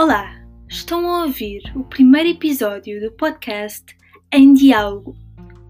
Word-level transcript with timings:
Olá, 0.00 0.30
estão 0.68 1.04
a 1.12 1.24
ouvir 1.24 1.60
o 1.74 1.82
primeiro 1.82 2.28
episódio 2.28 3.00
do 3.00 3.10
podcast 3.16 3.84
Em 4.32 4.54
Diálogo, 4.54 5.16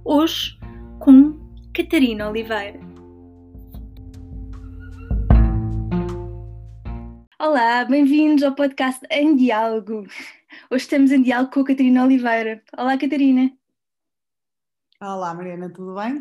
hoje 0.04 0.58
com 0.98 1.32
Catarina 1.74 2.28
Oliveira. 2.28 2.78
Olá, 7.40 7.86
bem-vindos 7.86 8.42
ao 8.42 8.54
podcast 8.54 9.00
Em 9.10 9.34
Diálogo. 9.34 10.06
Hoje 10.70 10.82
estamos 10.82 11.10
em 11.10 11.22
diálogo 11.22 11.50
com 11.50 11.60
a 11.60 11.64
Catarina 11.64 12.04
Oliveira. 12.04 12.62
Olá, 12.76 12.98
Catarina. 12.98 13.50
Olá, 15.00 15.32
Mariana, 15.32 15.72
tudo 15.72 15.94
bem? 15.94 16.20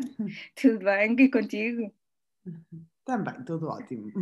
Tudo 0.56 0.78
bem? 0.78 1.14
E 1.14 1.30
contigo? 1.30 1.92
Também, 3.08 3.42
tudo 3.42 3.68
ótimo. 3.68 4.12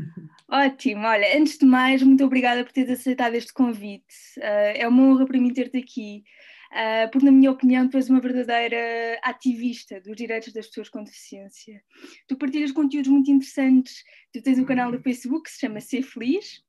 Ótimo, 0.48 1.06
olha, 1.08 1.36
antes 1.36 1.58
de 1.58 1.66
mais, 1.66 2.04
muito 2.04 2.24
obrigada 2.24 2.62
por 2.62 2.70
teres 2.70 3.00
aceitado 3.00 3.34
este 3.34 3.52
convite. 3.52 4.14
Uh, 4.38 4.76
é 4.76 4.86
uma 4.86 5.02
honra 5.02 5.26
para 5.26 5.40
mim 5.40 5.52
ter-te 5.52 5.76
aqui, 5.76 6.22
uh, 6.70 7.10
porque, 7.10 7.26
na 7.26 7.32
minha 7.32 7.50
opinião, 7.50 7.88
tu 7.88 7.96
és 7.96 8.08
uma 8.08 8.20
verdadeira 8.20 9.18
ativista 9.24 10.00
dos 10.00 10.14
direitos 10.14 10.52
das 10.52 10.68
pessoas 10.68 10.88
com 10.88 11.02
deficiência. 11.02 11.82
Tu 12.28 12.36
partilhas 12.36 12.70
conteúdos 12.70 13.10
muito 13.10 13.28
interessantes, 13.28 14.04
tu 14.32 14.40
tens 14.40 14.56
um 14.56 14.64
canal 14.64 14.92
no 14.92 15.02
Facebook 15.02 15.42
que 15.42 15.50
se 15.50 15.58
chama 15.58 15.80
Ser 15.80 16.04
Feliz. 16.04 16.62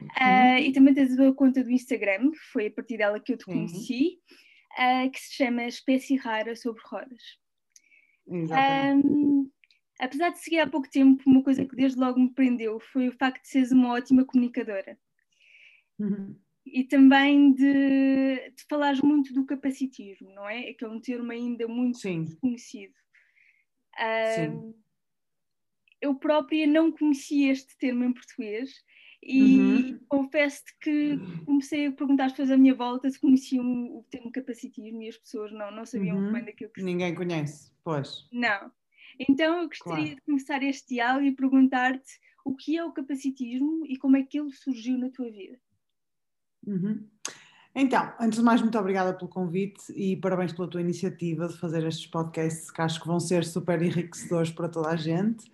Uh, 0.00 0.60
e 0.60 0.72
também 0.72 0.94
tens 0.94 1.18
a 1.18 1.32
conta 1.32 1.64
do 1.64 1.70
Instagram, 1.72 2.30
que 2.30 2.38
foi 2.52 2.68
a 2.68 2.70
partir 2.70 2.96
dela 2.96 3.18
que 3.18 3.32
eu 3.32 3.36
te 3.36 3.44
conheci, 3.44 4.20
que 5.12 5.18
se 5.18 5.34
chama 5.34 5.64
Espécie 5.64 6.14
Rara 6.14 6.54
sobre 6.54 6.80
Rodas. 6.84 7.22
Exatamente. 8.28 9.08
Um, 9.08 9.50
apesar 10.00 10.30
de 10.30 10.38
seguir 10.38 10.60
há 10.60 10.66
pouco 10.68 10.88
tempo, 10.90 11.22
uma 11.26 11.42
coisa 11.42 11.64
que 11.64 11.76
desde 11.76 11.98
logo 11.98 12.18
me 12.20 12.30
prendeu 12.32 12.78
foi 12.80 13.08
o 13.08 13.12
facto 13.12 13.42
de 13.42 13.48
seres 13.48 13.72
uma 13.72 13.92
ótima 13.92 14.24
comunicadora. 14.24 14.98
Uhum. 15.98 16.36
E 16.64 16.84
também 16.84 17.52
de, 17.52 18.50
de 18.50 18.64
falares 18.68 19.00
muito 19.00 19.32
do 19.32 19.46
capacitismo, 19.46 20.30
não 20.34 20.48
é? 20.48 20.72
Que 20.74 20.84
é 20.84 20.88
um 20.88 21.00
termo 21.00 21.30
ainda 21.32 21.66
muito 21.68 21.98
Sim. 21.98 22.24
desconhecido. 22.24 22.94
Sim. 24.34 24.74
eu 26.02 26.14
própria 26.14 26.66
não 26.66 26.92
conhecia 26.92 27.50
este 27.52 27.76
termo 27.78 28.04
em 28.04 28.12
português 28.12 28.84
e 29.22 29.92
Uhum. 29.92 30.00
confesso-te 30.08 30.76
que 30.80 31.18
comecei 31.46 31.86
a 31.86 31.92
perguntar 31.92 32.26
às 32.26 32.32
pessoas 32.32 32.50
à 32.50 32.56
minha 32.56 32.74
volta 32.74 33.08
se 33.10 33.18
conheciam 33.18 33.64
o 33.96 34.04
termo 34.10 34.30
capacitismo 34.30 35.02
e 35.02 35.08
as 35.08 35.16
pessoas 35.16 35.50
não, 35.52 35.70
não 35.70 35.86
sabiam 35.86 36.16
muito 36.16 36.26
Uhum. 36.28 36.32
bem 36.34 36.44
daquilo 36.44 36.70
que 36.72 36.82
Ninguém 36.82 37.14
conhece, 37.14 37.72
pois. 37.82 38.28
Não. 38.30 38.70
Então 39.18 39.60
eu 39.60 39.68
gostaria 39.68 40.04
Claro. 40.04 40.16
de 40.16 40.22
começar 40.22 40.62
este 40.62 40.94
diálogo 40.94 41.26
e 41.26 41.32
perguntar-te 41.32 42.20
o 42.44 42.54
que 42.54 42.76
é 42.76 42.84
o 42.84 42.92
capacitismo 42.92 43.84
e 43.86 43.96
como 43.96 44.16
é 44.16 44.22
que 44.22 44.38
ele 44.38 44.52
surgiu 44.52 44.98
na 44.98 45.10
tua 45.10 45.30
vida. 45.30 45.58
Uhum. 46.66 47.06
Então, 47.74 48.10
antes 48.18 48.38
de 48.38 48.44
mais, 48.44 48.62
muito 48.62 48.78
obrigada 48.78 49.12
pelo 49.12 49.28
convite 49.28 49.92
e 49.94 50.16
parabéns 50.16 50.52
pela 50.52 50.66
tua 50.68 50.80
iniciativa 50.80 51.46
de 51.46 51.58
fazer 51.58 51.86
estes 51.86 52.06
podcasts 52.06 52.70
que 52.70 52.80
acho 52.80 53.00
que 53.00 53.06
vão 53.06 53.20
ser 53.20 53.44
super 53.44 53.82
enriquecedores 53.82 54.50
para 54.50 54.68
toda 54.68 54.88
a 54.88 54.96
gente. 54.96 55.44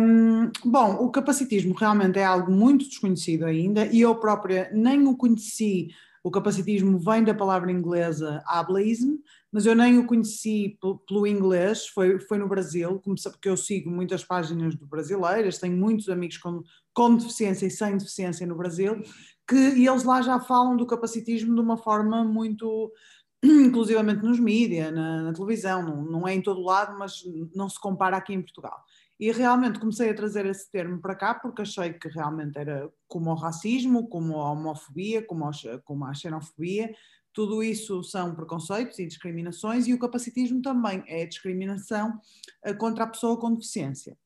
Um, 0.00 0.50
bom, 0.64 0.94
o 0.94 1.10
capacitismo 1.10 1.74
realmente 1.74 2.18
é 2.18 2.24
algo 2.24 2.50
muito 2.50 2.88
desconhecido 2.88 3.44
ainda 3.44 3.86
e 3.86 4.00
eu 4.00 4.14
própria 4.16 4.70
nem 4.72 5.06
o 5.06 5.16
conheci. 5.16 5.88
O 6.28 6.30
capacitismo 6.30 6.98
vem 6.98 7.24
da 7.24 7.32
palavra 7.32 7.72
inglesa 7.72 8.42
ableism, 8.44 9.16
mas 9.50 9.64
eu 9.64 9.74
nem 9.74 9.96
o 9.96 10.06
conheci 10.06 10.78
pelo, 11.08 11.26
inglês, 11.26 11.86
foi, 11.86 12.20
foi 12.20 12.36
no 12.36 12.46
Brasil, 12.46 13.00
comecei, 13.00 13.32
porque 13.32 13.48
eu 13.48 13.56
sigo 13.56 13.88
muitas 13.88 14.22
páginas 14.22 14.74
do 14.74 14.86
brasileiras, 14.86 15.56
tenho 15.56 15.74
muitos 15.74 16.06
amigos 16.10 16.36
com, 16.36 16.62
com 16.92 17.16
deficiência 17.16 17.64
e 17.64 17.70
sem 17.70 17.96
deficiência 17.96 18.46
no 18.46 18.58
Brasil, 18.58 19.02
que 19.48 19.56
e 19.56 19.88
eles 19.88 20.04
lá 20.04 20.20
já 20.20 20.38
falam 20.38 20.76
do 20.76 20.84
capacitismo 20.84 21.54
de 21.54 21.60
uma 21.62 21.78
forma 21.78 22.22
muito, 22.22 22.92
inclusivamente 23.42 24.22
nos 24.22 24.38
mídias, 24.38 24.92
na, 24.92 25.22
na 25.22 25.32
televisão, 25.32 25.82
não, 25.82 26.02
não 26.02 26.28
é 26.28 26.34
em 26.34 26.42
todo 26.42 26.60
lado, 26.60 26.98
mas 26.98 27.22
não 27.54 27.70
se 27.70 27.80
compara 27.80 28.18
aqui 28.18 28.34
em 28.34 28.42
Portugal. 28.42 28.84
E 29.18 29.32
realmente 29.32 29.80
comecei 29.80 30.10
a 30.10 30.14
trazer 30.14 30.46
esse 30.46 30.70
termo 30.70 31.00
para 31.00 31.16
cá 31.16 31.34
porque 31.34 31.62
achei 31.62 31.92
que 31.92 32.08
realmente 32.08 32.56
era 32.56 32.88
como 33.08 33.30
o 33.30 33.34
racismo, 33.34 34.08
como 34.08 34.36
a 34.36 34.52
homofobia, 34.52 35.22
como 35.22 35.50
como 35.84 36.04
a 36.04 36.14
xenofobia, 36.14 36.94
tudo 37.32 37.62
isso 37.62 38.02
são 38.02 38.34
preconceitos 38.34 38.98
e 38.98 39.06
discriminações 39.06 39.86
e 39.86 39.94
o 39.94 39.98
capacitismo 39.98 40.60
também 40.60 41.02
é 41.06 41.24
discriminação 41.26 42.18
eh, 42.64 42.74
contra 42.74 43.04
a 43.04 43.06
pessoa 43.06 43.38
com 43.38 43.54
deficiência. 43.54 44.18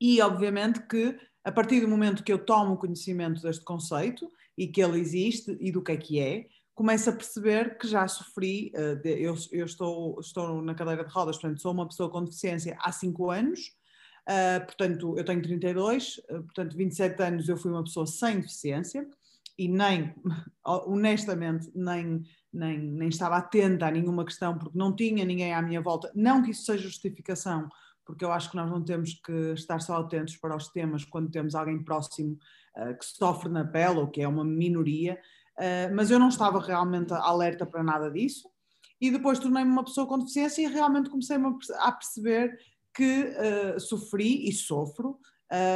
E 0.00 0.20
obviamente 0.20 0.86
que 0.86 1.18
a 1.42 1.52
partir 1.52 1.80
do 1.80 1.88
momento 1.88 2.22
que 2.22 2.32
eu 2.32 2.44
tomo 2.44 2.76
conhecimento 2.76 3.42
deste 3.42 3.64
conceito 3.64 4.30
e 4.56 4.66
que 4.66 4.80
ele 4.80 4.98
existe 4.98 5.56
e 5.60 5.70
do 5.70 5.82
que 5.82 5.92
é 5.92 5.96
que 5.96 6.20
é, 6.20 6.46
começo 6.74 7.10
a 7.10 7.12
perceber 7.12 7.78
que 7.78 7.86
já 7.86 8.06
sofri, 8.08 8.72
eh, 8.74 9.00
eu, 9.04 9.34
eu 9.52 9.66
estou, 9.66 10.18
estou 10.20 10.62
na 10.62 10.74
cadeira 10.74 11.04
de 11.04 11.12
rodas, 11.12 11.36
portanto 11.36 11.60
sou 11.60 11.72
uma 11.72 11.88
pessoa 11.88 12.10
com 12.10 12.24
deficiência 12.24 12.76
há 12.80 12.90
5 12.90 13.30
anos, 13.30 13.72
Uh, 14.24 14.64
portanto, 14.64 15.18
eu 15.18 15.24
tenho 15.24 15.42
32, 15.42 16.16
uh, 16.30 16.42
portanto, 16.44 16.74
27 16.74 17.22
anos 17.22 17.48
eu 17.48 17.58
fui 17.58 17.70
uma 17.70 17.84
pessoa 17.84 18.06
sem 18.06 18.40
deficiência 18.40 19.06
e 19.58 19.68
nem, 19.68 20.14
honestamente, 20.64 21.70
nem, 21.74 22.24
nem, 22.50 22.78
nem 22.78 23.08
estava 23.08 23.36
atenta 23.36 23.86
a 23.86 23.90
nenhuma 23.90 24.24
questão 24.24 24.56
porque 24.56 24.78
não 24.78 24.96
tinha 24.96 25.24
ninguém 25.26 25.52
à 25.52 25.60
minha 25.60 25.82
volta. 25.82 26.10
Não 26.14 26.42
que 26.42 26.52
isso 26.52 26.64
seja 26.64 26.84
justificação, 26.84 27.68
porque 28.02 28.24
eu 28.24 28.32
acho 28.32 28.50
que 28.50 28.56
nós 28.56 28.70
não 28.70 28.82
temos 28.82 29.12
que 29.12 29.52
estar 29.52 29.78
só 29.80 29.98
atentos 29.98 30.38
para 30.38 30.56
os 30.56 30.68
temas 30.68 31.04
quando 31.04 31.30
temos 31.30 31.54
alguém 31.54 31.84
próximo 31.84 32.38
uh, 32.78 32.98
que 32.98 33.04
sofre 33.04 33.50
na 33.50 33.64
pele 33.64 33.98
ou 33.98 34.08
que 34.08 34.22
é 34.22 34.28
uma 34.28 34.44
minoria, 34.44 35.18
mas 35.94 36.10
eu 36.10 36.18
não 36.18 36.30
estava 36.30 36.58
realmente 36.58 37.12
alerta 37.12 37.64
para 37.64 37.80
nada 37.80 38.10
disso. 38.10 38.50
E 39.00 39.08
depois 39.08 39.38
tornei-me 39.38 39.70
uma 39.70 39.84
pessoa 39.84 40.04
com 40.04 40.18
deficiência 40.18 40.62
e 40.62 40.66
realmente 40.66 41.08
comecei 41.08 41.36
a 41.78 41.92
perceber 41.92 42.58
que 42.94 43.24
uh, 43.24 43.80
sofri 43.80 44.48
e 44.48 44.52
sofro 44.52 45.18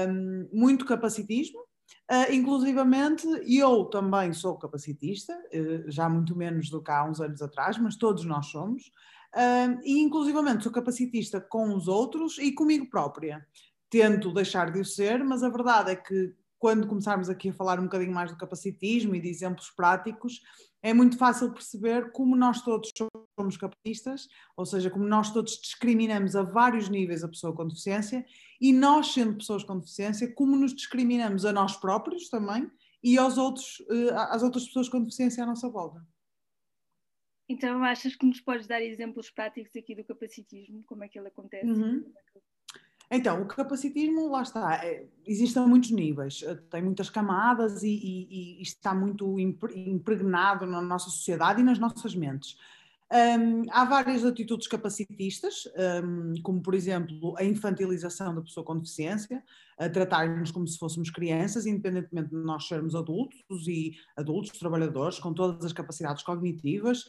um, 0.09 0.49
muito 0.53 0.85
capacitismo, 0.85 1.61
uh, 1.61 2.33
inclusivamente 2.33 3.27
eu 3.47 3.85
também 3.87 4.33
sou 4.33 4.57
capacitista, 4.57 5.35
uh, 5.35 5.91
já 5.91 6.09
muito 6.09 6.37
menos 6.37 6.71
do 6.71 6.83
que 6.83 6.91
há 6.91 7.05
uns 7.05 7.21
anos 7.21 7.43
atrás, 7.43 7.77
mas 7.79 7.97
todos 7.97 8.25
nós 8.25 8.47
somos, 8.47 8.91
e 9.85 10.01
inclusivamente 10.01 10.63
sou 10.63 10.73
capacitista 10.73 11.39
com 11.39 11.77
os 11.77 11.87
outros 11.87 12.39
e 12.39 12.51
comigo 12.51 12.89
própria. 12.89 13.47
Tento 13.91 14.33
deixar 14.33 14.73
de 14.73 14.81
o 14.81 14.85
ser, 14.85 15.23
mas 15.23 15.43
a 15.43 15.51
verdade 15.51 15.91
é 15.91 15.97
que 15.97 16.35
quando 16.59 16.89
começarmos 16.89 17.29
aqui 17.29 17.51
a 17.51 17.53
falar 17.53 17.79
um 17.79 17.85
bocadinho 17.85 18.13
mais 18.13 18.31
do 18.31 18.37
capacitismo 18.37 19.15
e 19.15 19.21
de 19.21 19.29
exemplos 19.29 19.71
práticos, 19.71 20.41
é 20.83 20.93
muito 20.95 21.17
fácil 21.17 21.53
perceber 21.53 22.13
como 22.13 22.37
nós 22.37 22.63
todos 22.63 22.93
somos 23.39 23.57
capacitistas, 23.57 24.29
ou 24.57 24.65
seja, 24.65 24.91
como 24.91 25.05
nós 25.05 25.33
todos 25.33 25.59
discriminamos 25.61 26.37
a 26.37 26.43
vários 26.43 26.89
níveis 26.89 27.25
a 27.25 27.29
pessoa 27.29 27.55
com 27.55 27.67
deficiência 27.67 28.25
e 28.61 28.73
nós, 28.73 29.13
sendo 29.13 29.37
pessoas 29.37 29.65
com 29.65 29.79
deficiência, 29.79 30.33
como 30.35 30.57
nos 30.57 30.75
discriminamos 30.75 31.45
a 31.45 31.53
nós 31.53 31.77
próprios 31.77 32.29
também 32.29 32.71
e 33.03 33.17
aos 33.19 33.39
outros, 33.39 33.83
eh, 33.91 34.15
às 34.15 34.43
outras 34.43 34.67
pessoas 34.67 34.89
com 34.89 35.01
deficiência 35.01 35.43
à 35.43 35.47
nossa 35.47 35.69
volta. 35.69 36.05
Então, 37.49 37.83
achas 37.83 38.15
que 38.15 38.27
nos 38.27 38.41
podes 38.41 38.67
dar 38.67 38.83
exemplos 38.83 39.31
práticos 39.31 39.75
aqui 39.75 39.95
do 39.95 40.05
capacitismo? 40.05 40.85
Como 40.85 41.03
é 41.03 41.09
que 41.09 41.19
ele 41.19 41.29
acontece? 41.29 41.67
Uhum. 41.67 42.13
Então, 43.11 43.43
o 43.43 43.47
capacitismo, 43.47 44.29
lá 44.29 44.43
está, 44.43 44.85
é, 44.85 45.07
existem 45.27 45.67
muitos 45.67 45.91
níveis, 45.91 46.45
tem 46.71 46.83
muitas 46.83 47.09
camadas 47.09 47.83
e, 47.83 47.89
e, 47.89 48.59
e, 48.59 48.63
está 48.63 48.95
muito 48.95 49.39
impregnado 49.41 50.67
na 50.67 50.83
nossa 50.83 51.09
sociedade 51.09 51.61
e 51.61 51.65
nas 51.65 51.79
nossas 51.79 52.15
mentes. 52.15 52.57
Um, 53.11 53.63
há 53.71 53.87
várias 53.87 54.23
atitudes 54.23 54.67
capacitistas, 54.69 55.67
um, 56.05 56.35
como 56.43 56.61
por 56.61 56.75
exemplo 56.75 57.35
a 57.39 57.45
infantilização 57.45 58.35
da 58.35 58.43
pessoa 58.43 58.65
com 58.65 58.77
deficiência, 58.77 59.43
a 59.79 59.89
tratar-nos 59.89 60.51
como 60.51 60.67
se 60.67 60.77
fôssemos 60.79 61.09
crianças, 61.09 61.65
independentemente 61.65 62.29
de 62.29 62.37
nós 62.37 62.69
sermos 62.69 62.95
adultos 62.95 63.67
e 63.67 63.95
adultos, 64.15 64.59
trabalhadores, 64.59 65.19
com 65.19 65.33
todas 65.33 65.65
as 65.65 65.73
capacidades 65.73 66.23
cognitivas. 66.23 67.05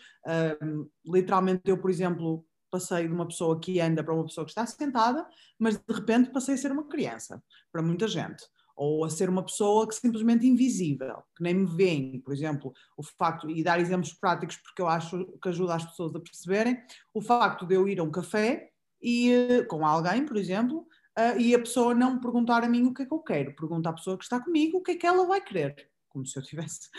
Um, 0.63 0.87
literalmente, 1.05 1.63
eu, 1.65 1.77
por 1.77 1.89
exemplo, 1.89 2.45
passei 2.69 3.07
de 3.07 3.13
uma 3.13 3.27
pessoa 3.27 3.59
que 3.59 3.79
anda 3.79 4.03
para 4.03 4.13
uma 4.13 4.25
pessoa 4.25 4.45
que 4.45 4.51
está 4.51 4.65
sentada, 4.65 5.27
mas 5.57 5.77
de 5.77 5.93
repente 5.93 6.31
passei 6.31 6.55
a 6.55 6.57
ser 6.57 6.71
uma 6.71 6.87
criança, 6.87 7.43
para 7.71 7.81
muita 7.81 8.07
gente. 8.07 8.43
Ou 8.75 9.03
a 9.03 9.09
ser 9.09 9.29
uma 9.29 9.43
pessoa 9.43 9.87
que 9.87 9.95
simplesmente 9.95 10.47
invisível, 10.47 11.21
que 11.35 11.43
nem 11.43 11.53
me 11.53 11.65
veem, 11.65 12.21
por 12.21 12.33
exemplo, 12.33 12.71
o 12.95 13.03
facto, 13.03 13.49
e 13.49 13.61
dar 13.61 13.79
exemplos 13.79 14.13
práticos 14.13 14.55
porque 14.55 14.81
eu 14.81 14.87
acho 14.87 15.25
que 15.41 15.49
ajuda 15.49 15.75
as 15.75 15.85
pessoas 15.85 16.15
a 16.15 16.19
perceberem, 16.19 16.81
o 17.13 17.21
facto 17.21 17.65
de 17.65 17.75
eu 17.75 17.87
ir 17.89 17.99
a 17.99 18.03
um 18.03 18.11
café 18.11 18.69
e 19.01 19.65
com 19.69 19.85
alguém, 19.85 20.25
por 20.25 20.37
exemplo, 20.37 20.87
e 21.37 21.53
a 21.53 21.59
pessoa 21.59 21.93
não 21.93 22.15
me 22.15 22.21
perguntar 22.21 22.63
a 22.63 22.69
mim 22.69 22.85
o 22.85 22.93
que 22.93 23.01
é 23.01 23.05
que 23.05 23.13
eu 23.13 23.19
quero, 23.19 23.55
pergunta 23.55 23.89
à 23.89 23.93
pessoa 23.93 24.17
que 24.17 24.23
está 24.23 24.39
comigo 24.39 24.77
o 24.77 24.81
que 24.81 24.91
é 24.91 24.95
que 24.95 25.05
ela 25.05 25.25
vai 25.25 25.41
querer, 25.41 25.75
como 26.07 26.25
se 26.25 26.39
eu 26.39 26.43
tivesse 26.43 26.89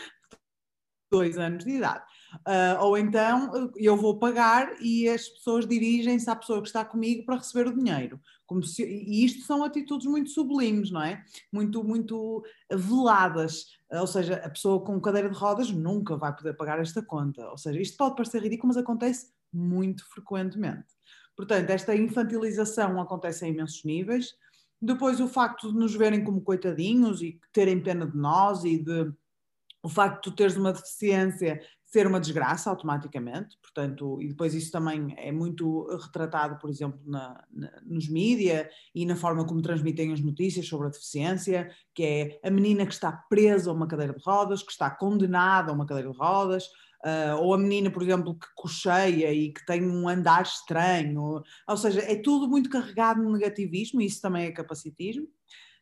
dois 1.11 1.37
anos 1.37 1.65
de 1.65 1.71
idade. 1.71 2.03
Uh, 2.47 2.81
ou 2.81 2.97
então 2.97 3.71
eu 3.75 3.97
vou 3.97 4.17
pagar 4.17 4.81
e 4.81 5.09
as 5.09 5.27
pessoas 5.27 5.67
dirigem-se 5.67 6.29
à 6.29 6.35
pessoa 6.35 6.61
que 6.61 6.67
está 6.67 6.85
comigo 6.85 7.25
para 7.25 7.35
receber 7.35 7.67
o 7.67 7.75
dinheiro. 7.75 8.19
Se, 8.63 8.83
e 8.83 9.23
isto 9.25 9.45
são 9.45 9.63
atitudes 9.63 10.07
muito 10.07 10.29
sublimes, 10.29 10.91
não 10.91 11.01
é? 11.01 11.23
Muito, 11.51 11.83
muito 11.83 12.43
veladas. 12.69 13.77
Ou 13.89 14.07
seja, 14.07 14.35
a 14.35 14.49
pessoa 14.49 14.83
com 14.83 14.99
cadeira 14.99 15.29
de 15.29 15.37
rodas 15.37 15.69
nunca 15.71 16.15
vai 16.15 16.35
poder 16.35 16.53
pagar 16.53 16.79
esta 16.79 17.01
conta. 17.01 17.49
Ou 17.49 17.57
seja, 17.57 17.79
isto 17.79 17.97
pode 17.97 18.15
parecer 18.15 18.41
ridículo, 18.41 18.69
mas 18.69 18.77
acontece 18.77 19.31
muito 19.53 20.05
frequentemente. 20.09 20.85
Portanto, 21.35 21.69
esta 21.69 21.95
infantilização 21.95 22.99
acontece 23.01 23.45
a 23.45 23.47
imensos 23.47 23.83
níveis. 23.83 24.35
Depois, 24.81 25.19
o 25.19 25.27
facto 25.27 25.71
de 25.71 25.77
nos 25.77 25.95
verem 25.95 26.23
como 26.23 26.41
coitadinhos 26.41 27.21
e 27.21 27.39
terem 27.53 27.81
pena 27.81 28.05
de 28.05 28.17
nós 28.17 28.63
e 28.63 28.77
de 28.77 29.11
o 29.83 29.89
facto 29.89 30.15
de 30.15 30.21
tu 30.21 30.35
teres 30.35 30.55
uma 30.55 30.73
deficiência 30.73 31.61
ser 31.91 32.07
uma 32.07 32.21
desgraça 32.21 32.69
automaticamente, 32.69 33.57
portanto, 33.61 34.21
e 34.21 34.29
depois 34.29 34.53
isso 34.53 34.71
também 34.71 35.13
é 35.17 35.29
muito 35.29 35.85
retratado, 36.01 36.57
por 36.57 36.69
exemplo, 36.69 37.01
na, 37.05 37.43
na, 37.51 37.69
nos 37.85 38.07
mídia 38.07 38.69
e 38.95 39.05
na 39.05 39.17
forma 39.17 39.45
como 39.45 39.61
transmitem 39.61 40.13
as 40.13 40.21
notícias 40.21 40.65
sobre 40.65 40.87
a 40.87 40.89
deficiência, 40.89 41.69
que 41.93 42.03
é 42.03 42.47
a 42.47 42.49
menina 42.49 42.85
que 42.85 42.93
está 42.93 43.11
presa 43.11 43.69
a 43.69 43.73
uma 43.73 43.87
cadeira 43.87 44.13
de 44.13 44.23
rodas, 44.23 44.63
que 44.63 44.71
está 44.71 44.89
condenada 44.89 45.69
a 45.69 45.75
uma 45.75 45.85
cadeira 45.85 46.09
de 46.09 46.17
rodas, 46.17 46.67
uh, 47.03 47.35
ou 47.41 47.53
a 47.53 47.57
menina, 47.57 47.91
por 47.91 48.01
exemplo, 48.01 48.39
que 48.39 48.47
cocheia 48.55 49.33
e 49.33 49.51
que 49.51 49.65
tem 49.65 49.83
um 49.83 50.07
andar 50.07 50.43
estranho, 50.43 51.43
ou 51.67 51.77
seja, 51.77 51.99
é 52.01 52.15
tudo 52.15 52.47
muito 52.47 52.69
carregado 52.69 53.21
no 53.21 53.33
negativismo, 53.33 53.99
e 53.99 54.05
isso 54.05 54.21
também 54.21 54.45
é 54.45 54.51
capacitismo. 54.51 55.27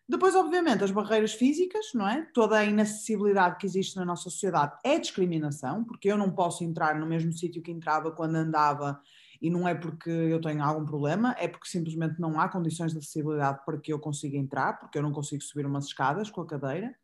Depois, 0.10 0.36
obviamente, 0.36 0.84
as 0.84 0.90
barreiras 0.90 1.34
físicas, 1.34 1.92
não 1.94 2.10
é? 2.10 2.26
Toda 2.34 2.58
a 2.58 2.66
inacessibilidade 2.66 3.58
que 3.58 3.68
existe 3.68 3.96
na 3.96 4.04
nossa 4.04 4.24
sociedade 4.24 4.76
é 4.84 4.98
discriminação, 4.98 5.84
porque 5.84 6.12
eu 6.12 6.18
não 6.18 6.32
posso 6.32 6.64
entrar 6.64 7.00
no 7.00 7.06
mesmo 7.06 7.32
sítio 7.32 7.62
que 7.62 7.72
entrava 7.72 8.12
quando 8.12 8.36
andava 8.36 9.00
e 9.40 9.52
não 9.52 9.68
é 9.68 9.76
porque 9.76 10.10
eu 10.10 10.42
tenho 10.42 10.64
algum 10.64 10.84
problema, 10.84 11.36
é 11.38 11.48
porque 11.48 11.70
simplesmente 11.70 12.20
não 12.20 12.40
há 12.40 12.50
condições 12.50 12.92
de 12.92 12.98
acessibilidade 12.98 13.64
para 13.64 13.78
que 13.80 13.94
eu 13.94 14.00
consiga 14.00 14.36
entrar, 14.36 14.80
porque 14.80 14.98
eu 14.98 15.04
não 15.04 15.12
consigo 15.12 15.44
subir 15.44 15.68
umas 15.68 15.86
escadas 15.86 16.32
com 16.32 16.42
a 16.42 16.48
cadeira. 16.48 16.96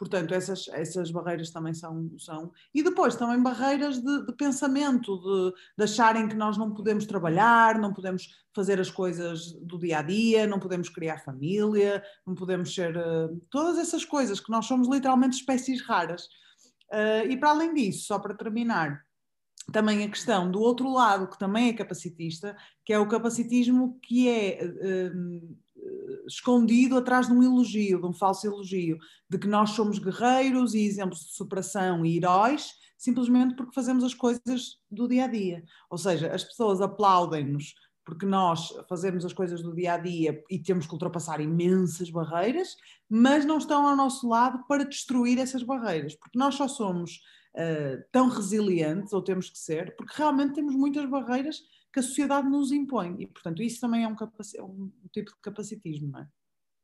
Portanto, 0.00 0.32
essas, 0.32 0.66
essas 0.68 1.10
barreiras 1.10 1.50
também 1.50 1.74
são, 1.74 2.10
são. 2.16 2.50
E 2.72 2.82
depois 2.82 3.16
também 3.16 3.42
barreiras 3.42 4.00
de, 4.00 4.24
de 4.24 4.32
pensamento, 4.32 5.18
de, 5.18 5.54
de, 5.76 5.84
acharem 5.84 6.26
que 6.26 6.34
nós 6.34 6.56
não 6.56 6.72
podemos 6.72 7.04
trabalhar, 7.04 7.78
não 7.78 7.92
podemos 7.92 8.30
fazer 8.54 8.80
as 8.80 8.90
coisas 8.90 9.52
do 9.60 9.78
dia 9.78 9.98
a 9.98 10.02
dia, 10.02 10.46
não 10.46 10.58
podemos 10.58 10.88
criar 10.88 11.18
família, 11.18 12.02
não 12.26 12.34
podemos 12.34 12.74
ser. 12.74 12.96
Uh, 12.96 13.38
todas 13.50 13.76
essas 13.76 14.02
coisas, 14.02 14.40
que 14.40 14.50
nós 14.50 14.64
somos 14.64 14.88
literalmente 14.88 15.36
espécies 15.36 15.82
raras. 15.82 16.24
Uh, 16.90 17.28
e 17.28 17.36
para 17.36 17.50
além 17.50 17.74
disso, 17.74 18.06
só 18.06 18.18
para 18.18 18.34
terminar, 18.34 19.04
também 19.70 20.02
a 20.02 20.08
questão 20.08 20.50
do 20.50 20.60
outro 20.60 20.90
lado, 20.90 21.28
que 21.28 21.38
também 21.38 21.68
é 21.68 21.74
capacitista, 21.74 22.56
que 22.86 22.94
é 22.94 22.98
o 22.98 23.06
capacitismo 23.06 23.98
que 24.00 24.30
é. 24.30 24.64
Uh, 24.64 25.58
escondido 26.26 26.96
atrás 26.96 27.26
de 27.26 27.32
um 27.32 27.42
elogio, 27.42 28.00
de 28.00 28.06
um 28.06 28.12
falso 28.12 28.46
elogio, 28.46 28.98
de 29.28 29.38
que 29.38 29.48
nós 29.48 29.70
somos 29.70 29.98
guerreiros 29.98 30.74
e 30.74 30.84
exemplos 30.84 31.20
de 31.20 31.34
superação 31.34 32.04
e 32.04 32.16
heróis, 32.16 32.72
simplesmente 32.96 33.54
porque 33.54 33.74
fazemos 33.74 34.04
as 34.04 34.14
coisas 34.14 34.78
do 34.90 35.08
dia 35.08 35.24
a 35.24 35.28
dia. 35.28 35.64
Ou 35.88 35.98
seja, 35.98 36.32
as 36.32 36.44
pessoas 36.44 36.80
aplaudem-nos 36.80 37.74
porque 38.04 38.26
nós 38.26 38.74
fazemos 38.88 39.24
as 39.24 39.32
coisas 39.32 39.62
do 39.62 39.74
dia 39.74 39.94
a 39.94 39.98
dia 39.98 40.42
e 40.50 40.58
temos 40.58 40.86
que 40.86 40.92
ultrapassar 40.92 41.40
imensas 41.40 42.10
barreiras, 42.10 42.74
mas 43.08 43.44
não 43.44 43.58
estão 43.58 43.86
ao 43.86 43.94
nosso 43.94 44.28
lado 44.28 44.64
para 44.66 44.84
destruir 44.84 45.38
essas 45.38 45.62
barreiras, 45.62 46.16
porque 46.16 46.38
nós 46.38 46.56
só 46.56 46.66
somos 46.66 47.20
uh, 47.54 48.02
tão 48.10 48.28
resilientes, 48.28 49.12
ou 49.12 49.22
temos 49.22 49.48
que 49.48 49.58
ser, 49.58 49.94
porque 49.96 50.14
realmente 50.16 50.54
temos 50.54 50.74
muitas 50.74 51.08
barreiras 51.08 51.62
que 51.92 52.00
a 52.00 52.02
sociedade 52.02 52.48
nos 52.48 52.72
impõe. 52.72 53.16
E, 53.20 53.26
portanto, 53.26 53.62
isso 53.62 53.80
também 53.80 54.04
é 54.04 54.08
um, 54.08 54.12
é 54.12 54.62
um 54.62 54.90
tipo 55.12 55.30
de 55.30 55.40
capacitismo, 55.42 56.08
não 56.08 56.20
é? 56.20 56.28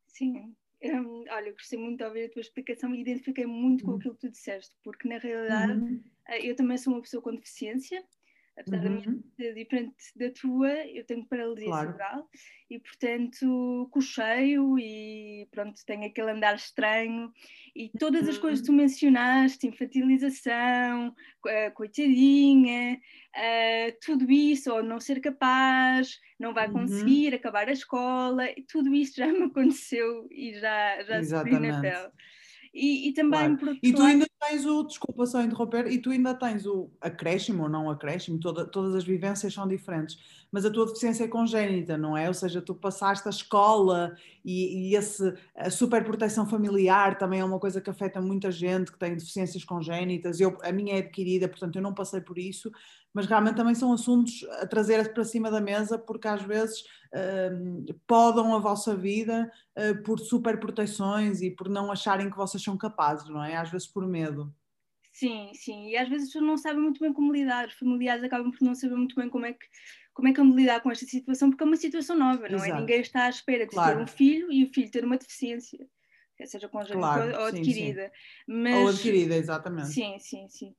Sim. 0.09 0.55
Um, 0.83 1.25
olha, 1.31 1.53
gostei 1.53 1.79
muito 1.79 1.99
de 1.99 2.05
ouvir 2.05 2.27
a 2.27 2.31
tua 2.31 2.41
explicação 2.41 2.95
e 2.95 3.01
identifiquei 3.01 3.47
muito 3.47 3.85
uhum. 3.85 3.93
com 3.93 3.99
aquilo 3.99 4.15
que 4.15 4.21
tu 4.21 4.31
disseste, 4.31 4.75
porque 4.83 5.09
na 5.09 5.19
realidade 5.19 5.73
uhum. 5.73 6.03
Eh, 6.29 6.51
eu 6.51 6.57
também 6.57 6.77
sou 6.77 6.93
uma 6.93 7.03
pessoa 7.03 7.23
com 7.23 7.35
deficiência 7.35 8.05
apesar 8.57 8.79
uhum. 8.79 8.83
da 8.83 8.91
minha 8.91 9.23
ser 9.37 9.55
diferente 9.55 9.95
da 10.17 10.31
tua, 10.31 10.73
eu 10.87 11.05
tenho 11.05 11.27
paralisia 11.27 11.67
claro. 11.67 11.87
cerebral 11.87 12.31
e, 12.71 12.79
portanto, 12.79 13.89
cocheio 13.93 14.79
e 14.79 15.47
pronto, 15.51 15.85
tenho 15.85 16.07
aquele 16.07 16.31
andar 16.31 16.57
estranho 16.57 17.33
e 17.75 17.91
todas 17.99 18.23
uhum. 18.23 18.31
as 18.31 18.39
coisas 18.39 18.61
que 18.61 18.67
tu 18.67 18.73
uhum. 18.73 18.79
mencionaste, 18.79 19.67
infantilização, 19.67 21.15
coitadinha, 21.75 22.99
uh, 23.37 23.97
tudo 24.05 24.31
isso, 24.31 24.73
ou 24.73 24.83
não 24.83 24.99
ser 24.99 25.21
capaz, 25.21 26.19
não 26.39 26.55
vai 26.55 26.67
uhum. 26.67 26.75
conseguir 26.75 27.31
uhum. 27.31 27.37
acabar 27.37 27.69
a 27.69 27.73
escola, 27.73 28.49
tudo 28.69 28.95
isso 28.95 29.17
já 29.17 29.27
me 29.33 29.45
aconteceu 29.45 30.27
e 30.31 30.55
já, 30.55 31.03
já 31.03 31.23
sofri 31.23 31.59
na 31.59 31.81
pele. 31.81 32.11
E, 32.77 33.09
e 33.09 33.13
também 33.15 33.57
claro. 33.57 33.79
E 33.83 33.91
tu 33.91 34.03
ainda 34.03 34.27
tens 34.39 34.67
o, 34.67 34.83
desculpa 34.83 35.25
só 35.25 35.41
interromper, 35.41 35.87
e 35.87 35.99
tu 35.99 36.11
ainda 36.11 36.35
tens 36.35 36.67
o 36.67 36.91
acréscimo 37.01 37.63
ou 37.63 37.69
não 37.71 37.91
acréscimo, 37.91 38.39
toda, 38.39 38.67
todas 38.67 38.95
as 38.95 39.03
vivências 39.03 39.55
são 39.55 39.67
diferentes, 39.67 40.19
mas 40.53 40.67
a 40.67 40.71
tua 40.71 40.85
deficiência 40.85 41.25
é 41.25 41.29
congénita, 41.29 41.97
não 41.97 42.15
é? 42.15 42.29
Ou 42.29 42.35
seja, 42.35 42.61
tu 42.61 42.75
passaste 42.75 43.27
a 43.27 43.31
escola 43.31 44.15
e, 44.45 44.91
e 44.91 44.95
esse, 44.95 45.35
a 45.57 45.71
superproteção 45.71 46.47
familiar 46.47 47.17
também 47.17 47.41
é 47.41 47.45
uma 47.45 47.59
coisa 47.59 47.81
que 47.81 47.89
afeta 47.89 48.21
muita 48.21 48.51
gente 48.51 48.93
que 48.93 48.99
tem 48.99 49.15
deficiências 49.15 49.65
congénitas. 49.65 50.39
Eu, 50.39 50.59
a 50.63 50.71
minha 50.71 50.97
é 50.97 50.99
adquirida, 50.99 51.49
portanto 51.49 51.77
eu 51.77 51.83
não 51.83 51.95
passei 51.95 52.21
por 52.21 52.39
isso, 52.39 52.71
mas 53.17 53.25
realmente 53.25 53.57
também 53.57 53.75
são 53.75 53.95
assuntos 53.95 54.45
a 54.61 54.67
trazer 54.67 55.15
para 55.15 55.25
cima 55.25 55.51
da 55.51 55.59
mesa, 55.59 55.99
porque 55.99 56.29
às 56.29 56.43
vezes 56.43 56.83
uh, 56.83 57.95
podam 58.07 58.55
a 58.55 58.59
vossa 58.59 58.95
vida 58.95 59.51
uh, 59.75 60.03
por 60.03 60.21
superproteções 60.21 61.41
e 61.41 61.51
por 61.51 61.67
não 61.67 61.91
acharem 61.91 62.29
que 62.29 62.37
vocês 62.37 62.63
são 62.63 62.77
capazes, 62.77 63.27
não 63.31 63.43
é? 63.43 63.57
Às 63.57 63.71
vezes 63.71 63.87
por 63.87 64.07
medo. 64.07 64.55
Sim, 65.15 65.51
sim, 65.55 65.89
e 65.89 65.97
às 65.97 66.07
vezes 66.11 66.25
as 66.25 66.29
pessoas 66.35 66.45
não 66.45 66.59
sabem 66.59 66.83
muito 66.83 67.01
bem 67.01 67.11
como 67.11 67.33
lidar, 67.33 67.69
os 67.69 67.73
familiares 67.73 68.23
acabam 68.23 68.53
por 68.53 68.63
não 68.63 68.75
saber 68.75 68.97
muito 68.97 69.17
bem 69.17 69.31
como 69.31 69.47
é 69.47 69.55
que 69.55 69.67
como 70.13 70.29
é 70.29 70.33
que 70.33 70.39
vamos 70.39 70.55
lidar 70.55 70.83
com 70.83 70.91
esta 70.91 71.07
situação, 71.07 71.49
porque 71.49 71.63
é 71.63 71.67
uma 71.67 71.77
situação 71.77 72.19
nova, 72.19 72.49
não 72.51 72.59
é? 72.59 72.69
Exato. 72.69 72.73
é? 72.73 72.81
Ninguém 72.81 73.01
está 73.01 73.25
à 73.25 73.31
espera 73.31 73.65
de 73.65 73.71
claro. 73.71 73.97
ter 73.97 74.03
um 74.03 74.07
filho 74.07 74.53
e 74.53 74.65
o 74.65 74.73
filho 74.73 74.91
ter 74.91 75.05
uma 75.07 75.17
deficiência, 75.17 75.87
seja 76.45 76.69
congênita 76.69 76.99
claro, 76.99 77.39
ou 77.39 77.47
adquirida. 77.47 78.03
Sim, 78.03 78.09
sim. 78.09 78.63
Mas, 78.63 78.75
ou 78.77 78.89
adquirida, 78.89 79.37
exatamente. 79.37 79.89
Sim, 79.89 80.19
sim, 80.19 80.49
sim. 80.51 80.75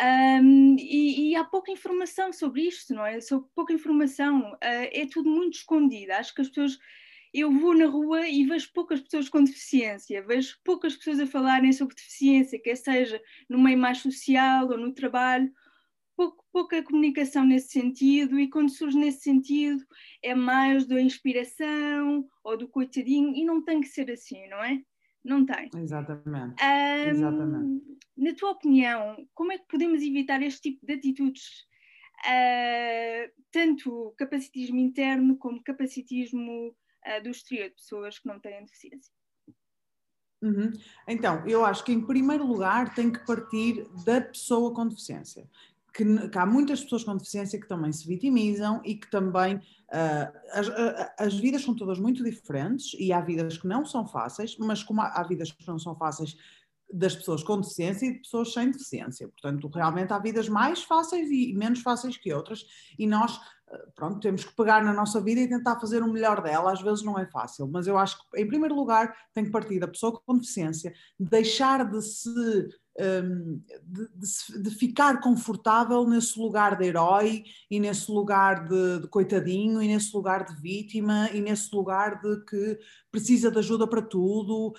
Um, 0.00 0.76
e, 0.78 1.30
e, 1.30 1.36
há 1.36 1.44
pouca 1.44 1.72
informação 1.72 2.32
sobre 2.32 2.62
isto, 2.62 2.94
não 2.94 3.04
é? 3.04 3.20
Sobre 3.20 3.48
pouca 3.54 3.72
informação, 3.72 4.52
uh, 4.52 4.58
é 4.62 5.06
tudo 5.06 5.28
muito 5.28 5.54
escondido. 5.54 6.12
Acho 6.12 6.34
que 6.34 6.40
as 6.40 6.48
pessoas. 6.48 6.78
Eu 7.34 7.52
vou 7.52 7.76
na 7.76 7.84
rua 7.86 8.26
e 8.26 8.44
vejo 8.46 8.72
poucas 8.72 9.00
pessoas 9.02 9.28
com 9.28 9.44
deficiência, 9.44 10.22
vejo 10.22 10.56
poucas 10.64 10.96
pessoas 10.96 11.20
a 11.20 11.26
falarem 11.26 11.72
sobre 11.72 11.94
deficiência, 11.94 12.58
quer 12.58 12.74
seja 12.74 13.20
no 13.50 13.58
meio 13.58 13.76
mais 13.76 13.98
social 13.98 14.66
ou 14.66 14.78
no 14.78 14.94
trabalho, 14.94 15.52
pouca 16.50 16.82
comunicação 16.82 17.44
nesse 17.44 17.68
sentido, 17.68 18.40
e 18.40 18.48
quando 18.48 18.70
surge 18.70 18.96
nesse 18.96 19.20
sentido 19.20 19.84
é 20.22 20.34
mais 20.34 20.86
da 20.86 21.00
inspiração 21.00 22.26
ou 22.42 22.56
do 22.56 22.66
coitadinho, 22.66 23.34
e 23.36 23.44
não 23.44 23.62
tem 23.62 23.80
que 23.80 23.88
ser 23.88 24.10
assim, 24.10 24.48
não 24.48 24.64
é? 24.64 24.80
Não 25.24 25.44
tem. 25.44 25.68
Exatamente. 25.76 26.62
Um, 26.62 27.10
Exatamente. 27.10 27.98
Na 28.16 28.34
tua 28.34 28.50
opinião, 28.50 29.28
como 29.34 29.52
é 29.52 29.58
que 29.58 29.68
podemos 29.68 30.02
evitar 30.02 30.42
este 30.42 30.72
tipo 30.72 30.86
de 30.86 30.94
atitudes, 30.94 31.66
uh, 32.24 33.32
tanto 33.50 34.14
capacitismo 34.16 34.78
interno 34.78 35.36
como 35.36 35.62
capacitismo 35.62 36.68
uh, 36.68 37.22
do 37.22 37.30
exterior, 37.30 37.68
de 37.68 37.76
pessoas 37.76 38.18
que 38.18 38.26
não 38.26 38.40
têm 38.40 38.64
deficiência? 38.64 39.12
Uhum. 40.40 40.70
Então, 41.06 41.46
eu 41.48 41.64
acho 41.64 41.84
que 41.84 41.92
em 41.92 42.04
primeiro 42.04 42.46
lugar 42.46 42.94
tem 42.94 43.10
que 43.10 43.24
partir 43.26 43.84
da 44.04 44.20
pessoa 44.20 44.72
com 44.72 44.86
deficiência 44.86 45.48
que, 45.92 46.28
que, 46.28 46.38
há 46.38 46.46
muitas 46.46 46.82
pessoas 46.82 47.04
com 47.04 47.16
deficiência 47.16 47.60
que 47.60 47.68
também 47.68 47.92
se 47.92 48.06
vitimizam 48.06 48.80
e 48.84 48.94
que 48.94 49.10
também 49.10 49.56
uh, 49.56 50.38
as, 50.52 50.68
uh, 50.68 51.10
as, 51.18 51.34
vidas 51.34 51.62
são 51.62 51.74
todas 51.74 51.98
muito 51.98 52.22
diferentes 52.22 52.94
e 52.98 53.12
há 53.12 53.20
vidas 53.20 53.58
que 53.58 53.66
não 53.66 53.84
são 53.84 54.06
fáceis, 54.06 54.56
mas 54.58 54.82
como 54.82 55.00
há, 55.00 55.08
há, 55.08 55.22
vidas 55.22 55.50
que 55.50 55.66
não 55.66 55.78
são 55.78 55.96
fáceis 55.96 56.36
das 56.90 57.14
pessoas 57.14 57.42
com 57.42 57.60
deficiência 57.60 58.06
e 58.06 58.12
de 58.14 58.20
pessoas 58.20 58.52
sem 58.52 58.70
deficiência. 58.70 59.28
Portanto, 59.28 59.68
realmente 59.68 60.12
há 60.12 60.18
vidas 60.18 60.48
mais 60.48 60.82
fáceis 60.82 61.28
e 61.30 61.52
menos 61.52 61.80
fáceis 61.80 62.16
que 62.16 62.32
outras 62.32 62.64
e 62.98 63.06
nós, 63.06 63.38
pronto, 63.94 64.20
temos 64.20 64.44
que 64.44 64.56
pegar 64.56 64.82
na 64.82 64.94
nossa 64.94 65.20
vida 65.20 65.40
e 65.42 65.48
tentar 65.48 65.78
fazer 65.78 66.02
o 66.02 66.10
melhor 66.10 66.42
dela. 66.42 66.72
Às 66.72 66.80
vezes 66.80 67.04
não 67.04 67.18
é 67.18 67.26
fácil, 67.26 67.68
mas 67.68 67.86
eu 67.86 67.98
acho 67.98 68.18
que, 68.18 68.40
em 68.40 68.46
primeiro 68.46 68.74
lugar, 68.74 69.14
tem 69.34 69.44
que 69.44 69.50
partir 69.50 69.78
da 69.78 69.86
pessoa 69.88 70.18
com 70.18 70.38
deficiência, 70.38 70.94
deixar 71.20 71.84
de 71.84 72.00
se 72.00 72.30
de, 72.98 74.08
de, 74.16 74.62
de, 74.62 74.70
ficar 74.70 75.20
confortável 75.20 76.04
nesse 76.04 76.36
lugar 76.38 76.76
de 76.76 76.86
herói 76.86 77.44
e 77.70 77.78
nesse 77.78 78.10
lugar 78.10 78.66
de, 78.66 79.02
de, 79.02 79.08
coitadinho 79.08 79.80
e 79.80 79.86
nesse 79.86 80.14
lugar 80.16 80.44
de 80.44 80.60
vítima 80.60 81.30
e 81.32 81.40
nesse 81.40 81.72
lugar 81.74 82.20
de 82.20 82.44
que 82.44 82.78
precisa 83.08 83.52
de 83.52 83.58
ajuda 83.58 83.86
para 83.86 84.02
tudo 84.02 84.74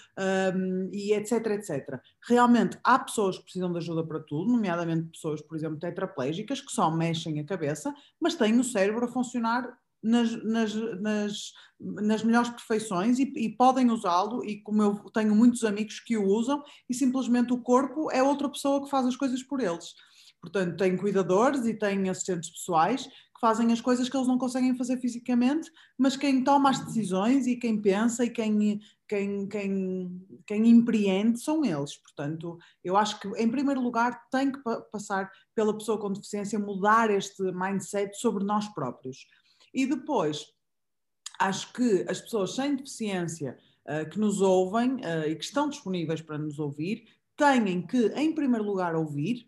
um, 0.54 0.90
e 0.92 1.14
etc, 1.14 1.46
etc. 1.48 2.02
Realmente 2.28 2.78
há 2.84 3.00
pessoas 3.00 3.38
que 3.38 3.44
precisam 3.44 3.72
de 3.72 3.78
ajuda 3.78 4.06
para 4.06 4.20
tudo, 4.20 4.52
nomeadamente 4.52 5.12
pessoas, 5.12 5.42
por 5.42 5.56
exemplo, 5.56 5.80
tetraplégicas, 5.80 6.60
que 6.60 6.72
só 6.72 6.92
mexem 6.92 7.40
a 7.40 7.46
cabeça, 7.46 7.94
mas 8.20 8.36
têm 8.36 8.60
o 8.60 8.64
cérebro 8.66 9.06
a 9.06 9.08
funcionar 9.08 9.79
nas, 10.02 10.44
nas, 10.44 10.76
nas, 11.02 11.54
nas 11.80 12.24
melhores 12.24 12.50
perfeições 12.50 13.20
e, 13.20 13.32
e 13.36 13.50
podem 13.56 13.92
usá-lo, 13.92 14.44
e 14.46 14.62
como 14.62 14.82
eu 14.82 14.96
tenho 15.12 15.36
muitos 15.36 15.64
amigos 15.64 16.00
que 16.00 16.18
o 16.18 16.26
usam, 16.26 16.64
e 16.90 16.94
simplesmente 16.94 17.54
o 17.54 17.62
corpo 17.62 18.12
é 18.12 18.24
outra 18.24 18.50
pessoa 18.50 18.84
que 18.84 18.90
faz 18.90 19.06
as 19.06 19.16
coisas 19.16 19.44
por 19.44 19.60
eles. 19.60 19.94
Portanto, 20.42 20.78
tem 20.78 20.96
cuidadores 20.96 21.66
e 21.66 21.74
tem 21.74 22.10
assistentes 22.10 22.50
pessoais 22.50 23.06
que 23.06 23.42
fazem 23.42 23.72
as 23.72 23.80
coisas 23.80 24.10
que 24.10 24.16
eles 24.16 24.28
não 24.28 24.38
conseguem 24.38 24.78
fazer 24.78 24.98
fisicamente, 25.00 25.72
mas 25.98 26.18
quem 26.18 26.44
toma 26.44 26.70
as 26.70 26.80
decisões 26.80 27.48
e 27.48 27.56
quem 27.56 27.82
pensa 27.82 28.26
e 28.26 28.30
quem, 28.30 28.80
quem, 29.08 29.48
quem, 29.48 30.28
quem 30.46 30.68
empreende 30.68 31.40
são 31.40 31.64
eles. 31.64 31.96
Portanto, 31.96 32.58
eu 32.84 32.98
acho 32.98 33.20
que, 33.20 33.28
em 33.42 33.50
primeiro 33.50 33.82
lugar, 33.82 34.28
tem 34.30 34.52
que 34.52 34.60
passar 34.92 35.32
pela 35.56 35.78
pessoa 35.78 36.00
com 36.00 36.12
deficiência 36.12 36.60
mudar 36.60 37.10
este 37.10 37.42
mindset 37.54 38.18
sobre 38.20 38.44
nós 38.44 38.68
próprios. 38.74 39.26
E 39.74 39.86
depois, 39.86 40.48
acho 41.40 41.72
que 41.74 42.06
as 42.08 42.20
pessoas 42.20 42.56
sem 42.56 42.76
deficiência 42.76 43.58
uh, 43.86 44.10
que 44.10 44.20
nos 44.20 44.42
ouvem 44.42 44.96
uh, 44.96 45.28
e 45.28 45.36
que 45.36 45.44
estão 45.44 45.70
disponíveis 45.70 46.22
para 46.22 46.38
nos 46.38 46.60
ouvir 46.60 47.06
têm 47.38 47.82
que, 47.86 48.08
em 48.08 48.34
primeiro 48.36 48.66
lugar, 48.66 48.96
ouvir, 48.96 49.48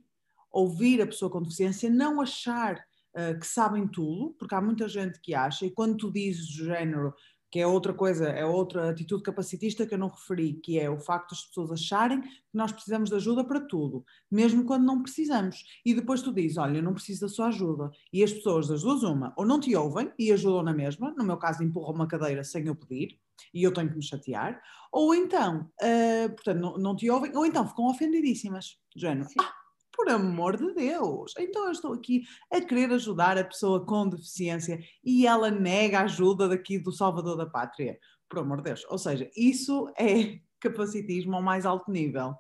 ouvir 0.50 1.02
a 1.02 1.06
pessoa 1.06 1.30
com 1.30 1.42
deficiência, 1.42 1.90
não 1.90 2.22
achar 2.22 2.76
uh, 3.14 3.38
que 3.40 3.46
sabem 3.46 3.88
tudo, 3.88 4.34
porque 4.40 4.56
há 4.56 4.62
muita 4.62 4.88
gente 4.88 5.20
que 5.20 5.36
acha, 5.36 5.66
e 5.66 5.72
quando 5.72 5.98
tu 5.98 6.12
dizes 6.12 6.48
do 6.48 6.66
género 6.66 7.14
que 7.52 7.60
é 7.60 7.68
outra 7.68 7.94
coisa, 7.94 8.30
é 8.30 8.46
outra 8.46 8.90
atitude 8.90 9.24
capacitista 9.24 9.86
que 9.86 9.94
eu 9.94 9.98
não 9.98 10.08
referi, 10.08 10.54
que 10.54 10.80
é 10.80 10.90
o 10.90 10.98
facto 10.98 11.32
das 11.32 11.44
pessoas 11.44 11.72
acharem 11.72 12.22
que 12.22 12.30
nós 12.54 12.72
precisamos 12.72 13.10
de 13.10 13.16
ajuda 13.16 13.44
para 13.44 13.60
tudo, 13.60 14.06
mesmo 14.32 14.64
quando 14.64 14.86
não 14.86 15.04
precisamos. 15.04 15.66
E 15.86 15.94
depois 15.94 16.22
tu 16.22 16.34
dizes, 16.34 16.58
olha, 16.58 16.78
eu 16.78 16.84
não 16.84 16.94
preciso 16.94 17.22
da 17.22 17.30
sua 17.30 17.48
ajuda. 17.48 17.92
E 18.14 18.24
as 18.24 18.32
pessoas 18.32 18.70
das 18.70 18.84
duas 18.84 19.04
uma, 19.04 19.34
ou 19.36 19.46
não 19.46 19.60
te 19.60 19.76
ouvem 19.76 20.12
e 20.18 20.32
ajudam 20.32 20.64
na 20.64 20.74
mesma, 20.74 21.14
no 21.18 21.26
meu 21.26 21.38
caso 21.38 21.62
empurram 21.62 21.94
uma 21.94 22.08
cadeira 22.08 22.44
sem 22.44 22.66
eu 22.66 22.76
pedir, 22.76 23.20
e 23.54 23.64
eu 23.64 23.74
tenho 23.74 23.90
que 23.90 23.96
me 23.96 24.04
chatear, 24.04 24.62
ou 24.92 25.14
então, 25.14 25.70
uh, 25.82 26.30
portanto, 26.30 26.60
não, 26.60 26.78
não, 26.78 26.96
te 26.96 27.10
ouvem, 27.10 27.36
ou 27.36 27.46
então 27.46 27.68
ficam 27.68 27.88
ofendidíssimas, 27.88 28.78
género, 28.96 29.28
ah, 29.40 29.54
por 30.02 30.10
amor 30.10 30.58
de 30.58 30.74
Deus, 30.74 31.32
então 31.38 31.66
eu 31.66 31.72
estou 31.72 31.94
aqui 31.94 32.24
a 32.52 32.60
querer 32.60 32.92
ajudar 32.92 33.38
a 33.38 33.44
pessoa 33.44 33.86
com 33.86 34.10
deficiência 34.10 34.80
e 35.04 35.28
ela 35.28 35.52
nega 35.52 36.00
a 36.00 36.04
ajuda 36.06 36.50
daqui 36.50 36.80
do 36.80 36.92
Salvador 36.92 37.38
da 37.38 37.46
Pátria. 37.46 38.00
Por 38.28 38.40
amor 38.40 38.58
de 38.58 38.64
Deus. 38.64 38.84
Ou 38.90 38.98
seja, 38.98 39.30
isso 39.38 39.94
é 39.96 40.40
capacitismo 40.60 41.36
ao 41.36 41.42
mais 41.44 41.68
alto 41.68 41.92
nível. 41.92 42.34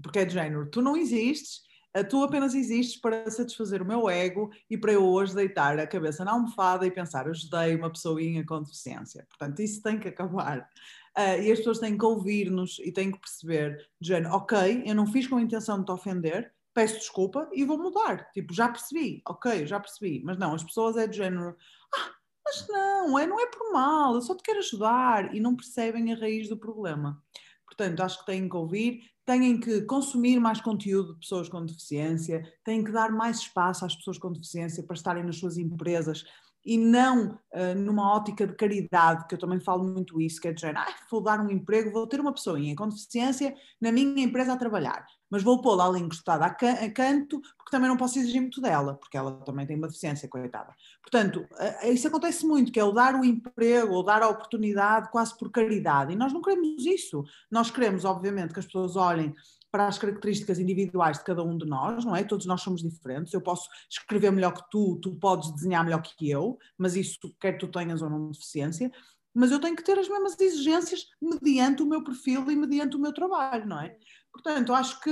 Porque 0.00 0.20
é 0.20 0.24
de 0.24 0.34
género, 0.34 0.70
tu 0.70 0.80
não 0.80 0.96
existes, 0.96 1.62
tu 2.08 2.22
apenas 2.22 2.54
existes 2.54 3.00
para 3.00 3.28
satisfazer 3.28 3.82
o 3.82 3.86
meu 3.86 4.08
ego 4.08 4.48
e 4.70 4.78
para 4.78 4.92
eu 4.92 5.04
hoje 5.04 5.34
deitar 5.34 5.76
a 5.80 5.88
cabeça 5.88 6.24
na 6.24 6.30
almofada 6.30 6.86
e 6.86 6.90
pensar, 6.90 7.26
ajudei 7.26 7.74
uma 7.74 7.90
pessoinha 7.90 8.46
com 8.46 8.62
deficiência. 8.62 9.26
Portanto, 9.28 9.60
isso 9.60 9.82
tem 9.82 9.98
que 9.98 10.06
acabar. 10.06 10.68
Uh, 11.18 11.42
e 11.42 11.50
as 11.50 11.58
pessoas 11.58 11.80
têm 11.80 11.98
que 11.98 12.04
ouvir-nos 12.04 12.78
e 12.78 12.92
têm 12.92 13.10
que 13.10 13.18
perceber, 13.18 13.76
de 14.00 14.06
género, 14.06 14.34
ok, 14.34 14.84
eu 14.86 14.94
não 14.94 15.04
fiz 15.04 15.26
com 15.26 15.36
a 15.36 15.42
intenção 15.42 15.80
de 15.80 15.86
te 15.86 15.90
ofender, 15.90 16.52
peço 16.78 17.00
desculpa 17.00 17.50
e 17.52 17.64
vou 17.64 17.76
mudar. 17.76 18.30
Tipo, 18.30 18.54
já 18.54 18.68
percebi, 18.68 19.20
ok, 19.26 19.66
já 19.66 19.80
percebi. 19.80 20.22
Mas 20.24 20.38
não, 20.38 20.54
as 20.54 20.62
pessoas 20.62 20.96
é 20.96 21.08
do 21.08 21.12
género, 21.12 21.56
ah, 21.92 22.10
mas 22.44 22.68
não, 22.68 23.18
é, 23.18 23.26
não 23.26 23.40
é 23.40 23.46
por 23.46 23.72
mal, 23.72 24.14
eu 24.14 24.20
só 24.20 24.32
te 24.36 24.44
quero 24.44 24.60
ajudar 24.60 25.34
e 25.34 25.40
não 25.40 25.56
percebem 25.56 26.12
a 26.12 26.16
raiz 26.16 26.48
do 26.48 26.56
problema. 26.56 27.20
Portanto, 27.66 28.00
acho 28.00 28.20
que 28.20 28.26
têm 28.26 28.48
que 28.48 28.56
ouvir, 28.56 29.00
têm 29.26 29.58
que 29.58 29.80
consumir 29.82 30.38
mais 30.38 30.60
conteúdo 30.60 31.14
de 31.14 31.20
pessoas 31.20 31.48
com 31.48 31.66
deficiência, 31.66 32.44
têm 32.64 32.84
que 32.84 32.92
dar 32.92 33.10
mais 33.10 33.38
espaço 33.38 33.84
às 33.84 33.96
pessoas 33.96 34.16
com 34.16 34.30
deficiência 34.30 34.84
para 34.84 34.94
estarem 34.94 35.24
nas 35.24 35.36
suas 35.36 35.58
empresas 35.58 36.22
e 36.64 36.78
não 36.78 37.40
uh, 37.54 37.74
numa 37.76 38.14
ótica 38.14 38.46
de 38.46 38.54
caridade, 38.54 39.26
que 39.26 39.34
eu 39.34 39.38
também 39.38 39.58
falo 39.58 39.82
muito 39.82 40.20
isso, 40.20 40.40
que 40.40 40.46
é 40.46 40.52
de 40.52 40.60
género, 40.60 40.78
ah, 40.78 40.94
vou 41.10 41.22
dar 41.22 41.40
um 41.40 41.50
emprego, 41.50 41.90
vou 41.90 42.06
ter 42.06 42.20
uma 42.20 42.32
pessoinha 42.32 42.76
com 42.76 42.88
deficiência 42.88 43.52
na 43.80 43.90
minha 43.90 44.22
empresa 44.22 44.52
a 44.52 44.56
trabalhar 44.56 45.04
mas 45.30 45.42
vou 45.42 45.60
pô-la 45.60 45.86
ali 45.86 46.00
encostada 46.00 46.44
a, 46.44 46.50
can 46.50 46.72
a, 46.72 46.90
canto, 46.90 47.40
porque 47.56 47.70
também 47.70 47.88
não 47.88 47.96
posso 47.96 48.18
exigir 48.18 48.40
muito 48.40 48.60
dela, 48.60 48.94
porque 48.94 49.16
ela 49.16 49.32
também 49.44 49.66
tem 49.66 49.76
uma 49.76 49.88
deficiência, 49.88 50.28
coitada. 50.28 50.74
Portanto, 51.02 51.46
isso 51.84 52.08
acontece 52.08 52.46
muito, 52.46 52.72
que 52.72 52.80
é 52.80 52.84
o 52.84 52.92
dar 52.92 53.14
o 53.14 53.24
emprego, 53.24 53.92
ou 53.92 54.02
dar 54.02 54.22
a 54.22 54.28
oportunidade 54.28 55.10
quase 55.10 55.36
por 55.36 55.50
caridade, 55.50 56.12
e 56.12 56.16
nós 56.16 56.32
não 56.32 56.40
queremos 56.40 56.84
isso. 56.86 57.24
Nós 57.50 57.70
queremos, 57.70 58.04
obviamente, 58.04 58.52
que 58.52 58.60
as 58.60 58.66
pessoas 58.66 58.96
olhem 58.96 59.34
para 59.70 59.86
as 59.86 59.98
características 59.98 60.58
individuais 60.58 61.18
de 61.18 61.24
cada 61.24 61.42
um 61.42 61.56
de 61.56 61.66
nós, 61.66 62.04
não 62.04 62.16
é? 62.16 62.24
Todos 62.24 62.46
nós 62.46 62.62
somos 62.62 62.82
diferentes. 62.82 63.32
Eu 63.32 63.40
posso 63.40 63.68
escrever 63.90 64.30
melhor 64.30 64.52
que 64.52 64.62
tu, 64.70 64.96
tu 64.96 65.14
podes 65.16 65.52
desenhar 65.52 65.84
melhor 65.84 66.00
que 66.00 66.30
eu, 66.30 66.58
mas 66.76 66.96
isso 66.96 67.18
quer 67.38 67.58
tu 67.58 67.68
tenhas 67.68 68.00
ou 68.00 68.08
não 68.08 68.30
deficiência. 68.30 68.90
Mas 69.34 69.52
eu 69.52 69.60
tenho 69.60 69.76
que 69.76 69.84
ter 69.84 69.98
as 69.98 70.08
mesmas 70.08 70.38
exigências 70.40 71.06
mediante 71.20 71.82
o 71.82 71.86
meu 71.86 72.02
perfil 72.02 72.50
e 72.50 72.56
mediante 72.56 72.96
o 72.96 72.98
meu 72.98 73.12
trabalho, 73.12 73.66
não 73.66 73.80
é? 73.80 73.94
Portanto, 74.42 74.72
acho 74.72 75.00
que 75.00 75.10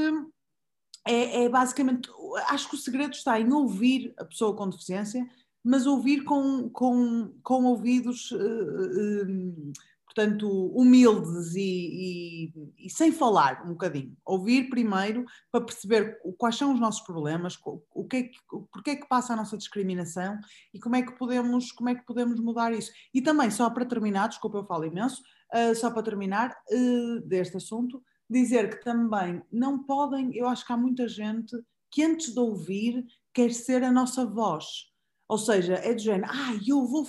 é, 1.07 1.45
é, 1.45 1.49
basicamente, 1.49 2.09
acho 2.49 2.69
que 2.69 2.77
o 2.77 2.79
segredo 2.79 3.13
está 3.13 3.41
em 3.41 3.53
ouvir 3.53 4.15
a 4.19 4.25
pessoa 4.25 4.55
com 4.55 4.69
deficiência, 4.69 5.29
mas 5.65 5.85
ouvir 5.85 6.23
com, 6.23 6.71
com, 6.71 7.35
com 7.43 7.65
ouvidos, 7.65 8.31
uh, 8.31 8.37
uh, 8.37 9.73
portanto, 10.05 10.49
humildes 10.77 11.57
e, 11.57 12.53
e, 12.55 12.87
e, 12.87 12.91
sem 12.91 13.11
falar 13.11 13.65
um 13.65 13.71
bocadinho. 13.71 14.17
Ouvir 14.25 14.69
primeiro 14.69 15.25
para 15.51 15.65
perceber 15.65 16.21
quais 16.39 16.57
são 16.57 16.73
os 16.73 16.79
nossos 16.79 17.01
problemas, 17.01 17.59
o 17.65 18.05
que 18.07 18.17
é 18.17 18.23
que, 18.23 18.39
porque 18.73 18.91
é 18.91 18.97
que 18.97 19.09
passa 19.09 19.33
a 19.33 19.37
nossa 19.37 19.57
discriminação 19.57 20.39
e 20.73 20.79
como 20.79 20.95
é 20.95 21.03
que 21.03 21.19
podemos, 21.19 21.73
como 21.73 21.89
é 21.89 21.97
que 21.97 22.07
podemos 22.07 22.39
mudar 22.39 22.73
isso. 22.73 22.93
E 23.13 23.21
também, 23.21 23.51
só 23.51 23.69
para 23.71 23.85
terminar, 23.85 24.29
desculpa 24.29 24.59
eu 24.59 24.67
falo 24.67 24.85
imenso, 24.85 25.21
uh, 25.53 25.75
só 25.75 25.91
para 25.91 26.03
terminar 26.03 26.57
deste 27.27 27.57
assunto, 27.57 28.01
dizer 28.29 28.71
que 28.71 28.85
também 28.85 29.43
não 29.53 29.83
podem, 29.85 30.35
eu 30.37 30.49
acho 30.49 30.67
que 30.67 30.73
há 30.73 30.77
muita 30.77 31.09
gente 31.09 31.57
que 31.91 32.03
antes 32.03 32.33
de 32.33 32.41
ouvir 32.41 33.07
quer 33.33 33.53
ser 33.53 33.83
a 33.85 33.93
nossa 33.93 34.25
voz. 34.27 34.67
Ou 35.29 35.39
seja, 35.39 35.75
é 35.75 35.93
de 35.93 36.05
género, 36.05 36.31
ah, 36.33 36.57
eu 36.65 36.87
vou, 36.87 37.05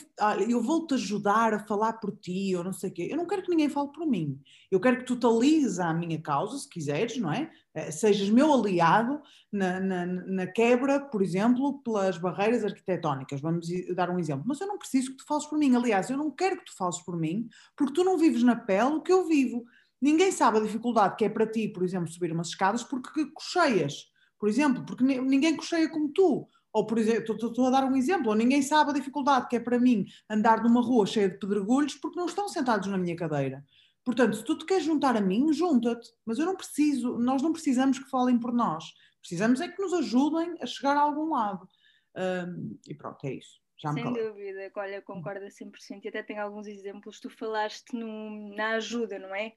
eu 0.49 0.59
vou 0.59 0.87
te 0.87 0.95
ajudar 0.95 1.53
a 1.53 1.59
falar 1.59 1.93
por 1.93 2.17
ti, 2.17 2.55
ou 2.55 2.63
não 2.63 2.73
sei 2.73 2.89
o 2.89 2.93
quê. 2.93 3.07
Eu 3.11 3.17
não 3.17 3.27
quero 3.27 3.43
que 3.43 3.49
ninguém 3.49 3.69
fale 3.69 3.91
por 3.91 4.07
mim. 4.07 4.41
Eu 4.71 4.79
quero 4.79 5.05
que 5.05 5.25
alises 5.25 5.79
à 5.79 5.93
minha 5.93 6.19
causa, 6.19 6.57
se 6.57 6.67
quiseres, 6.67 7.17
não 7.17 7.31
é? 7.31 7.51
Eh, 7.75 7.91
sejas 7.91 8.27
meu 8.31 8.51
aliado 8.51 9.21
na, 9.51 9.79
na, 9.79 10.05
na, 10.07 10.47
quebra, 10.47 10.99
por 10.99 11.21
exemplo, 11.21 11.79
pelas 11.83 12.17
barreiras 12.17 12.65
arquitetónicas. 12.65 13.39
Vamos 13.39 13.67
dar 13.95 14.09
um 14.09 14.17
exemplo. 14.17 14.45
Mas 14.47 14.59
eu 14.59 14.67
não 14.67 14.79
preciso 14.79 15.11
que 15.11 15.17
tu 15.17 15.25
fales 15.27 15.45
por 15.45 15.59
mim. 15.59 15.75
Aliás, 15.75 16.09
eu 16.09 16.17
não 16.17 16.31
quero 16.31 16.57
que 16.57 16.65
tu 16.65 16.75
fales 16.75 16.99
por 17.01 17.15
mim, 17.15 17.47
porque 17.75 17.93
tu 17.93 18.03
não 18.03 18.17
vives 18.17 18.41
na 18.41 18.55
pele 18.55 18.95
o 18.95 19.01
que 19.01 19.13
eu 19.13 19.27
vivo. 19.27 19.63
Ninguém 20.01 20.31
sabe 20.31 20.57
a 20.57 20.61
dificuldade 20.61 21.15
que 21.15 21.25
é 21.25 21.29
para 21.29 21.47
ti, 21.47 21.67
por 21.67 21.83
exemplo, 21.83 22.11
subir 22.11 22.31
umas 22.31 22.49
escadas 22.49 22.83
porque 22.83 23.25
cocheias, 23.31 24.05
por 24.39 24.47
exemplo, 24.47 24.85
porque 24.85 25.03
ninguém 25.03 25.55
cocheia 25.55 25.89
como 25.89 26.09
tu. 26.09 26.47
Ou, 26.71 26.85
por 26.85 26.99
exemplo, 26.99 27.35
estou 27.35 27.65
a 27.65 27.69
dar 27.71 27.85
um 27.85 27.95
exemplo, 27.95 28.29
ou 28.29 28.35
ninguém 28.35 28.61
sabe 28.61 28.91
a 28.91 28.93
dificuldade 28.93 29.47
que 29.47 29.55
é 29.55 29.59
para 29.59 29.79
mim 29.79 30.05
andar 30.29 30.63
numa 30.63 30.81
rua 30.81 31.07
cheia 31.07 31.29
de 31.29 31.39
pedregulhos 31.39 31.95
porque 31.95 32.19
não 32.19 32.27
estão 32.27 32.47
sentados 32.47 32.87
na 32.87 32.97
minha 32.97 33.15
cadeira. 33.15 33.65
Portanto, 34.05 34.37
se 34.37 34.43
tu 34.43 34.57
te 34.57 34.65
queres 34.65 34.85
juntar 34.85 35.17
a 35.17 35.21
mim, 35.21 35.51
junta-te. 35.51 36.07
Mas 36.25 36.37
eu 36.37 36.45
não 36.45 36.55
preciso, 36.55 37.17
nós 37.17 37.41
não 37.41 37.51
precisamos 37.51 37.97
que 37.99 38.09
falem 38.09 38.39
por 38.39 38.53
nós. 38.53 38.85
Precisamos 39.19 39.59
é 39.59 39.67
que 39.67 39.81
nos 39.81 39.93
ajudem 39.93 40.55
a 40.61 40.65
chegar 40.65 40.95
a 40.95 41.01
algum 41.01 41.31
lado. 41.31 41.67
Um, 42.15 42.77
e 42.87 42.93
pronto, 42.93 43.25
é 43.25 43.33
isso. 43.33 43.59
Já 43.77 43.91
Sem 43.93 44.05
dúvida, 44.05 44.71
olha, 44.75 45.01
concordo 45.01 45.45
a 45.45 45.49
100% 45.49 46.05
e 46.05 46.07
até 46.07 46.23
tenho 46.23 46.41
alguns 46.41 46.67
exemplos. 46.67 47.19
Tu 47.19 47.29
falaste 47.29 47.93
no, 47.93 48.55
na 48.55 48.75
ajuda, 48.75 49.19
não 49.19 49.35
é? 49.35 49.53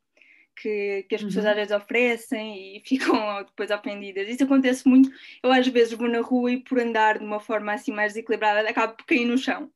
Que, 0.60 1.04
que 1.08 1.14
as 1.14 1.22
pessoas 1.22 1.44
uhum. 1.44 1.50
às 1.50 1.56
vezes 1.56 1.72
oferecem 1.72 2.76
e 2.76 2.80
ficam 2.86 3.42
depois 3.44 3.70
ofendidas. 3.70 4.28
Isso 4.28 4.44
acontece 4.44 4.88
muito. 4.88 5.10
Eu 5.42 5.52
às 5.52 5.66
vezes 5.66 5.94
vou 5.94 6.08
na 6.08 6.20
rua 6.20 6.52
e 6.52 6.58
por 6.58 6.78
andar 6.78 7.18
de 7.18 7.24
uma 7.24 7.40
forma 7.40 7.72
assim 7.72 7.92
mais 7.92 8.12
desequilibrada 8.12 8.68
acabo 8.68 8.94
por 8.94 9.06
cair 9.06 9.24
no 9.24 9.38
chão. 9.38 9.70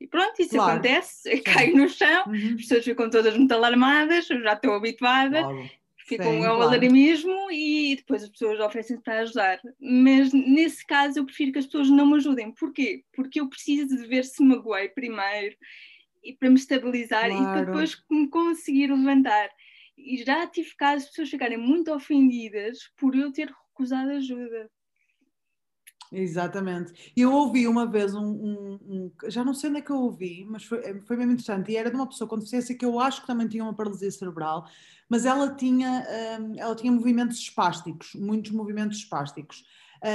E 0.00 0.06
pronto, 0.06 0.40
isso 0.40 0.50
claro. 0.50 0.72
acontece, 0.72 1.38
caio 1.40 1.76
no 1.76 1.88
chão, 1.88 2.24
uhum. 2.26 2.48
as 2.50 2.56
pessoas 2.56 2.84
ficam 2.84 3.08
todas 3.08 3.34
muito 3.36 3.52
alarmadas, 3.52 4.28
eu 4.28 4.42
já 4.42 4.52
estou 4.52 4.74
habituada, 4.74 5.40
claro. 5.40 5.70
ficam 5.96 6.32
Sim, 6.32 6.44
ao 6.44 6.56
claro. 6.56 6.62
alarmismo 6.62 7.50
e 7.50 7.96
depois 7.96 8.22
as 8.22 8.28
pessoas 8.28 8.60
oferecem 8.60 9.00
para 9.00 9.20
ajudar. 9.20 9.58
Mas 9.80 10.34
nesse 10.34 10.86
caso 10.86 11.18
eu 11.18 11.24
prefiro 11.24 11.52
que 11.52 11.60
as 11.60 11.66
pessoas 11.66 11.88
não 11.88 12.06
me 12.06 12.16
ajudem. 12.16 12.52
Porquê? 12.52 13.04
Porque 13.14 13.40
eu 13.40 13.48
preciso 13.48 13.96
de 13.96 14.06
ver 14.06 14.24
se 14.24 14.42
magoei 14.42 14.90
primeiro 14.90 15.56
e 16.22 16.34
para 16.34 16.50
me 16.50 16.56
estabilizar 16.56 17.30
e 17.30 17.36
para 17.36 17.64
depois 17.64 17.96
me 18.10 18.28
conseguir 18.28 18.88
levantar. 18.88 19.48
E 19.96 20.24
já 20.24 20.46
tive 20.46 20.74
casos 20.76 21.04
de 21.04 21.10
pessoas 21.10 21.30
ficarem 21.30 21.58
muito 21.58 21.92
ofendidas 21.92 22.78
por 22.96 23.14
eu 23.14 23.32
ter 23.32 23.48
recusado 23.48 24.10
ajuda. 24.10 24.70
Exatamente. 26.12 27.12
Eu 27.16 27.32
ouvi 27.32 27.66
uma 27.66 27.86
vez 27.86 28.14
um, 28.14 28.24
um, 28.24 28.78
um, 28.82 29.12
já 29.28 29.44
não 29.44 29.52
sei 29.52 29.70
onde 29.70 29.80
é 29.80 29.82
que 29.82 29.90
eu 29.90 29.96
ouvi, 29.96 30.44
mas 30.48 30.64
foi, 30.64 31.00
foi 31.00 31.16
mesmo 31.16 31.32
interessante, 31.32 31.72
e 31.72 31.76
era 31.76 31.90
de 31.90 31.96
uma 31.96 32.06
pessoa 32.08 32.28
com 32.28 32.38
deficiência 32.38 32.76
que 32.76 32.84
eu 32.84 33.00
acho 33.00 33.22
que 33.22 33.26
também 33.26 33.48
tinha 33.48 33.64
uma 33.64 33.74
paralisia 33.74 34.10
cerebral, 34.10 34.68
mas 35.08 35.24
ela 35.24 35.54
tinha, 35.54 36.06
um, 36.40 36.58
ela 36.58 36.76
tinha 36.76 36.92
movimentos 36.92 37.38
espásticos, 37.38 38.14
muitos 38.14 38.52
movimentos 38.52 38.98
espásticos. 38.98 39.64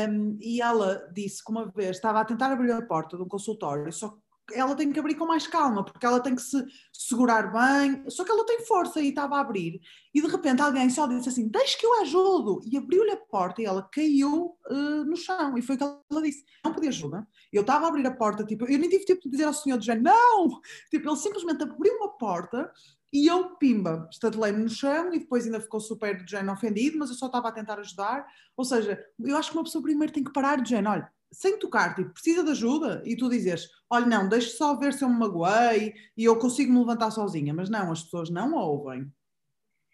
Um, 0.10 0.38
e 0.40 0.62
ela 0.62 1.10
disse 1.14 1.44
que 1.44 1.52
uma 1.52 1.66
vez 1.66 1.98
estava 1.98 2.22
a 2.22 2.26
tentar 2.26 2.52
abrir 2.52 2.72
a 2.72 2.82
porta 2.82 3.18
de 3.18 3.24
um 3.24 3.28
consultório, 3.28 3.92
só 3.92 4.18
ela 4.54 4.76
tem 4.76 4.92
que 4.92 5.00
abrir 5.00 5.16
com 5.16 5.26
mais 5.26 5.48
calma, 5.48 5.84
porque 5.84 6.06
ela 6.06 6.20
tem 6.20 6.36
que 6.36 6.42
se 6.42 6.64
segurar 6.92 7.52
bem, 7.52 8.04
só 8.10 8.24
que 8.24 8.32
ela 8.32 8.46
tem 8.46 8.66
força 8.66 9.00
e 9.02 9.10
estava 9.10 9.38
a 9.38 9.42
abrir. 9.42 9.82
E 10.14 10.22
de 10.22 10.28
repente 10.28 10.62
alguém 10.62 10.90
só 10.90 11.08
disse 11.08 11.30
assim: 11.30 11.48
Deixa 11.48 11.78
que 11.78 11.86
eu 11.86 12.02
ajudo. 12.02 12.62
E 12.66 12.78
abriu-lhe 12.78 13.12
a 13.12 13.18
porta 13.18 13.62
e 13.62 13.66
ela 13.66 13.88
caiu 13.92 14.58
uh, 14.70 15.06
no 15.06 15.16
chão. 15.16 15.58
E 15.58 15.62
foi 15.62 15.76
o 15.76 15.78
que 15.78 15.84
ela 15.84 16.22
disse: 16.22 16.44
Não 16.64 16.74
podia 16.74 16.90
ajuda. 16.90 17.28
Eu 17.52 17.62
estava 17.62 17.86
a 17.86 17.90
abrir 17.90 18.06
a 18.06 18.16
porta, 18.16 18.44
tipo, 18.44 18.66
eu 18.66 18.80
nem 18.80 18.90
tive 18.90 19.06
tempo 19.06 19.22
de 19.22 19.30
dizer 19.30 19.46
ao 19.46 19.54
senhor 19.54 19.78
do 19.78 19.84
género: 19.84 20.04
Não! 20.04 20.62
Tipo, 20.90 21.10
ele 21.10 21.18
simplesmente 21.18 21.64
abriu 21.64 21.96
uma 21.96 22.10
porta 22.18 22.72
e 23.14 23.28
eu, 23.28 23.56
pimba, 23.58 24.08
estatelei-me 24.10 24.64
no 24.64 24.70
chão 24.70 25.14
e 25.14 25.20
depois 25.20 25.46
ainda 25.46 25.60
ficou 25.60 25.80
super 25.82 26.24
de 26.24 26.32
género 26.32 26.54
ofendido, 26.54 26.98
mas 26.98 27.10
eu 27.10 27.16
só 27.16 27.26
estava 27.26 27.50
a 27.50 27.52
tentar 27.52 27.78
ajudar. 27.80 28.26
Ou 28.56 28.64
seja, 28.64 29.04
eu 29.20 29.36
acho 29.38 29.52
que 29.52 29.58
uma 29.58 29.64
pessoa 29.64 29.82
primeiro 29.82 30.14
tem 30.14 30.24
que 30.24 30.32
parar 30.32 30.62
de 30.62 30.70
género: 30.70 30.92
Olha 30.92 31.21
sem 31.32 31.58
tocar, 31.58 31.96
tipo, 31.96 32.12
precisa 32.12 32.44
de 32.44 32.52
ajuda 32.52 33.02
e 33.06 33.16
tu 33.16 33.30
dizes, 33.30 33.70
olha, 33.90 34.06
não, 34.06 34.28
deixa 34.28 34.50
só 34.58 34.76
ver 34.76 34.94
se 34.94 35.04
eu 35.04 35.10
me 35.10 35.18
magoei 35.18 35.94
e 36.18 36.26
eu 36.26 36.38
consigo 36.38 36.72
me 36.72 36.80
levantar 36.80 37.12
sozinha, 37.12 37.54
mas 37.54 37.70
não, 37.70 37.92
as 37.92 38.04
pessoas 38.04 38.30
não 38.30 38.54
ouvem. 38.54 39.10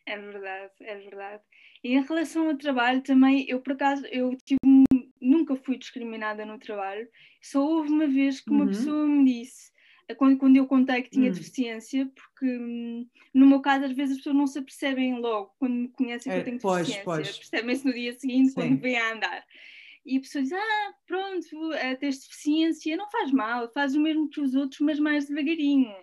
É 0.06 0.18
verdade, 0.18 0.74
é 0.82 0.96
verdade. 0.96 1.44
E 1.84 1.94
em 1.94 2.02
relação 2.02 2.50
ao 2.50 2.58
trabalho 2.58 3.02
também, 3.02 3.46
eu 3.48 3.62
por 3.62 3.74
acaso, 3.74 4.06
eu 4.08 4.36
tive, 4.44 4.58
nunca 5.22 5.56
fui 5.56 5.78
discriminada 5.78 6.46
no 6.46 6.58
trabalho, 6.58 7.08
só 7.42 7.62
houve 7.62 7.92
uma 7.92 8.08
vez 8.08 8.42
que 8.42 8.50
uma 8.50 8.62
uhum. 8.62 8.68
pessoa 8.70 9.06
me 9.06 9.26
disse, 9.26 9.72
quando, 10.16 10.38
quando 10.38 10.56
eu 10.56 10.66
contei 10.66 11.02
que 11.02 11.10
tinha 11.10 11.28
uhum. 11.28 11.34
deficiência, 11.34 12.10
porque 12.16 12.58
hum, 12.58 13.08
no 13.34 13.46
meu 13.46 13.60
caso 13.60 13.86
às 13.86 13.92
vezes 13.92 14.14
as 14.14 14.18
pessoas 14.18 14.36
não 14.36 14.48
se 14.48 14.60
apercebem 14.60 15.20
logo 15.20 15.54
quando 15.60 15.74
me 15.74 15.90
conhecem 15.90 16.32
que 16.32 16.38
é, 16.38 16.42
eu 16.42 16.46
tenho 16.46 16.60
pois, 16.60 16.88
deficiência, 16.88 17.34
percebem-se 17.40 17.86
no 17.86 17.94
dia 17.94 18.14
seguinte 18.14 18.50
Sim. 18.50 18.56
quando 18.56 18.80
vêm 18.80 18.98
a 18.98 19.14
andar. 19.14 19.46
E 20.08 20.18
a 20.18 20.22
pessoa 20.22 20.42
diz: 20.42 20.54
Ah, 20.54 20.94
pronto, 21.06 21.74
é, 21.74 21.94
tens 21.96 22.20
deficiência, 22.20 22.96
não 22.96 23.12
faz 23.12 23.30
mal, 23.30 23.70
faz 23.74 23.94
o 23.94 24.00
mesmo 24.00 24.30
que 24.30 24.40
os 24.40 24.56
outros, 24.56 24.80
mas 24.80 24.98
mais 25.00 25.28
devagarinho. 25.28 25.94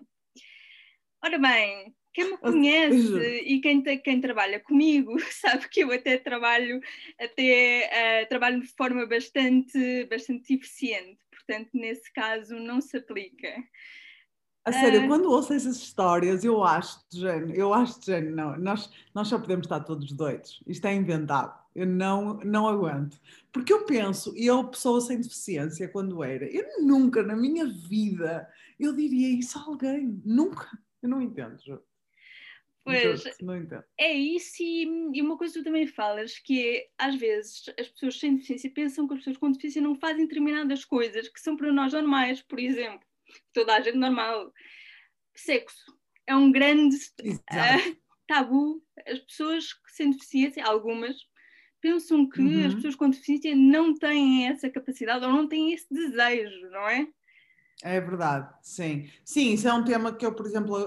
Ora 1.25 1.38
bem, 1.38 1.94
quem 2.12 2.30
me 2.30 2.37
conhece 2.37 3.40
e 3.46 3.61
quem, 3.62 3.82
quem 3.82 4.20
trabalha 4.20 4.61
comigo 4.61 5.16
sabe 5.32 5.70
que 5.70 5.80
eu 5.80 5.90
até 5.90 6.18
trabalho, 6.18 6.80
até 7.18 8.23
uh, 8.23 8.28
trabalho 8.28 8.61
de 8.61 8.68
forma 8.68 9.06
bastante, 9.06 10.04
bastante 10.04 10.52
eficiente, 10.52 11.18
portanto, 11.30 11.70
nesse 11.73 12.12
caso, 12.12 12.56
não 12.56 12.82
se 12.82 12.99
aplica. 12.99 13.56
A 14.64 14.73
sério, 14.73 15.04
uh... 15.04 15.09
quando 15.09 15.30
ouço 15.30 15.52
essas 15.52 15.76
histórias, 15.76 16.42
eu 16.42 16.64
acho 16.64 17.00
género, 17.12 17.52
eu 17.52 17.75
acho 17.75 18.00
género, 18.02 18.35
não, 18.35 18.56
nós, 18.59 18.90
nós 19.14 19.28
só 19.28 19.38
podemos 19.38 19.66
estar 19.66 19.80
todos 19.80 20.11
doidos. 20.12 20.62
Isto 20.66 20.87
é 20.87 20.94
inventado. 20.94 21.62
Eu 21.75 21.87
não, 21.87 22.35
não 22.38 22.66
aguento. 22.66 23.21
Porque 23.52 23.73
eu 23.73 23.85
penso, 23.85 24.33
e 24.37 24.47
eu, 24.47 24.64
pessoa 24.64 25.00
sem 25.00 25.21
deficiência, 25.21 25.88
quando 25.88 26.23
era, 26.23 26.47
eu 26.47 26.83
nunca 26.83 27.23
na 27.23 27.37
minha 27.37 27.66
vida 27.66 28.49
eu 28.78 28.94
diria 28.94 29.38
isso 29.38 29.59
a 29.59 29.62
alguém. 29.62 30.21
Nunca. 30.25 30.68
Eu 31.02 31.09
não 31.09 31.21
entendo, 31.21 31.61
Ju. 31.62 31.80
Pois, 32.85 33.25
não 33.40 33.56
entendo. 33.56 33.83
é 33.99 34.12
isso, 34.12 34.62
e, 34.62 34.83
e, 35.14 35.23
uma 35.23 35.38
coisa 35.38 35.54
que 35.54 35.61
tu 35.61 35.64
também 35.64 35.87
falas, 35.87 36.38
que 36.38 36.76
é, 36.76 36.88
às 36.99 37.14
vezes, 37.14 37.62
as 37.80 37.88
pessoas 37.88 38.21
sem 38.21 38.35
deficiência 38.35 38.71
pensam 38.71 39.09
que 39.09 39.14
as 39.14 39.21
pessoas 39.21 39.38
com 39.38 39.50
deficiência 39.50 39.80
não 39.80 39.94
fazem 39.94 40.26
determinadas 40.26 40.85
coisas 40.85 41.28
que 41.28 41.40
são 41.40 41.56
para 41.56 41.73
nós 41.73 41.94
normais, 41.94 42.42
por 42.42 42.59
exemplo, 42.59 43.06
toda 43.53 43.75
a 43.75 43.81
gente 43.81 43.97
normal. 43.97 44.53
Sexo 45.35 45.97
é 46.26 46.35
um 46.35 46.50
grande 46.50 46.97
uh, 46.97 47.97
tabu. 48.26 48.83
As 49.07 49.19
pessoas 49.21 49.69
sem 49.88 50.11
deficiência, 50.11 50.64
algumas, 50.64 51.17
pensam 51.81 52.29
que 52.29 52.41
uhum. 52.41 52.67
as 52.67 52.75
pessoas 52.75 52.95
com 52.95 53.11
deficiência 53.11 53.55
não 53.55 53.95
têm 53.95 54.49
essa 54.49 54.71
capacidade 54.71 55.25
ou 55.25 55.33
não 55.33 55.47
têm 55.47 55.73
esse 55.73 55.87
desejo, 55.91 56.71
não 56.71 56.88
é? 56.88 57.07
É 57.83 58.00
verdade, 58.00 58.49
sim. 58.62 59.11
Sim, 59.25 59.53
isso 59.53 59.69
é 59.69 59.73
um 59.75 59.85
tema 59.85 60.14
que 60.14 60.25
eu, 60.25 60.33
por 60.33 60.47
exemplo, 60.47 60.79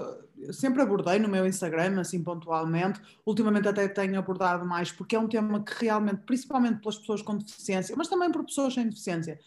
sempre 0.50 0.82
abordei 0.82 1.18
no 1.18 1.28
meu 1.28 1.46
Instagram, 1.46 2.00
assim 2.00 2.22
pontualmente. 2.22 3.00
Ultimamente 3.24 3.68
até 3.68 3.86
tenho 3.86 4.18
abordado 4.18 4.66
mais, 4.66 4.90
porque 4.90 5.14
é 5.14 5.18
um 5.18 5.28
tema 5.28 5.62
que 5.62 5.84
realmente, 5.84 6.22
principalmente 6.24 6.80
pelas 6.80 6.98
pessoas 6.98 7.22
com 7.22 7.36
deficiência, 7.36 7.94
mas 7.96 8.08
também 8.08 8.32
por 8.32 8.44
pessoas 8.44 8.74
sem 8.74 8.88
deficiência, 8.88 9.38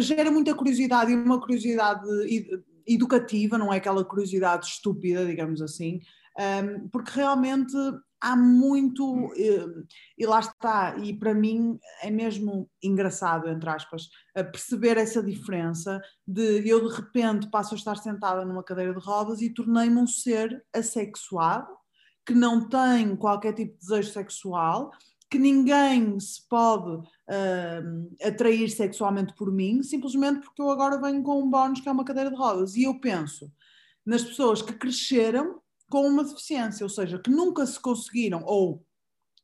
gera 0.00 0.30
muita 0.30 0.54
curiosidade 0.54 1.12
e 1.12 1.14
uma 1.14 1.40
curiosidade 1.40 2.08
educativa, 2.86 3.58
não 3.58 3.72
é 3.72 3.76
aquela 3.76 4.04
curiosidade 4.04 4.66
estúpida, 4.66 5.26
digamos 5.26 5.60
assim, 5.60 6.00
um, 6.38 6.88
porque 6.88 7.12
realmente 7.14 7.74
há 8.20 8.36
muito, 8.36 9.32
eh, 9.36 9.84
e 10.16 10.24
lá 10.24 10.38
está, 10.38 10.96
e 10.96 11.12
para 11.12 11.34
mim 11.34 11.78
é 12.02 12.10
mesmo 12.10 12.70
engraçado, 12.80 13.48
entre 13.48 13.68
aspas, 13.68 14.08
perceber 14.32 14.96
essa 14.96 15.20
diferença 15.20 16.00
de 16.26 16.66
eu 16.68 16.88
de 16.88 16.94
repente 16.94 17.50
passo 17.50 17.74
a 17.74 17.76
estar 17.76 17.96
sentada 17.96 18.44
numa 18.44 18.62
cadeira 18.62 18.94
de 18.94 19.04
rodas 19.04 19.42
e 19.42 19.52
tornei-me 19.52 19.96
um 19.96 20.06
ser 20.06 20.64
assexuado, 20.72 21.66
que 22.24 22.32
não 22.32 22.68
tem 22.68 23.16
qualquer 23.16 23.54
tipo 23.54 23.72
de 23.72 23.80
desejo 23.80 24.12
sexual, 24.12 24.92
que 25.32 25.38
ninguém 25.38 26.20
se 26.20 26.46
pode 26.46 26.90
uh, 26.90 28.16
atrair 28.22 28.68
sexualmente 28.68 29.32
por 29.32 29.50
mim, 29.50 29.82
simplesmente 29.82 30.42
porque 30.42 30.60
eu 30.60 30.68
agora 30.68 31.00
venho 31.00 31.22
com 31.22 31.42
um 31.42 31.48
bónus 31.48 31.80
que 31.80 31.88
é 31.88 31.92
uma 31.92 32.04
cadeira 32.04 32.28
de 32.30 32.36
rodas. 32.36 32.76
E 32.76 32.82
eu 32.82 33.00
penso 33.00 33.50
nas 34.04 34.22
pessoas 34.22 34.60
que 34.60 34.74
cresceram 34.74 35.58
com 35.88 36.06
uma 36.06 36.22
deficiência, 36.22 36.84
ou 36.84 36.90
seja, 36.90 37.18
que 37.18 37.30
nunca 37.30 37.64
se 37.64 37.80
conseguiram 37.80 38.42
ou 38.44 38.84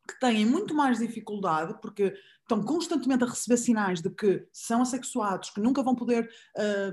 que 0.07 0.19
têm 0.19 0.45
muito 0.45 0.75
mais 0.75 0.99
dificuldade, 0.99 1.75
porque 1.81 2.13
estão 2.41 2.61
constantemente 2.61 3.23
a 3.23 3.27
receber 3.27 3.57
sinais 3.57 3.99
de 3.99 4.11
que 4.11 4.47
são 4.53 4.83
assexuados, 4.83 5.49
que 5.49 5.59
nunca 5.59 5.81
vão 5.81 5.95
poder 5.95 6.29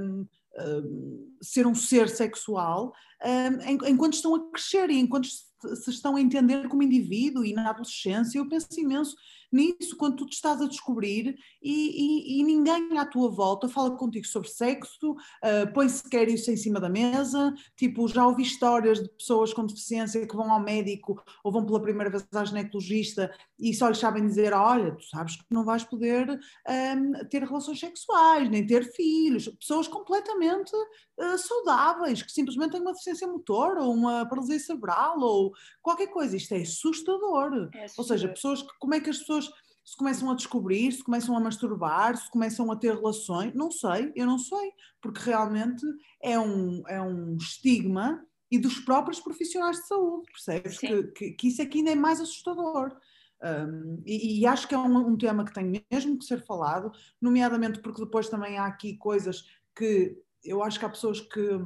um, 0.01 0.27
um, 0.59 1.37
ser 1.43 1.67
um 1.67 1.75
ser 1.75 2.09
sexual, 2.09 2.95
um, 3.23 3.89
enquanto 3.89 4.15
estão 4.15 4.35
a 4.35 4.51
crescer 4.51 4.89
e 4.89 4.99
enquanto 4.99 5.29
se 5.75 5.91
estão 5.91 6.17
a 6.17 6.21
entender 6.21 6.69
como 6.69 6.83
indivíduo 6.83 7.45
e 7.45 7.53
na 7.53 7.71
adolescência, 7.71 8.39
eu 8.39 8.49
penso 8.49 8.69
imenso 8.79 9.17
nisso 9.53 9.97
quando 9.97 10.17
tu 10.17 10.27
te 10.27 10.35
estás 10.35 10.61
a 10.61 10.67
descobrir 10.67 11.37
e, 11.63 12.37
e, 12.37 12.41
e 12.41 12.45
ninguém 12.45 12.99
à 12.99 13.07
tua 13.07 13.31
volta 13.31 13.69
fala 13.69 13.97
contigo 13.97 14.27
sobre 14.27 14.49
sexo, 14.49 15.13
uh, 15.13 15.73
põe 15.73 15.89
sequer 15.89 16.29
isso 16.29 16.51
em 16.51 16.57
cima 16.57 16.81
da 16.81 16.89
mesa. 16.89 17.55
Tipo, 17.77 18.09
já 18.09 18.27
ouvi 18.27 18.43
histórias 18.43 19.01
de 19.01 19.09
pessoas 19.09 19.53
com 19.53 19.65
deficiência 19.65 20.27
que 20.27 20.37
vão 20.37 20.51
ao 20.51 20.63
médico 20.63 21.23
ou 21.43 21.53
vão 21.53 21.65
pela 21.65 21.81
primeira 21.81 22.11
vez 22.11 22.27
à 22.33 22.45
ginecologista 22.45 23.33
e 23.59 23.73
só 23.75 23.89
lhes 23.89 23.99
sabem 23.99 24.27
dizer: 24.27 24.53
Olha, 24.53 24.95
tu 24.95 25.05
sabes 25.05 25.37
que 25.37 25.45
não 25.51 25.65
vais 25.65 25.85
poder 25.85 26.29
um, 26.31 27.29
ter 27.29 27.43
relações 27.43 27.81
sexuais, 27.81 28.49
nem 28.51 28.67
ter 28.67 28.85
filhos. 28.93 29.49
Pessoas 29.49 29.89
completamente 29.89 30.75
uh, 30.75 31.39
saudáveis, 31.39 32.23
que 32.23 32.33
simplesmente 32.33 32.73
têm 32.73 32.81
uma 32.81 32.93
deficiência 32.93 33.27
motor 33.27 33.79
ou 33.79 33.93
uma 33.93 34.27
paralisia 34.27 34.59
cerebral 34.59 35.19
ou 35.21 35.53
qualquer 35.83 36.09
coisa. 36.09 36.37
Isto 36.37 36.55
é 36.55 36.63
assustador. 36.63 37.71
É 37.75 37.85
assustador. 37.85 37.93
Ou 37.99 38.05
seja, 38.05 38.29
pessoas 38.29 38.63
que, 38.63 38.79
como 38.79 38.95
é 38.95 39.01
que 39.01 39.11
as 39.11 39.19
pessoas 39.19 39.51
se 39.87 39.97
começam 39.97 40.29
a 40.31 40.35
descobrir, 40.35 40.91
se 40.91 41.05
começam 41.05 41.37
a 41.37 41.41
masturbar, 41.41 42.17
se 42.17 42.29
começam 42.29 42.71
a 42.73 42.77
ter 42.77 42.93
relações, 42.93 43.55
não 43.55 43.71
sei, 43.71 44.13
eu 44.17 44.27
não 44.27 44.37
sei, 44.37 44.73
porque 45.01 45.21
realmente 45.21 45.87
é 46.21 46.37
um, 46.39 46.83
é 46.89 47.01
um 47.01 47.37
estigma 47.37 48.21
e 48.51 48.59
dos 48.59 48.81
próprios 48.81 49.21
profissionais 49.21 49.77
de 49.77 49.87
saúde, 49.87 50.27
percebes? 50.33 50.79
Que, 50.79 51.03
que, 51.13 51.31
que, 51.33 51.49
isso 51.49 51.63
aqui 51.63 51.79
ainda 51.79 51.93
é 51.93 51.95
mais 51.95 52.21
assustador. 52.21 52.97
Um, 53.43 54.03
e, 54.07 54.41
e, 54.41 54.47
acho 54.47 54.67
que 54.67 54.75
é 54.75 54.79
um, 54.79 54.97
um, 54.97 55.17
tema 55.17 55.45
que 55.45 55.53
tem 55.53 55.85
mesmo 55.91 56.19
que 56.19 56.25
ser 56.25 56.43
falado, 56.45 56.91
nomeadamente 57.21 57.81
porque 57.81 58.03
depois 58.03 58.31
também 58.31 58.57
há 58.57 58.65
aqui 58.65 58.97
coisas 58.97 59.45
que 59.75 60.17
eu 60.43 60.63
acho 60.63 60.79
que 60.79 60.87
há 60.87 60.89
pessoas 60.89 61.21
que 61.21 61.61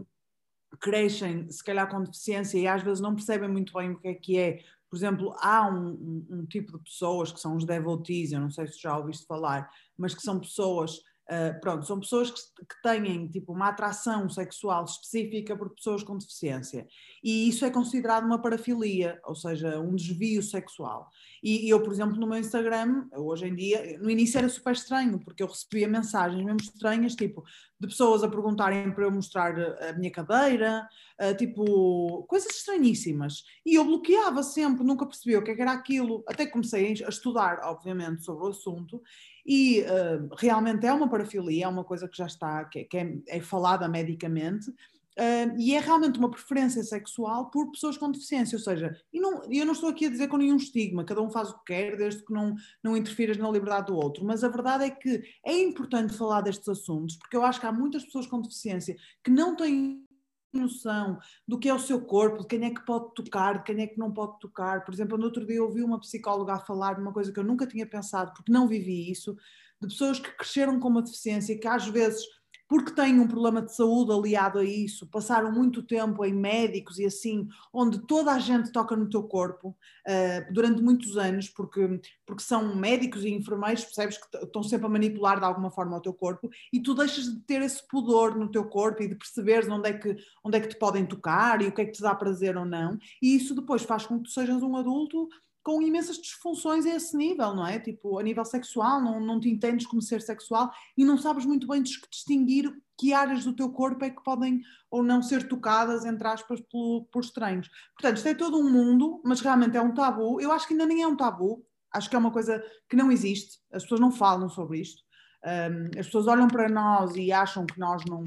crescem, 0.80 1.50
se 1.50 1.62
calhar 1.62 1.88
com 1.88 2.02
deficiência, 2.02 2.59
e 2.59 2.66
às 2.66 2.83
vezes 2.83 3.00
não 3.00 3.14
percebem 3.14 3.48
muito 3.48 3.72
bem 3.72 3.90
o 3.90 3.98
que 3.98 4.09
é 4.09 4.14
que 4.14 4.38
é. 4.38 4.62
Por 4.88 4.96
exemplo, 4.96 5.35
há 5.38 5.68
um, 5.68 6.26
um, 6.30 6.46
tipo 6.46 6.76
de 6.76 6.85
pessoas 6.85 7.30
que 7.30 7.40
são 7.40 7.56
os 7.56 7.64
devotees, 7.64 8.33
eu 8.33 8.40
não 8.40 8.50
sei 8.50 8.66
se 8.66 8.80
já 8.80 8.96
ouviste 8.96 9.26
falar, 9.26 9.70
mas 9.96 10.14
que 10.14 10.22
são 10.22 10.40
pessoas, 10.40 11.00
uh, 11.30 11.60
pronto, 11.60 11.86
são 11.86 12.00
pessoas 12.00 12.30
que, 12.30 12.40
que, 12.40 12.82
têm 12.82 13.28
tipo 13.28 13.52
uma 13.52 13.68
atração 13.68 14.28
sexual 14.28 14.84
específica 14.84 15.56
por 15.56 15.70
pessoas 15.70 16.02
com 16.02 16.18
deficiência. 16.18 16.86
E 17.22 17.48
isso 17.48 17.64
é 17.64 17.70
considerado 17.70 18.24
uma 18.24 18.40
parafilia, 18.40 19.20
ou 19.24 19.34
seja, 19.34 19.78
um 19.78 19.94
desvio 19.94 20.42
sexual. 20.42 21.08
E, 21.42 21.66
e 21.66 21.70
eu, 21.70 21.82
por 21.82 21.92
exemplo, 21.92 22.16
no 22.18 22.26
meu 22.26 22.38
Instagram, 22.38 23.08
hoje 23.14 23.46
em 23.46 23.54
dia, 23.54 23.98
no 23.98 24.10
início 24.10 24.38
era 24.38 24.48
super 24.48 24.72
estranho, 24.72 25.18
porque 25.18 25.42
eu 25.42 25.46
recebia 25.46 25.88
mensagens 25.88 26.44
mesmo 26.44 26.60
estranhas, 26.60 27.14
tipo, 27.14 27.44
de 27.78 27.86
pessoas 27.86 28.22
a 28.22 28.28
perguntarem 28.28 28.92
para 28.92 29.04
eu 29.04 29.10
mostrar 29.10 29.58
a 29.58 29.92
minha 29.94 30.10
cadeira, 30.10 30.86
uh, 31.20 31.34
tipo, 31.36 32.24
coisas 32.24 32.54
estranhíssimas. 32.54 33.44
E 33.64 33.76
eu 33.76 33.84
bloqueava 33.84 34.42
sempre, 34.42 34.84
nunca 34.84 35.06
percebi 35.06 35.36
o 35.36 35.42
que, 35.42 35.52
é 35.52 35.54
que 35.54 35.62
era 35.62 35.72
aquilo, 35.72 36.22
até 36.26 36.46
comecei 36.46 37.02
a 37.04 37.08
estudar, 37.08 37.60
obviamente, 37.62 38.24
sobre 38.24 38.44
o 38.44 38.48
assunto, 38.48 39.00
e 39.46 39.81
uh, 39.83 40.29
realmente 40.37 40.87
é 40.87 40.92
uma 40.92 41.09
parafilia, 41.09 41.64
é 41.64 41.68
uma 41.68 41.85
coisa 41.85 42.09
que 42.09 42.16
já 42.16 42.26
está, 42.26 42.64
que, 42.64 42.85
que 42.85 42.96
é, 42.96 43.18
é 43.29 43.40
falada 43.40 43.88
medicamente, 43.88 44.70
Uh, 45.18 45.53
e 45.59 45.74
é 45.74 45.81
realmente 45.81 46.18
uma 46.18 46.31
preferência 46.31 46.83
sexual 46.83 47.50
por 47.50 47.70
pessoas 47.72 47.98
com 47.98 48.11
deficiência, 48.11 48.57
ou 48.57 48.62
seja, 48.62 48.96
e 49.12 49.20
não, 49.20 49.42
eu 49.53 49.66
não 49.66 49.72
estou 49.72 49.90
aqui 49.90 50.07
a 50.07 50.11
dizer 50.11 50.29
com 50.29 50.38
nenhum 50.38 50.57
estigma, 50.57 51.05
cada 51.05 51.20
um 51.20 51.29
faz 51.29 51.50
o 51.50 51.59
que 51.59 51.64
quer, 51.66 51.96
desde 51.96 52.24
que 52.24 52.33
não, 52.33 52.55
não 52.83 52.96
interfiras 52.96 53.37
na 53.37 53.50
liberdade 53.50 53.88
do 53.88 53.96
outro, 53.96 54.24
mas 54.24 54.44
a 54.44 54.48
verdade 54.48 54.85
é 54.85 54.90
que 54.90 55.20
é 55.44 55.61
importante 55.61 56.16
falar 56.16 56.40
destes 56.40 56.68
assuntos, 56.68 57.16
porque 57.16 57.37
eu 57.37 57.44
acho 57.44 57.61
que 57.61 57.66
há 57.66 57.72
muitas 57.72 58.05
pessoas 58.05 58.26
com 58.26 58.40
deficiência 58.40 58.96
que 59.22 59.31
não 59.31 59.57
têm 59.57 60.03
noção 60.52 61.18
do 61.46 61.58
que 61.58 61.68
é 61.68 61.74
o 61.74 61.78
seu 61.78 62.00
corpo, 62.00 62.42
de 62.42 62.46
quem 62.46 62.64
é 62.64 62.70
que 62.70 62.84
pode 62.84 63.14
tocar, 63.14 63.58
de 63.58 63.64
quem 63.64 63.82
é 63.82 63.86
que 63.86 63.98
não 63.98 64.12
pode 64.12 64.38
tocar. 64.40 64.84
Por 64.84 64.92
exemplo, 64.92 65.16
no 65.16 65.24
outro 65.24 65.46
dia 65.46 65.56
eu 65.56 65.64
ouvi 65.64 65.82
uma 65.82 66.00
psicóloga 66.00 66.54
a 66.54 66.58
falar 66.58 66.94
de 66.94 67.02
uma 67.02 67.12
coisa 67.12 67.32
que 67.32 67.38
eu 67.38 67.44
nunca 67.44 67.66
tinha 67.66 67.86
pensado, 67.86 68.32
porque 68.34 68.52
não 68.52 68.66
vivi 68.66 69.10
isso, 69.10 69.36
de 69.80 69.88
pessoas 69.88 70.18
que 70.18 70.30
cresceram 70.36 70.78
com 70.78 70.88
uma 70.88 71.02
deficiência, 71.02 71.58
que 71.58 71.68
às 71.68 71.86
vezes 71.86 72.24
porque 72.70 72.92
têm 72.92 73.18
um 73.18 73.26
problema 73.26 73.61
de 73.61 73.74
saúde 73.74 74.12
aliado 74.12 74.61
a 74.61 74.64
isso, 74.64 75.04
passaram 75.09 75.50
muito 75.50 75.83
tempo 75.83 76.24
em 76.24 76.33
médicos 76.33 77.00
e 77.00 77.04
assim, 77.04 77.48
onde 77.72 77.98
toda 78.06 78.30
a 78.30 78.38
gente 78.38 78.70
toca 78.70 78.94
no 78.94 79.11
teu 79.11 79.24
corpo 79.24 79.70
uh, 80.06 80.54
durante 80.54 80.80
muitos 80.80 81.16
anos, 81.16 81.48
porque, 81.48 82.00
porque 82.24 82.44
são 82.44 82.76
médicos 82.76 83.24
e 83.24 83.30
enfermeiros, 83.30 83.83
percebes 83.83 84.18
que 84.18 84.37
estão 84.37 84.62
sempre 84.62 84.87
a 84.87 84.88
manipular 84.88 85.40
de 85.40 85.46
alguma 85.46 85.72
forma 85.72 85.96
o 85.96 86.00
teu 86.00 86.14
corpo 86.14 86.48
e 86.72 86.80
tu 86.80 86.94
deixas 86.94 87.24
de 87.24 87.40
ter 87.40 87.61
esse 87.61 87.85
pudor 87.88 88.37
no 88.37 88.48
teu 88.48 88.64
corpo 88.64 89.02
e 89.02 89.09
de 89.09 89.16
perceberes 89.16 89.68
onde 89.68 89.88
é 89.88 89.92
que, 89.92 90.16
onde 90.44 90.56
é 90.56 90.61
que 90.61 90.68
te 90.68 90.78
podem 90.78 91.04
tocar 91.04 91.61
e 91.61 91.66
o 91.66 91.72
que 91.72 91.83
é 91.83 91.85
que 91.85 91.92
te 91.92 92.00
dá 92.00 92.14
prazer 92.14 92.56
ou 92.56 92.64
não, 92.64 92.96
e 93.20 93.35
isso 93.35 93.52
depois 93.52 93.83
faz 93.83 94.06
com 94.06 94.18
que 94.18 94.24
tu 94.26 94.30
sejas 94.30 94.62
um 94.62 94.76
adulto 94.76 95.28
com 95.62 95.83
imensas 95.83 96.16
disfunções 96.16 96.87
a 96.87 96.90
esse 96.90 97.16
nível, 97.16 97.55
não 97.55 97.66
é? 97.66 97.79
Tipo, 97.79 98.18
a 98.18 98.23
nível 98.23 98.44
sexual, 98.44 99.01
não, 99.01 99.20
não 99.20 99.38
te 99.38 99.49
entendes 99.49 99.87
como 99.87 100.01
ser 100.01 100.23
sexual 100.23 100.70
e 100.96 101.05
não 101.05 101.18
sabes 101.18 101.44
muito 101.44 101.66
bem 101.66 101.83
distinguir 101.83 102.73
que 102.99 103.12
áreas 103.12 103.44
do 103.44 103.55
teu 103.55 103.70
corpo 103.70 104.05
é 104.05 104.11
que 104.11 104.23
podem 104.23 104.61
ou 104.90 105.03
não 105.03 105.23
ser 105.23 105.49
tocadas, 105.49 106.05
entre 106.05 106.27
aspas, 106.27 106.61
por, 106.61 107.20
estranhos. 107.20 107.68
Portanto, 107.94 108.16
isto 108.16 108.29
é 108.29 108.35
todo 108.35 108.59
um 108.59 108.70
mundo, 108.70 109.20
mas 109.25 109.40
realmente 109.40 109.77
é 109.77 109.81
um 109.81 109.94
tabu. 109.94 110.40
Eu 110.40 110.53
acho 110.53 110.66
que 110.66 110.75
ainda 110.75 110.87
nem 110.87 111.03
é 111.03 111.07
um 111.07 111.16
tabu, 111.16 111.64
acho 111.92 112.11
que 112.11 112.16
é 112.16 112.18
uma 112.18 112.31
coisa 112.31 112.62
que 112.88 112.96
não 112.96 113.11
existe, 113.11 113.59
as 113.73 113.83
pessoas 113.83 114.01
não 114.01 114.11
falam 114.11 114.49
sobre 114.49 114.81
isto. 114.81 115.03
Um, 115.44 115.99
as 115.99 116.07
pessoas 116.07 116.27
olham 116.27 116.49
para 116.49 116.68
nós 116.68 117.16
e 117.16 117.33
acham 117.33 117.64
que 117.64 117.79
nós 117.79 118.05
não 118.05 118.23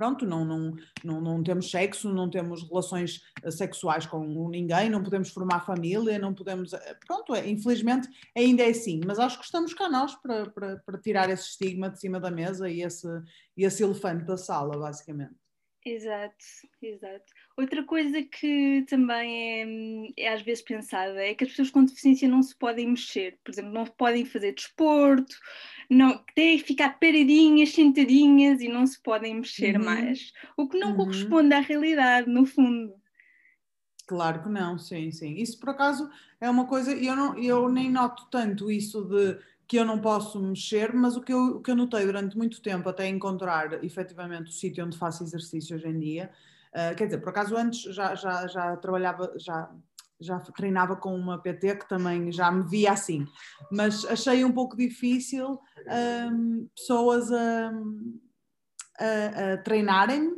pronto, 0.00 0.24
não, 0.24 0.46
não, 0.46 0.74
não, 1.04 1.20
não 1.20 1.42
temos 1.42 1.70
sexo, 1.70 2.10
não 2.10 2.30
temos 2.30 2.66
relações 2.66 3.20
eh, 3.42 3.50
sexuais 3.50 4.06
com 4.06 4.48
ninguém, 4.48 4.88
não 4.88 5.02
podemos 5.02 5.28
formar 5.28 5.66
família, 5.66 6.18
não 6.18 6.32
podemos. 6.32 6.72
Eh, 6.72 6.96
pronto, 7.06 7.34
é, 7.34 7.46
infelizmente 7.50 8.08
ainda 8.34 8.62
é 8.62 8.70
assim, 8.70 9.02
mas 9.04 9.18
acho 9.18 9.38
que 9.38 9.44
estamos 9.44 9.74
cá 9.74 9.90
nós 9.90 10.14
para, 10.14 10.48
para, 10.48 10.78
para 10.78 10.98
tirar 10.98 11.28
esse 11.28 11.50
estigma 11.50 11.90
de 11.90 12.00
cima 12.00 12.18
da 12.18 12.30
mesa 12.30 12.66
e 12.70 12.80
esse, 12.80 13.06
esse 13.54 13.82
elefante 13.82 14.24
da 14.24 14.38
sala, 14.38 14.78
basicamente. 14.78 15.34
Exato, 15.84 16.44
exato. 16.82 17.32
Outra 17.56 17.82
coisa 17.84 18.22
que 18.22 18.84
também 18.86 20.12
é, 20.16 20.24
é, 20.24 20.34
às 20.34 20.42
vezes 20.42 20.62
pensada 20.62 21.22
é 21.22 21.34
que 21.34 21.44
as 21.44 21.50
pessoas 21.50 21.70
com 21.70 21.84
deficiência 21.84 22.28
não 22.28 22.42
se 22.42 22.54
podem 22.54 22.88
mexer, 22.88 23.38
por 23.42 23.50
exemplo, 23.50 23.72
não 23.72 23.86
podem 23.86 24.26
fazer 24.26 24.52
desporto, 24.52 25.34
não, 25.88 26.22
têm 26.34 26.58
que 26.58 26.64
ficar 26.64 27.00
paradinhas, 27.00 27.70
sentadinhas 27.70 28.60
e 28.60 28.68
não 28.68 28.86
se 28.86 29.00
podem 29.02 29.36
mexer 29.36 29.78
uhum. 29.78 29.84
mais, 29.84 30.32
o 30.54 30.68
que 30.68 30.78
não 30.78 30.90
uhum. 30.90 30.96
corresponde 30.96 31.54
à 31.54 31.60
realidade, 31.60 32.28
no 32.28 32.44
fundo. 32.44 32.94
Claro 34.06 34.42
que 34.42 34.48
não, 34.50 34.78
sim, 34.78 35.10
sim. 35.10 35.34
Isso 35.34 35.58
por 35.58 35.70
acaso 35.70 36.10
é 36.40 36.50
uma 36.50 36.66
coisa, 36.66 36.92
eu, 36.92 37.16
não, 37.16 37.38
eu 37.38 37.70
nem 37.70 37.90
noto 37.90 38.26
tanto 38.30 38.70
isso 38.70 39.02
de 39.04 39.38
que 39.70 39.76
eu 39.76 39.84
não 39.84 40.00
posso 40.00 40.40
mexer, 40.40 40.92
mas 40.92 41.16
o 41.16 41.20
que, 41.20 41.32
eu, 41.32 41.58
o 41.58 41.62
que 41.62 41.70
eu 41.70 41.76
notei 41.76 42.04
durante 42.04 42.36
muito 42.36 42.60
tempo 42.60 42.88
até 42.88 43.06
encontrar 43.06 43.84
efetivamente 43.84 44.50
o 44.50 44.52
sítio 44.52 44.84
onde 44.84 44.98
faço 44.98 45.22
exercício 45.22 45.76
hoje 45.76 45.86
em 45.86 45.96
dia, 45.96 46.28
uh, 46.74 46.96
quer 46.96 47.04
dizer, 47.04 47.18
por 47.18 47.28
acaso 47.28 47.56
antes 47.56 47.82
já, 47.94 48.16
já, 48.16 48.48
já 48.48 48.76
trabalhava, 48.78 49.32
já, 49.38 49.70
já 50.20 50.40
treinava 50.40 50.96
com 50.96 51.14
uma 51.14 51.38
PT 51.38 51.76
que 51.76 51.88
também 51.88 52.32
já 52.32 52.50
me 52.50 52.68
via 52.68 52.90
assim, 52.90 53.24
mas 53.70 54.04
achei 54.06 54.44
um 54.44 54.50
pouco 54.50 54.76
difícil 54.76 55.60
um, 56.32 56.68
pessoas 56.74 57.30
a, 57.30 57.70
a, 58.98 59.52
a 59.52 59.56
treinarem-me 59.58 60.32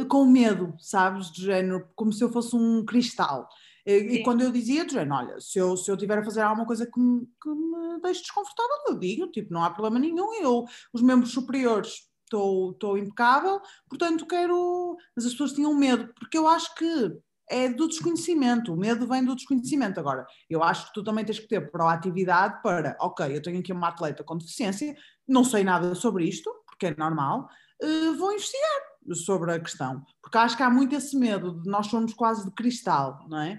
uh, 0.00 0.06
com 0.08 0.24
medo, 0.24 0.74
sabes, 0.78 1.30
de 1.30 1.42
género, 1.44 1.86
como 1.94 2.10
se 2.10 2.24
eu 2.24 2.32
fosse 2.32 2.56
um 2.56 2.86
cristal. 2.86 3.50
E, 3.88 4.16
e, 4.16 4.22
quando 4.22 4.42
eu 4.42 4.52
dizia, 4.52 4.86
Jane, 4.86 5.10
olha, 5.10 5.40
se 5.40 5.58
eu, 5.58 5.74
se 5.74 5.90
eu 5.90 5.96
tiver 5.96 6.18
a 6.18 6.22
fazer 6.22 6.42
alguma 6.42 6.66
coisa 6.66 6.84
que 6.84 7.00
me, 7.00 7.26
que 7.42 7.48
me 7.48 7.98
deixe 8.02 8.20
desconfortável, 8.20 8.76
eu 8.88 8.98
digo, 8.98 9.26
tipo, 9.28 9.50
não 9.50 9.64
há 9.64 9.70
problema 9.70 9.98
nenhum, 9.98 10.34
eu, 10.34 10.66
os 10.92 11.00
membros 11.00 11.32
superiores, 11.32 12.06
estou 12.22 12.98
impecável, 12.98 13.58
portanto 13.88 14.26
quero. 14.26 14.94
Mas 15.16 15.24
as 15.24 15.32
pessoas 15.32 15.54
tinham 15.54 15.72
medo, 15.72 16.12
porque 16.18 16.36
eu 16.36 16.46
acho 16.46 16.74
que 16.74 17.18
é 17.50 17.70
do 17.70 17.88
desconhecimento, 17.88 18.74
o 18.74 18.76
medo 18.76 19.08
vem 19.08 19.24
do 19.24 19.34
desconhecimento. 19.34 19.98
Agora, 19.98 20.26
eu 20.50 20.62
acho 20.62 20.88
que 20.88 20.92
tu 20.92 21.02
também 21.02 21.24
tens 21.24 21.38
que 21.38 21.48
ter 21.48 21.70
proatividade 21.70 22.60
para, 22.62 22.94
ok, 23.00 23.34
eu 23.34 23.40
tenho 23.40 23.60
aqui 23.60 23.72
uma 23.72 23.88
atleta 23.88 24.22
com 24.22 24.36
deficiência, 24.36 24.94
não 25.26 25.42
sei 25.42 25.64
nada 25.64 25.94
sobre 25.94 26.28
isto, 26.28 26.52
porque 26.66 26.88
é 26.88 26.94
normal, 26.94 27.48
uh, 27.82 28.14
vou 28.18 28.32
investigar 28.32 28.82
sobre 29.14 29.52
a 29.52 29.58
questão, 29.58 30.04
porque 30.20 30.36
acho 30.36 30.58
que 30.58 30.62
há 30.62 30.68
muito 30.68 30.94
esse 30.94 31.16
medo 31.16 31.62
de 31.62 31.70
nós 31.70 31.86
somos 31.86 32.12
quase 32.12 32.44
de 32.44 32.50
cristal, 32.50 33.26
não 33.30 33.40
é? 33.40 33.58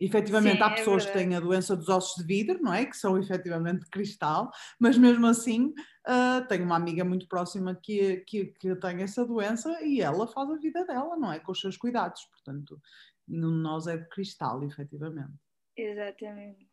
Efetivamente, 0.00 0.58
Sim, 0.58 0.62
há 0.62 0.70
é 0.70 0.74
pessoas 0.76 1.04
é 1.04 1.06
que 1.06 1.18
têm 1.18 1.34
a 1.34 1.40
doença 1.40 1.76
dos 1.76 1.88
ossos 1.88 2.22
de 2.22 2.26
vidro, 2.26 2.62
não 2.62 2.72
é? 2.72 2.84
Que 2.86 2.96
são 2.96 3.18
efetivamente 3.18 3.84
de 3.84 3.90
cristal, 3.90 4.50
mas 4.78 4.96
mesmo 4.96 5.26
assim, 5.26 5.74
uh, 6.06 6.46
tenho 6.48 6.64
uma 6.64 6.76
amiga 6.76 7.04
muito 7.04 7.26
próxima 7.26 7.74
que, 7.74 8.18
que, 8.26 8.46
que 8.46 8.76
tem 8.76 9.02
essa 9.02 9.24
doença 9.26 9.82
e 9.82 10.00
ela 10.00 10.26
faz 10.28 10.50
a 10.50 10.56
vida 10.56 10.84
dela, 10.84 11.16
não 11.16 11.32
é? 11.32 11.40
Com 11.40 11.52
os 11.52 11.60
seus 11.60 11.76
cuidados. 11.76 12.24
Portanto, 12.26 12.80
nós 13.26 13.86
é 13.86 13.96
de 13.96 14.08
cristal, 14.08 14.62
efetivamente. 14.62 15.34
Exatamente. 15.76 16.68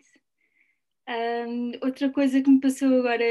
Um, 1.07 1.71
outra 1.83 2.09
coisa 2.09 2.41
que 2.41 2.49
me 2.49 2.59
passou 2.59 2.87
agora 2.97 3.23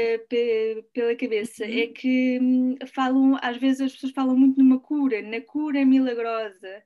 pela 0.93 1.13
cabeça 1.17 1.65
uhum. 1.65 1.77
é 1.77 1.87
que 1.87 2.39
hum, 2.41 2.75
falam, 2.93 3.37
às 3.41 3.57
vezes 3.57 3.81
as 3.81 3.91
pessoas 3.93 4.13
falam 4.13 4.37
muito 4.37 4.57
numa 4.57 4.79
cura, 4.79 5.21
na 5.21 5.41
cura 5.41 5.85
milagrosa 5.85 6.83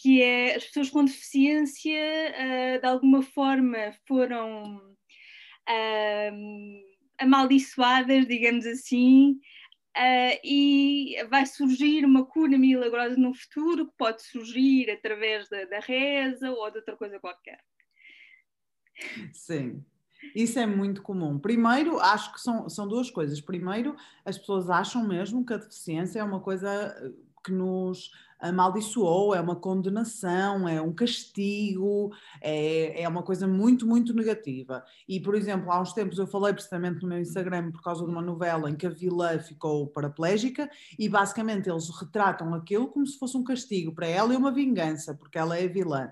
que 0.00 0.22
é 0.22 0.54
as 0.56 0.64
pessoas 0.64 0.90
com 0.90 1.04
deficiência 1.04 1.92
uh, 1.92 2.80
de 2.80 2.86
alguma 2.86 3.20
forma 3.20 3.92
foram 4.06 4.76
uh, 5.68 6.82
amaldiçoadas, 7.18 8.26
digamos 8.26 8.64
assim, 8.64 9.32
uh, 9.96 10.40
e 10.44 11.16
vai 11.28 11.44
surgir 11.46 12.04
uma 12.04 12.24
cura 12.24 12.56
milagrosa 12.56 13.16
no 13.16 13.34
futuro 13.34 13.86
que 13.86 13.96
pode 13.98 14.22
surgir 14.22 14.88
através 14.88 15.48
da, 15.48 15.64
da 15.64 15.80
reza 15.80 16.48
ou 16.50 16.70
de 16.70 16.78
outra 16.78 16.96
coisa 16.96 17.18
qualquer. 17.18 17.58
Sim, 19.32 19.84
isso 20.34 20.60
é 20.60 20.66
muito 20.66 21.02
comum. 21.02 21.40
Primeiro, 21.40 21.98
acho 21.98 22.32
que 22.32 22.40
são, 22.40 22.68
são 22.68 22.86
duas 22.86 23.10
coisas. 23.10 23.40
Primeiro, 23.40 23.96
as 24.24 24.38
pessoas 24.38 24.70
acham 24.70 25.06
mesmo 25.06 25.44
que 25.44 25.54
a 25.54 25.58
deficiência 25.58 26.20
é 26.20 26.24
uma 26.24 26.40
coisa 26.40 26.94
que 27.42 27.52
nos 27.52 28.10
amaldiçoou, 28.40 29.34
é 29.34 29.40
uma 29.40 29.56
condenação, 29.56 30.68
é 30.68 30.80
um 30.80 30.92
castigo, 30.92 32.12
é, 32.40 33.02
é 33.02 33.08
uma 33.08 33.22
coisa 33.22 33.48
muito, 33.48 33.86
muito 33.86 34.14
negativa. 34.14 34.84
E, 35.08 35.18
por 35.18 35.34
exemplo, 35.34 35.70
há 35.72 35.80
uns 35.80 35.92
tempos 35.92 36.18
eu 36.18 36.26
falei 36.26 36.52
precisamente 36.52 37.02
no 37.02 37.08
meu 37.08 37.20
Instagram 37.20 37.72
por 37.72 37.82
causa 37.82 38.04
de 38.04 38.10
uma 38.10 38.22
novela 38.22 38.70
em 38.70 38.76
que 38.76 38.86
a 38.86 38.90
vilã 38.90 39.38
ficou 39.38 39.88
paraplégica 39.88 40.70
e 40.98 41.08
basicamente 41.08 41.68
eles 41.68 41.88
retratam 41.90 42.54
aquilo 42.54 42.88
como 42.88 43.06
se 43.06 43.18
fosse 43.18 43.36
um 43.36 43.44
castigo 43.44 43.92
para 43.92 44.06
ela 44.06 44.32
e 44.32 44.36
uma 44.36 44.52
vingança, 44.52 45.14
porque 45.14 45.38
ela 45.38 45.58
é 45.58 45.64
a 45.64 45.68
vilã 45.68 46.10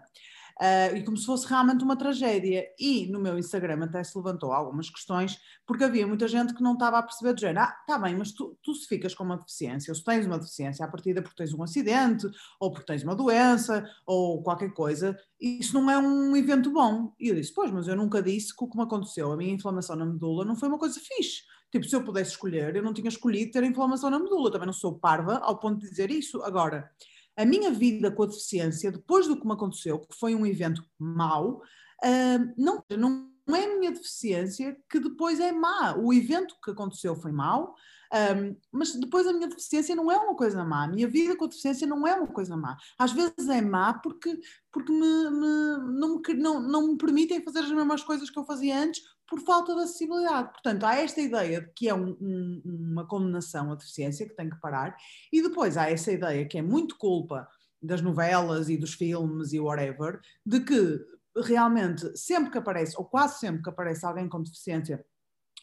uh, 0.60 0.96
e 0.96 1.04
como 1.04 1.16
se 1.16 1.26
fosse 1.26 1.46
realmente 1.46 1.84
uma 1.84 1.96
tragédia. 1.96 2.66
E 2.78 3.06
no 3.06 3.20
meu 3.20 3.38
Instagram 3.38 3.84
até 3.84 4.02
se 4.02 4.16
levantou 4.16 4.52
algumas 4.52 4.90
questões, 4.90 5.38
porque 5.66 5.84
havia 5.84 6.06
muita 6.06 6.26
gente 6.28 6.54
que 6.54 6.62
não 6.62 6.74
estava 6.74 6.98
a 6.98 7.02
perceber 7.02 7.34
de 7.34 7.42
género, 7.42 7.60
ah, 7.60 7.76
está 7.80 7.98
bem, 7.98 8.16
mas 8.16 8.32
tu, 8.32 8.56
tu 8.62 8.74
se 8.74 8.86
ficas 8.86 9.14
com 9.14 9.24
uma 9.24 9.36
deficiência, 9.36 9.90
ou 9.90 9.94
se 9.94 10.04
tens 10.04 10.26
uma 10.26 10.38
deficiência 10.38 10.84
à 10.84 10.88
partida 10.88 11.22
porque 11.22 11.36
tens 11.36 11.52
um 11.52 11.62
acidente, 11.62 12.26
ou 12.60 12.70
porque 12.70 12.86
tens 12.86 13.02
uma 13.02 13.14
doença, 13.14 13.88
ou 14.06 14.42
qualquer 14.42 14.72
coisa, 14.72 15.18
isso 15.40 15.74
não 15.74 15.90
é 15.90 15.98
um 15.98 16.36
evento 16.36 16.70
bom. 16.70 17.12
E 17.18 17.28
eu 17.28 17.34
disse, 17.34 17.52
pois, 17.52 17.70
mas 17.70 17.88
eu 17.88 17.96
nunca 17.96 18.22
disse 18.22 18.54
que 18.56 18.64
o 18.64 18.68
que 18.68 18.76
me 18.76 18.84
aconteceu, 18.84 19.32
a 19.32 19.36
minha 19.36 19.52
inflamação 19.52 19.96
na 19.96 20.06
medula, 20.06 20.44
não 20.44 20.56
foi 20.56 20.68
uma 20.68 20.78
coisa 20.78 20.98
fixe. 21.00 21.42
Tipo, 21.70 21.84
se 21.84 21.96
eu 21.96 22.04
pudesse 22.04 22.30
escolher, 22.30 22.74
eu 22.74 22.82
não 22.82 22.94
tinha 22.94 23.08
escolhido 23.08 23.50
ter 23.50 23.62
inflamação 23.64 24.08
na 24.08 24.18
medula, 24.18 24.50
também 24.50 24.66
não 24.66 24.72
sou 24.72 24.98
parva 24.98 25.38
ao 25.38 25.58
ponto 25.58 25.80
de 25.80 25.90
dizer 25.90 26.10
isso. 26.10 26.42
Agora, 26.42 26.90
a 27.37 27.44
minha 27.44 27.70
vida 27.70 28.11
com 28.11 28.22
a 28.22 28.27
deficiência, 28.27 28.90
depois 28.90 29.27
do 29.27 29.38
que 29.38 29.46
me 29.46 29.53
aconteceu, 29.53 30.01
que 30.01 30.18
foi 30.18 30.35
um 30.35 30.46
evento 30.46 30.83
mau, 30.99 31.62
uh, 32.05 32.55
não, 32.57 32.83
não 32.96 33.57
é 33.57 33.64
a 33.64 33.79
minha 33.79 33.92
deficiência 33.92 34.77
que 34.90 34.99
depois 34.99 35.38
é 35.38 35.53
má. 35.53 35.94
O 35.96 36.12
evento 36.12 36.57
que 36.62 36.70
aconteceu 36.70 37.14
foi 37.14 37.31
mau, 37.31 37.75
um, 38.12 38.57
mas 38.72 38.94
depois 38.94 39.27
a 39.27 39.33
minha 39.33 39.49
deficiência 39.49 39.94
não 39.94 40.11
é 40.11 40.16
uma 40.16 40.35
coisa 40.35 40.64
má. 40.64 40.85
A 40.85 40.88
minha 40.88 41.09
vida 41.09 41.37
com 41.37 41.46
deficiência 41.46 41.87
não 41.87 42.07
é 42.07 42.14
uma 42.14 42.27
coisa 42.27 42.57
má. 42.57 42.77
Às 42.99 43.12
vezes 43.12 43.49
é 43.49 43.61
má 43.61 43.94
porque, 43.94 44.38
porque 44.72 44.92
me, 44.92 45.31
me, 45.31 45.99
não, 45.99 46.16
me, 46.16 46.35
não, 46.35 46.61
não 46.61 46.88
me 46.88 46.99
permitem 46.99 47.42
fazer 47.42 47.61
as 47.61 47.70
mesmas 47.70 48.03
coisas 48.03 48.31
que 48.31 48.38
eu 48.38 48.44
fazia 48.44 48.79
antes 48.79 49.03
por 49.28 49.40
falta 49.40 49.74
de 49.74 49.82
acessibilidade. 49.82 50.52
Portanto, 50.52 50.84
há 50.84 50.96
esta 50.96 51.20
ideia 51.20 51.60
de 51.60 51.72
que 51.72 51.88
é 51.88 51.94
um, 51.94 52.16
um, 52.20 52.62
uma 52.64 53.06
condenação 53.06 53.72
à 53.72 53.74
deficiência 53.74 54.26
que 54.26 54.34
tem 54.34 54.48
que 54.48 54.60
parar, 54.60 54.96
e 55.32 55.42
depois 55.42 55.76
há 55.76 55.90
essa 55.90 56.12
ideia 56.12 56.46
que 56.46 56.58
é 56.58 56.62
muito 56.62 56.96
culpa 56.96 57.48
das 57.82 58.00
novelas 58.00 58.68
e 58.68 58.76
dos 58.76 58.94
filmes 58.94 59.52
e 59.52 59.60
whatever, 59.60 60.20
de 60.44 60.60
que 60.60 61.00
realmente 61.44 62.16
sempre 62.16 62.50
que 62.50 62.58
aparece, 62.58 62.94
ou 62.96 63.04
quase 63.04 63.38
sempre 63.38 63.62
que 63.62 63.68
aparece 63.68 64.06
alguém 64.06 64.28
com 64.28 64.42
deficiência 64.42 65.04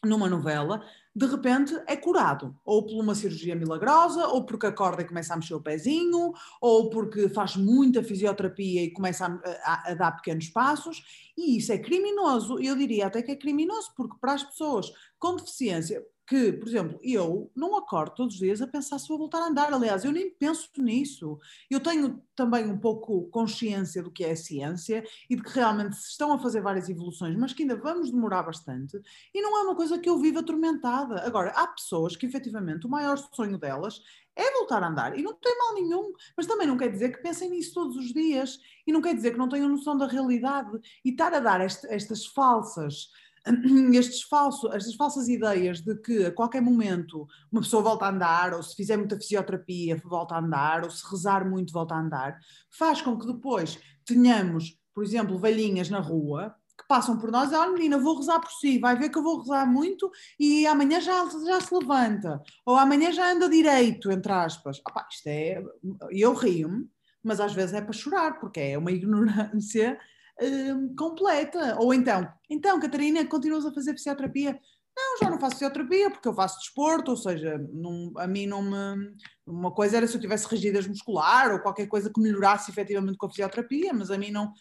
numa 0.04 0.28
novela, 0.28 0.84
de 1.14 1.26
repente 1.26 1.74
é 1.86 1.96
curado, 1.96 2.56
ou 2.64 2.84
por 2.84 3.00
uma 3.00 3.14
cirurgia 3.14 3.54
milagrosa, 3.54 4.26
ou 4.28 4.44
porque 4.44 4.66
acorda 4.66 5.02
e 5.02 5.06
começa 5.06 5.32
a 5.32 5.36
mexer 5.36 5.54
o 5.54 5.60
pezinho, 5.60 6.32
ou 6.60 6.90
porque 6.90 7.28
faz 7.28 7.56
muita 7.56 8.02
fisioterapia 8.02 8.82
e 8.82 8.90
começa 8.90 9.26
a, 9.26 9.72
a, 9.72 9.92
a 9.92 9.94
dar 9.94 10.12
pequenos 10.12 10.48
passos, 10.48 11.32
e 11.36 11.56
isso 11.56 11.72
é 11.72 11.78
criminoso, 11.78 12.58
eu 12.58 12.76
diria 12.76 13.06
até 13.06 13.22
que 13.22 13.30
é 13.30 13.36
criminoso, 13.36 13.92
porque 13.96 14.16
para 14.20 14.34
as 14.34 14.42
pessoas 14.42 14.92
com 15.18 15.36
deficiência, 15.36 16.04
que, 16.26 16.52
por 16.52 16.66
exemplo, 16.66 16.98
eu 17.02 17.50
não 17.54 17.76
acordo 17.76 18.14
todos 18.14 18.34
os 18.34 18.40
dias 18.40 18.62
a 18.62 18.66
pensar 18.66 18.98
se 18.98 19.08
vou 19.08 19.18
voltar 19.18 19.42
a 19.42 19.46
andar. 19.46 19.72
Aliás, 19.72 20.04
eu 20.04 20.12
nem 20.12 20.30
penso 20.30 20.70
nisso. 20.78 21.38
Eu 21.70 21.80
tenho 21.80 22.22
também 22.34 22.64
um 22.64 22.78
pouco 22.78 23.28
consciência 23.28 24.02
do 24.02 24.10
que 24.10 24.24
é 24.24 24.30
a 24.30 24.36
ciência 24.36 25.04
e 25.28 25.36
de 25.36 25.42
que 25.42 25.50
realmente 25.50 25.96
se 25.96 26.10
estão 26.10 26.32
a 26.32 26.38
fazer 26.38 26.62
várias 26.62 26.88
evoluções, 26.88 27.36
mas 27.36 27.52
que 27.52 27.62
ainda 27.62 27.76
vamos 27.76 28.10
demorar 28.10 28.42
bastante. 28.42 28.98
E 29.34 29.42
não 29.42 29.58
é 29.58 29.62
uma 29.62 29.76
coisa 29.76 29.98
que 29.98 30.08
eu 30.08 30.18
vivo 30.18 30.38
atormentada. 30.38 31.26
Agora, 31.26 31.50
há 31.50 31.66
pessoas 31.66 32.16
que 32.16 32.24
efetivamente 32.24 32.86
o 32.86 32.90
maior 32.90 33.18
sonho 33.18 33.58
delas 33.58 34.00
é 34.34 34.50
voltar 34.52 34.82
a 34.82 34.88
andar. 34.88 35.18
E 35.18 35.22
não 35.22 35.34
tem 35.34 35.56
mal 35.58 35.74
nenhum, 35.74 36.12
mas 36.34 36.46
também 36.46 36.66
não 36.66 36.78
quer 36.78 36.90
dizer 36.90 37.10
que 37.10 37.22
pensem 37.22 37.50
nisso 37.50 37.74
todos 37.74 37.96
os 37.96 38.14
dias. 38.14 38.58
E 38.86 38.92
não 38.92 39.02
quer 39.02 39.14
dizer 39.14 39.32
que 39.32 39.38
não 39.38 39.48
tenham 39.48 39.68
noção 39.68 39.96
da 39.96 40.06
realidade. 40.06 40.70
E 41.04 41.10
estar 41.10 41.34
a 41.34 41.40
dar 41.40 41.60
este, 41.60 41.86
estas 41.88 42.24
falsas 42.24 43.10
estes 43.92 44.22
falsos, 44.22 44.72
estas 44.72 44.94
falsas 44.94 45.28
ideias 45.28 45.80
de 45.80 45.94
que 45.96 46.26
a 46.26 46.32
qualquer 46.32 46.62
momento 46.62 47.26
uma 47.52 47.60
pessoa 47.60 47.82
volta 47.82 48.06
a 48.06 48.10
andar, 48.10 48.54
ou 48.54 48.62
se 48.62 48.74
fizer 48.74 48.96
muita 48.96 49.16
fisioterapia 49.16 50.00
volta 50.04 50.34
a 50.34 50.38
andar, 50.38 50.84
ou 50.84 50.90
se 50.90 51.04
rezar 51.10 51.48
muito 51.48 51.72
volta 51.72 51.94
a 51.94 52.00
andar, 52.00 52.38
faz 52.70 53.02
com 53.02 53.18
que 53.18 53.26
depois 53.26 53.78
tenhamos, 54.04 54.78
por 54.94 55.04
exemplo, 55.04 55.38
velhinhas 55.38 55.90
na 55.90 56.00
rua 56.00 56.54
que 56.76 56.86
passam 56.88 57.16
por 57.16 57.30
nós, 57.30 57.52
olha 57.52 57.70
menina, 57.70 57.98
vou 57.98 58.16
rezar 58.18 58.40
por 58.40 58.50
si, 58.50 58.78
vai 58.78 58.98
ver 58.98 59.08
que 59.08 59.16
eu 59.16 59.22
vou 59.22 59.38
rezar 59.38 59.64
muito 59.64 60.10
e 60.38 60.66
amanhã 60.66 61.00
já, 61.00 61.24
já 61.46 61.60
se 61.60 61.72
levanta, 61.72 62.42
ou 62.66 62.76
amanhã 62.76 63.12
já 63.12 63.30
anda 63.30 63.48
direito, 63.48 64.10
entre 64.10 64.32
aspas. 64.32 64.80
Opa, 64.88 65.06
isto 65.08 65.26
é, 65.28 65.62
eu 66.10 66.34
rio-me, 66.34 66.88
mas 67.22 67.40
às 67.40 67.52
vezes 67.52 67.74
é 67.74 67.80
para 67.80 67.92
chorar, 67.92 68.40
porque 68.40 68.60
é 68.60 68.78
uma 68.78 68.90
ignorância 68.92 69.98
Hum, 70.40 70.94
completa. 70.96 71.76
Ou 71.78 71.94
então, 71.94 72.28
então, 72.50 72.80
Catarina, 72.80 73.24
continuas 73.26 73.64
a 73.64 73.72
fazer 73.72 73.92
fisioterapia? 73.92 74.58
Não, 74.96 75.18
já 75.18 75.30
não 75.30 75.40
faço 75.40 75.56
fisioterapia 75.56 76.10
porque 76.10 76.28
eu 76.28 76.34
faço 76.34 76.58
desporto, 76.58 77.10
ou 77.10 77.16
seja, 77.16 77.60
a 78.18 78.26
mim 78.26 78.46
não 78.46 78.62
me. 78.62 79.12
Uma 79.46 79.72
coisa 79.72 79.96
era 79.96 80.06
se 80.06 80.16
eu 80.16 80.20
tivesse 80.20 80.46
rigidez 80.48 80.86
muscular 80.86 81.52
ou 81.52 81.60
qualquer 81.60 81.88
coisa 81.88 82.10
que 82.12 82.20
melhorasse 82.20 82.70
efetivamente 82.70 83.16
com 83.16 83.26
a 83.26 83.30
fisioterapia, 83.30 83.92
mas 83.92 84.10
a 84.10 84.18
mim 84.18 84.30
não. 84.30 84.52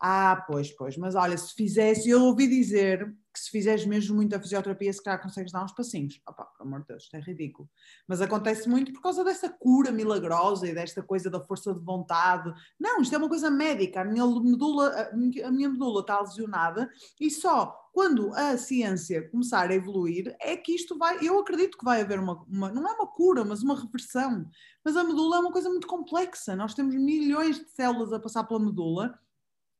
Ah, 0.00 0.44
pois, 0.46 0.74
pois, 0.76 0.96
mas 0.96 1.14
olha, 1.14 1.36
se 1.36 1.54
fizesse, 1.54 2.08
eu 2.08 2.22
ouvi 2.22 2.48
dizer 2.48 3.06
que 3.32 3.38
se 3.38 3.50
fizeres 3.50 3.86
mesmo 3.86 4.16
muita 4.16 4.40
fisioterapia, 4.40 4.92
se 4.92 5.02
calhar 5.02 5.22
consegues 5.22 5.52
dar 5.52 5.64
uns 5.64 5.72
passinhos. 5.72 6.20
Opa, 6.28 6.44
pelo 6.44 6.68
amor 6.68 6.80
de 6.80 6.88
Deus, 6.88 7.04
isto 7.04 7.16
é 7.16 7.20
ridículo. 7.20 7.68
Mas 8.06 8.20
acontece 8.20 8.68
muito 8.68 8.92
por 8.92 9.00
causa 9.00 9.22
dessa 9.22 9.48
cura 9.48 9.92
milagrosa 9.92 10.66
e 10.66 10.74
desta 10.74 11.02
coisa 11.02 11.30
da 11.30 11.40
força 11.40 11.72
de 11.72 11.80
vontade. 11.80 12.52
Não, 12.78 13.00
isto 13.00 13.14
é 13.14 13.18
uma 13.18 13.28
coisa 13.28 13.50
médica. 13.50 14.00
A 14.00 14.04
minha 14.04 14.26
medula, 14.26 15.10
a 15.12 15.50
minha 15.50 15.68
medula 15.68 16.00
está 16.00 16.20
lesionada 16.20 16.90
e 17.20 17.30
só 17.30 17.76
quando 17.92 18.32
a 18.34 18.56
ciência 18.56 19.28
começar 19.30 19.70
a 19.70 19.74
evoluir 19.74 20.34
é 20.40 20.56
que 20.56 20.74
isto 20.74 20.96
vai. 20.96 21.18
Eu 21.26 21.38
acredito 21.38 21.78
que 21.78 21.84
vai 21.84 22.00
haver 22.00 22.18
uma, 22.18 22.44
uma 22.48 22.70
não 22.72 22.88
é 22.88 22.92
uma 22.92 23.06
cura, 23.06 23.44
mas 23.44 23.62
uma 23.62 23.78
reversão. 23.78 24.48
Mas 24.84 24.96
a 24.96 25.04
medula 25.04 25.36
é 25.36 25.40
uma 25.40 25.52
coisa 25.52 25.68
muito 25.68 25.86
complexa. 25.86 26.56
Nós 26.56 26.74
temos 26.74 26.94
milhões 26.94 27.58
de 27.58 27.68
células 27.70 28.12
a 28.12 28.20
passar 28.20 28.44
pela 28.44 28.60
medula. 28.60 29.18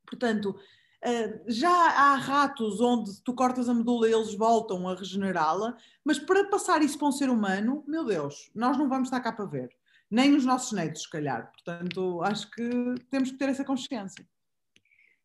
Portanto, 0.06 0.56
já 1.46 1.70
há 1.70 2.14
ratos 2.16 2.80
onde 2.80 3.22
tu 3.22 3.34
cortas 3.34 3.68
a 3.68 3.74
medula 3.74 4.08
e 4.08 4.12
eles 4.12 4.34
voltam 4.34 4.86
a 4.86 4.94
regenerá-la, 4.94 5.76
mas 6.04 6.18
para 6.18 6.48
passar 6.48 6.82
isso 6.82 6.98
para 6.98 7.08
um 7.08 7.12
ser 7.12 7.30
humano, 7.30 7.82
meu 7.86 8.04
Deus, 8.04 8.50
nós 8.54 8.76
não 8.76 8.88
vamos 8.88 9.08
estar 9.08 9.20
cá 9.20 9.32
para 9.32 9.46
ver. 9.46 9.70
Nem 10.10 10.34
os 10.34 10.44
nossos 10.44 10.72
netos, 10.72 11.02
se 11.02 11.10
calhar. 11.10 11.50
Portanto, 11.52 12.20
acho 12.22 12.50
que 12.50 12.94
temos 13.10 13.30
que 13.30 13.38
ter 13.38 13.48
essa 13.48 13.64
consciência. 13.64 14.26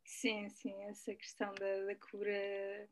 Sim, 0.03 0.47
sim, 0.49 0.73
essa 0.83 1.13
questão 1.15 1.51
da, 1.59 1.85
da 1.85 1.95
cura 1.95 2.88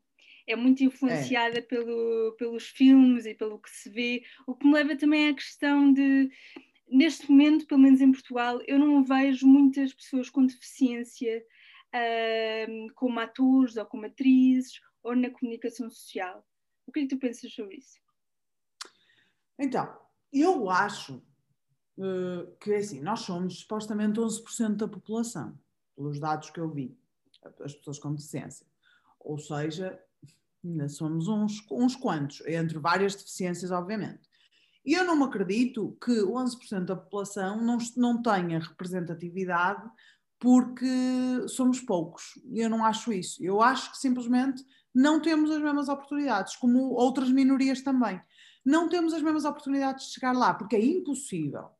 é 0.46 0.56
muito 0.56 0.82
influenciada 0.82 1.58
é. 1.58 1.62
Pelo, 1.62 2.34
pelos 2.36 2.66
filmes 2.68 3.24
e 3.24 3.34
pelo 3.34 3.58
que 3.58 3.70
se 3.70 3.88
vê, 3.88 4.22
o 4.46 4.54
que 4.54 4.66
me 4.66 4.74
leva 4.74 4.96
também 4.96 5.28
à 5.28 5.34
questão 5.34 5.92
de, 5.92 6.30
neste 6.88 7.30
momento, 7.30 7.66
pelo 7.66 7.80
menos 7.80 8.00
em 8.00 8.12
Portugal, 8.12 8.60
eu 8.66 8.78
não 8.78 9.02
vejo 9.02 9.46
muitas 9.46 9.94
pessoas 9.94 10.28
com 10.28 10.44
deficiência 10.44 11.44
como 12.94 13.20
atores 13.20 13.76
ou 13.76 13.86
como 13.86 14.06
atrizes 14.06 14.80
ou 15.02 15.14
na 15.14 15.30
comunicação 15.30 15.88
social. 15.90 16.46
O 16.86 16.92
que 16.92 17.00
é 17.00 17.02
que 17.02 17.08
tu 17.08 17.18
pensas 17.18 17.52
sobre 17.52 17.76
isso? 17.76 17.98
Então, 19.58 19.96
eu 20.32 20.68
acho 20.68 21.22
uh, 21.98 22.56
que 22.60 22.74
assim, 22.74 23.00
nós 23.00 23.20
somos 23.20 23.60
supostamente 23.60 24.18
11% 24.18 24.76
da 24.76 24.88
população, 24.88 25.58
pelos 25.94 26.18
dados 26.18 26.50
que 26.50 26.58
eu 26.58 26.68
vi, 26.68 26.98
as 27.60 27.74
pessoas 27.74 27.98
com 27.98 28.14
deficiência. 28.14 28.66
Ou 29.20 29.38
seja, 29.38 29.98
ainda 30.64 30.88
somos 30.88 31.28
uns, 31.28 31.64
uns 31.70 31.94
quantos, 31.94 32.40
entre 32.46 32.78
várias 32.78 33.14
deficiências, 33.14 33.70
obviamente. 33.70 34.28
E 34.84 34.92
eu 34.92 35.04
não 35.04 35.16
me 35.16 35.24
acredito 35.24 35.96
que 36.04 36.10
11% 36.10 36.84
da 36.84 36.96
população 36.96 37.62
não, 37.62 37.78
não 37.96 38.20
tenha 38.20 38.58
representatividade 38.58 39.88
porque 40.44 41.48
somos 41.48 41.80
poucos. 41.80 42.38
Eu 42.52 42.68
não 42.68 42.84
acho 42.84 43.10
isso. 43.10 43.42
Eu 43.42 43.62
acho 43.62 43.90
que 43.92 43.96
simplesmente 43.96 44.62
não 44.94 45.18
temos 45.18 45.50
as 45.50 45.62
mesmas 45.62 45.88
oportunidades, 45.88 46.54
como 46.56 46.90
outras 46.90 47.30
minorias 47.30 47.80
também. 47.80 48.20
Não 48.62 48.86
temos 48.86 49.14
as 49.14 49.22
mesmas 49.22 49.46
oportunidades 49.46 50.08
de 50.08 50.12
chegar 50.12 50.32
lá, 50.32 50.52
porque 50.52 50.76
é 50.76 50.84
impossível. 50.84 51.70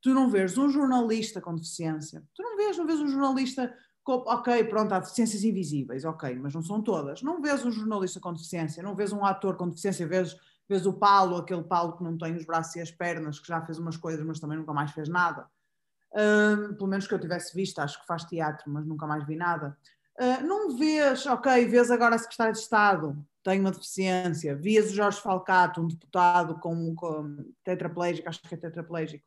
Tu 0.00 0.14
não 0.14 0.30
vês 0.30 0.56
um 0.56 0.68
jornalista 0.68 1.40
com 1.40 1.52
deficiência, 1.56 2.22
tu 2.32 2.44
não 2.44 2.56
vês, 2.56 2.78
não 2.78 2.86
vês 2.86 3.00
um 3.00 3.08
jornalista 3.08 3.74
com, 4.04 4.12
ok, 4.12 4.64
pronto, 4.64 4.92
há 4.92 5.00
deficiências 5.00 5.42
invisíveis, 5.42 6.04
ok, 6.04 6.36
mas 6.36 6.54
não 6.54 6.62
são 6.62 6.80
todas. 6.80 7.22
Não 7.22 7.42
vês 7.42 7.66
um 7.66 7.72
jornalista 7.72 8.20
com 8.20 8.32
deficiência, 8.32 8.84
não 8.84 8.94
vês 8.94 9.12
um 9.12 9.24
ator 9.24 9.56
com 9.56 9.68
deficiência, 9.68 10.06
vês, 10.06 10.36
vês 10.68 10.86
o 10.86 10.92
Paulo, 10.92 11.38
aquele 11.38 11.64
Paulo 11.64 11.96
que 11.96 12.04
não 12.04 12.16
tem 12.16 12.36
os 12.36 12.46
braços 12.46 12.76
e 12.76 12.80
as 12.80 12.90
pernas, 12.92 13.40
que 13.40 13.48
já 13.48 13.60
fez 13.66 13.80
umas 13.80 13.96
coisas, 13.96 14.24
mas 14.24 14.38
também 14.38 14.58
nunca 14.58 14.72
mais 14.72 14.92
fez 14.92 15.08
nada 15.08 15.44
uh, 16.12 16.74
pelo 16.74 16.88
menos 16.88 17.06
que 17.06 17.14
eu 17.14 17.18
tivesse 17.18 17.54
visto, 17.54 17.78
acho 17.80 18.00
que 18.00 18.06
faz 18.06 18.24
teatro, 18.24 18.70
mas 18.70 18.86
nunca 18.86 19.06
mais 19.06 19.26
vi 19.26 19.36
nada. 19.36 19.76
Uh, 20.18 20.46
não 20.46 20.76
vês, 20.76 21.26
ok, 21.26 21.66
vês 21.66 21.90
agora 21.90 22.14
a 22.14 22.18
secretária 22.18 22.52
de 22.52 22.58
Estado, 22.58 23.24
tem 23.42 23.60
uma 23.60 23.72
deficiência, 23.72 24.54
vias 24.54 24.90
o 24.90 24.94
Jorge 24.94 25.20
Falcato, 25.20 25.80
um 25.80 25.88
deputado 25.88 26.58
com, 26.60 26.94
com 26.94 27.36
tetraplégico, 27.64 28.28
acho 28.28 28.40
que 28.42 28.54
é 28.54 28.58
tetraplégico, 28.58 29.24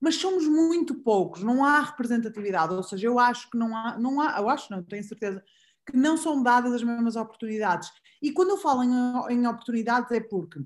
mas 0.00 0.14
somos 0.16 0.46
muito 0.46 0.94
poucos, 0.94 1.42
não 1.42 1.64
há 1.64 1.80
representatividade, 1.80 2.72
ou 2.72 2.82
seja, 2.82 3.06
eu 3.06 3.18
acho 3.18 3.50
que 3.50 3.58
não 3.58 3.76
há, 3.76 3.98
não 3.98 4.20
há 4.20 4.38
eu 4.38 4.48
acho, 4.48 4.70
não, 4.70 4.82
tenho 4.82 5.02
certeza, 5.02 5.42
que 5.84 5.96
não 5.96 6.16
são 6.16 6.42
dadas 6.42 6.72
as 6.72 6.82
mesmas 6.82 7.16
oportunidades. 7.16 7.90
E 8.22 8.30
quando 8.30 8.50
eu 8.50 8.58
falo 8.58 8.84
em, 8.84 8.92
em 9.30 9.46
oportunidades 9.46 10.10
é 10.12 10.20
porque 10.20 10.60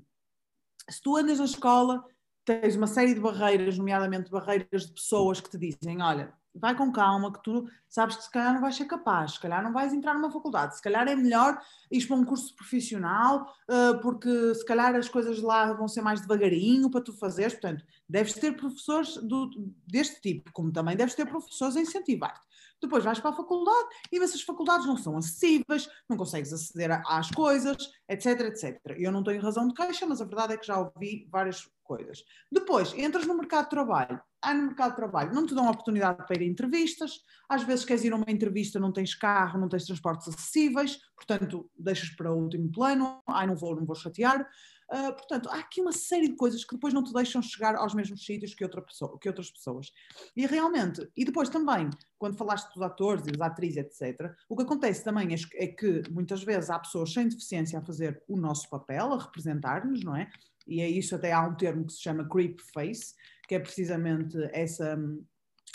se 0.89 1.01
tu 1.01 1.15
andas 1.15 1.39
na 1.39 1.45
escola 1.45 2.03
tens 2.45 2.75
uma 2.75 2.87
série 2.87 3.13
de 3.13 3.19
barreiras, 3.19 3.77
nomeadamente 3.77 4.29
barreiras 4.29 4.85
de 4.85 4.93
pessoas 4.93 5.39
que 5.39 5.49
te 5.49 5.57
dizem: 5.57 6.01
olha, 6.01 6.33
vai 6.55 6.75
com 6.75 6.91
calma, 6.91 7.31
que 7.33 7.41
tu 7.41 7.67
sabes 7.89 8.15
que 8.15 8.23
se 8.23 8.31
calhar 8.31 8.53
não 8.53 8.61
vais 8.61 8.75
ser 8.75 8.85
capaz, 8.85 9.33
se 9.33 9.39
calhar 9.39 9.63
não 9.63 9.73
vais 9.73 9.93
entrar 9.93 10.13
numa 10.13 10.31
faculdade, 10.31 10.75
se 10.75 10.81
calhar 10.81 11.07
é 11.07 11.15
melhor 11.15 11.59
ir 11.91 12.05
para 12.05 12.15
um 12.15 12.23
curso 12.23 12.55
profissional, 12.55 13.53
uh, 13.69 13.99
porque 14.01 14.53
se 14.55 14.65
calhar 14.65 14.95
as 14.95 15.09
coisas 15.09 15.41
lá 15.41 15.73
vão 15.73 15.87
ser 15.87 16.01
mais 16.01 16.21
devagarinho 16.21 16.89
para 16.89 17.01
tu 17.01 17.13
fazeres. 17.13 17.53
Portanto, 17.53 17.83
deves 18.07 18.33
ter 18.33 18.55
professores 18.55 19.17
do, 19.17 19.49
deste 19.87 20.21
tipo, 20.21 20.51
como 20.53 20.71
também 20.71 20.95
deves 20.95 21.15
ter 21.15 21.25
professores 21.25 21.75
a 21.75 21.81
incentivar-te. 21.81 22.52
Depois 22.83 23.03
vais 23.03 23.19
para 23.19 23.31
a 23.31 23.35
faculdade 23.35 23.87
e 24.11 24.17
essas 24.19 24.41
faculdades 24.41 24.85
não 24.85 24.97
são 24.97 25.17
acessíveis, 25.17 25.89
não 26.09 26.17
consegues 26.17 26.53
aceder 26.53 27.01
às 27.07 27.31
coisas, 27.31 27.77
etc, 28.07 28.41
etc. 28.41 28.79
Eu 28.97 29.11
não 29.11 29.23
tenho 29.23 29.41
razão 29.41 29.67
de 29.67 29.73
queixa, 29.73 30.05
mas 30.05 30.21
a 30.21 30.25
verdade 30.25 30.53
é 30.53 30.57
que 30.57 30.67
já 30.67 30.79
ouvi 30.79 31.27
várias 31.31 31.67
coisas. 31.83 32.23
Depois, 32.51 32.93
entras 32.93 33.25
no 33.25 33.35
mercado 33.35 33.65
de 33.65 33.69
trabalho. 33.69 34.21
Ah, 34.41 34.53
no 34.53 34.67
mercado 34.67 34.91
de 34.91 34.95
trabalho 34.97 35.33
não 35.33 35.45
te 35.45 35.55
dão 35.55 35.69
oportunidade 35.69 36.25
para 36.25 36.35
ir 36.35 36.45
a 36.45 36.51
entrevistas, 36.51 37.21
às 37.47 37.63
vezes 37.63 37.85
queres 37.85 38.03
ir 38.03 38.11
a 38.11 38.17
uma 38.17 38.29
entrevista, 38.29 38.79
não 38.79 38.91
tens 38.91 39.15
carro, 39.15 39.57
não 39.57 39.69
tens 39.69 39.85
transportes 39.85 40.27
acessíveis, 40.27 40.99
portanto 41.15 41.69
deixas 41.77 42.09
para 42.09 42.33
o 42.33 42.37
último 42.37 42.69
plano, 42.69 43.21
ah, 43.25 43.47
não 43.47 43.55
vou, 43.55 43.75
não 43.75 43.85
vou 43.85 43.95
chatear. 43.95 44.45
Uh, 44.93 45.11
portanto, 45.11 45.49
há 45.49 45.57
aqui 45.57 45.81
uma 45.81 45.91
série 45.91 46.27
de 46.27 46.35
coisas 46.35 46.63
que 46.63 46.75
depois 46.75 46.93
não 46.93 47.03
te 47.03 47.11
deixam 47.11 47.41
chegar 47.41 47.75
aos 47.75 47.95
mesmos 47.95 48.23
sítios 48.23 48.53
que, 48.53 48.63
outra 48.63 48.79
pessoa, 48.79 49.17
que 49.19 49.27
outras 49.27 49.49
pessoas. 49.49 49.91
E 50.35 50.45
realmente, 50.45 51.09
e 51.17 51.25
depois 51.25 51.49
também, 51.49 51.89
quando 52.19 52.37
falaste 52.37 52.71
dos 52.71 52.83
atores 52.83 53.25
e 53.25 53.31
das 53.31 53.41
atrizes, 53.41 53.77
etc., 53.77 54.31
o 54.47 54.55
que 54.55 54.61
acontece 54.61 55.03
também 55.03 55.33
é, 55.33 55.37
é 55.55 55.65
que 55.65 56.03
muitas 56.11 56.43
vezes 56.43 56.69
há 56.69 56.77
pessoas 56.77 57.11
sem 57.11 57.27
deficiência 57.27 57.79
a 57.79 57.81
fazer 57.81 58.21
o 58.27 58.37
nosso 58.37 58.69
papel, 58.69 59.13
a 59.13 59.23
representar-nos, 59.23 60.03
não 60.03 60.15
é? 60.15 60.29
E 60.67 60.79
é 60.79 60.87
isso, 60.87 61.15
até 61.15 61.31
há 61.31 61.41
um 61.41 61.55
termo 61.55 61.87
que 61.87 61.93
se 61.93 62.01
chama 62.01 62.29
creep 62.29 62.59
face, 62.71 63.15
que 63.47 63.55
é 63.55 63.59
precisamente 63.59 64.37
essa, 64.51 64.95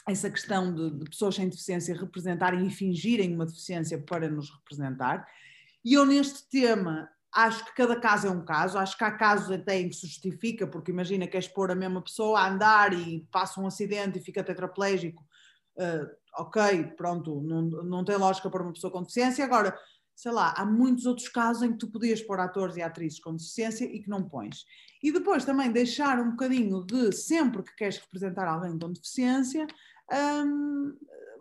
essa 0.06 0.30
questão 0.30 0.72
de, 0.72 0.96
de 0.96 1.10
pessoas 1.10 1.34
sem 1.34 1.48
deficiência 1.48 1.92
representarem 1.92 2.64
e 2.64 2.70
fingirem 2.70 3.34
uma 3.34 3.46
deficiência 3.46 3.98
para 3.98 4.30
nos 4.30 4.48
representar. 4.48 5.26
E 5.84 5.94
eu, 5.94 6.06
neste 6.06 6.48
tema, 6.48 7.10
acho 7.38 7.64
que 7.64 7.72
cada 7.72 7.94
caso 8.00 8.26
é 8.26 8.30
um 8.30 8.44
caso, 8.44 8.76
acho 8.78 8.98
que 8.98 9.04
há 9.04 9.12
casos 9.12 9.48
até 9.52 9.78
em 9.78 9.88
que 9.88 9.94
se 9.94 10.08
justifica, 10.08 10.66
porque 10.66 10.90
imagina 10.90 11.24
que 11.24 11.38
pôr 11.50 11.70
a 11.70 11.74
mesma 11.74 12.02
pessoa 12.02 12.40
a 12.40 12.48
andar 12.48 12.92
e 12.92 13.24
passa 13.30 13.60
um 13.60 13.66
acidente 13.66 14.18
e 14.18 14.22
fica 14.22 14.42
tetraplégico, 14.42 15.22
uh, 15.76 16.08
ok, 16.36 16.94
pronto, 16.96 17.40
não, 17.40 17.62
não 17.62 18.04
tem 18.04 18.16
lógica 18.16 18.50
para 18.50 18.62
uma 18.62 18.72
pessoa 18.72 18.92
com 18.92 19.02
deficiência. 19.02 19.44
Agora, 19.44 19.78
sei 20.16 20.32
lá, 20.32 20.52
há 20.56 20.66
muitos 20.66 21.06
outros 21.06 21.28
casos 21.28 21.62
em 21.62 21.70
que 21.70 21.78
tu 21.78 21.92
podias 21.92 22.20
pôr 22.20 22.40
atores 22.40 22.76
e 22.76 22.82
atrizes 22.82 23.20
com 23.20 23.36
deficiência 23.36 23.84
e 23.84 24.02
que 24.02 24.10
não 24.10 24.28
pões. 24.28 24.64
E 25.00 25.12
depois 25.12 25.44
também 25.44 25.70
deixar 25.70 26.18
um 26.18 26.30
bocadinho 26.30 26.84
de 26.84 27.12
sempre 27.12 27.62
que 27.62 27.76
queres 27.76 27.98
representar 27.98 28.48
alguém 28.48 28.76
com 28.76 28.92
deficiência, 28.92 29.64
um, 30.44 30.92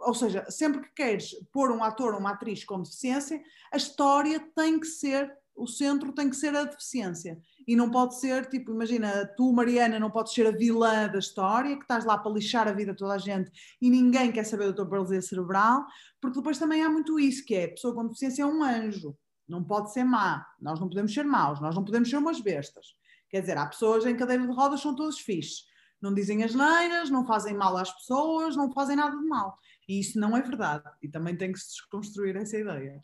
ou 0.01 0.13
seja, 0.13 0.45
sempre 0.51 0.81
que 0.81 0.93
queres 0.93 1.33
pôr 1.51 1.71
um 1.71 1.83
ator 1.83 2.13
ou 2.13 2.19
uma 2.19 2.33
atriz 2.33 2.63
com 2.63 2.83
deficiência, 2.83 3.41
a 3.73 3.77
história 3.77 4.39
tem 4.55 4.79
que 4.79 4.85
ser 4.85 5.35
o 5.57 5.67
centro 5.67 6.13
tem 6.13 6.29
que 6.29 6.35
ser 6.35 6.55
a 6.55 6.63
deficiência. 6.63 7.41
E 7.67 7.75
não 7.75 7.89
pode 7.89 8.19
ser, 8.19 8.45
tipo, 8.45 8.71
imagina, 8.71 9.25
tu, 9.35 9.51
Mariana, 9.51 9.99
não 9.99 10.11
podes 10.11 10.33
ser 10.33 10.47
a 10.47 10.51
vilã 10.51 11.07
da 11.07 11.19
história, 11.19 11.75
que 11.75 11.81
estás 11.81 12.05
lá 12.05 12.17
para 12.17 12.31
lixar 12.31 12.67
a 12.67 12.71
vida 12.71 12.91
de 12.91 12.97
toda 12.97 13.15
a 13.15 13.17
gente 13.17 13.51
e 13.81 13.89
ninguém 13.89 14.31
quer 14.31 14.45
saber 14.45 14.67
da 14.67 14.73
tua 14.73 14.87
paralisia 14.87 15.21
cerebral, 15.21 15.85
porque 16.21 16.37
depois 16.37 16.57
também 16.57 16.83
há 16.83 16.89
muito 16.89 17.19
isso, 17.19 17.43
que 17.43 17.55
é 17.55 17.65
a 17.65 17.69
pessoa 17.69 17.93
com 17.93 18.05
deficiência 18.07 18.43
é 18.43 18.45
um 18.45 18.63
anjo, 18.63 19.17
não 19.47 19.63
pode 19.63 19.91
ser 19.91 20.03
má, 20.03 20.45
nós 20.61 20.79
não 20.79 20.87
podemos 20.87 21.13
ser 21.13 21.25
maus, 21.25 21.59
nós 21.59 21.75
não 21.75 21.83
podemos 21.83 22.09
ser 22.09 22.17
umas 22.17 22.39
bestas. 22.39 22.85
Quer 23.29 23.41
dizer, 23.41 23.57
há 23.57 23.65
pessoas 23.65 24.05
em 24.05 24.15
cadeira 24.15 24.45
de 24.45 24.53
rodas 24.53 24.79
são 24.79 24.95
todos 24.95 25.19
fixes, 25.19 25.65
não 26.01 26.13
dizem 26.13 26.43
as 26.43 26.53
neiras, 26.53 27.09
não 27.09 27.25
fazem 27.25 27.55
mal 27.55 27.75
às 27.75 27.91
pessoas, 27.91 28.55
não 28.55 28.71
fazem 28.71 28.95
nada 28.95 29.17
de 29.17 29.25
mal. 29.25 29.57
E 29.87 29.99
isso 29.99 30.19
não 30.19 30.37
é 30.37 30.41
verdade. 30.41 30.83
E 31.01 31.09
também 31.09 31.35
tem 31.35 31.51
que 31.51 31.59
se 31.59 31.69
desconstruir 31.69 32.35
essa 32.35 32.57
ideia. 32.57 33.03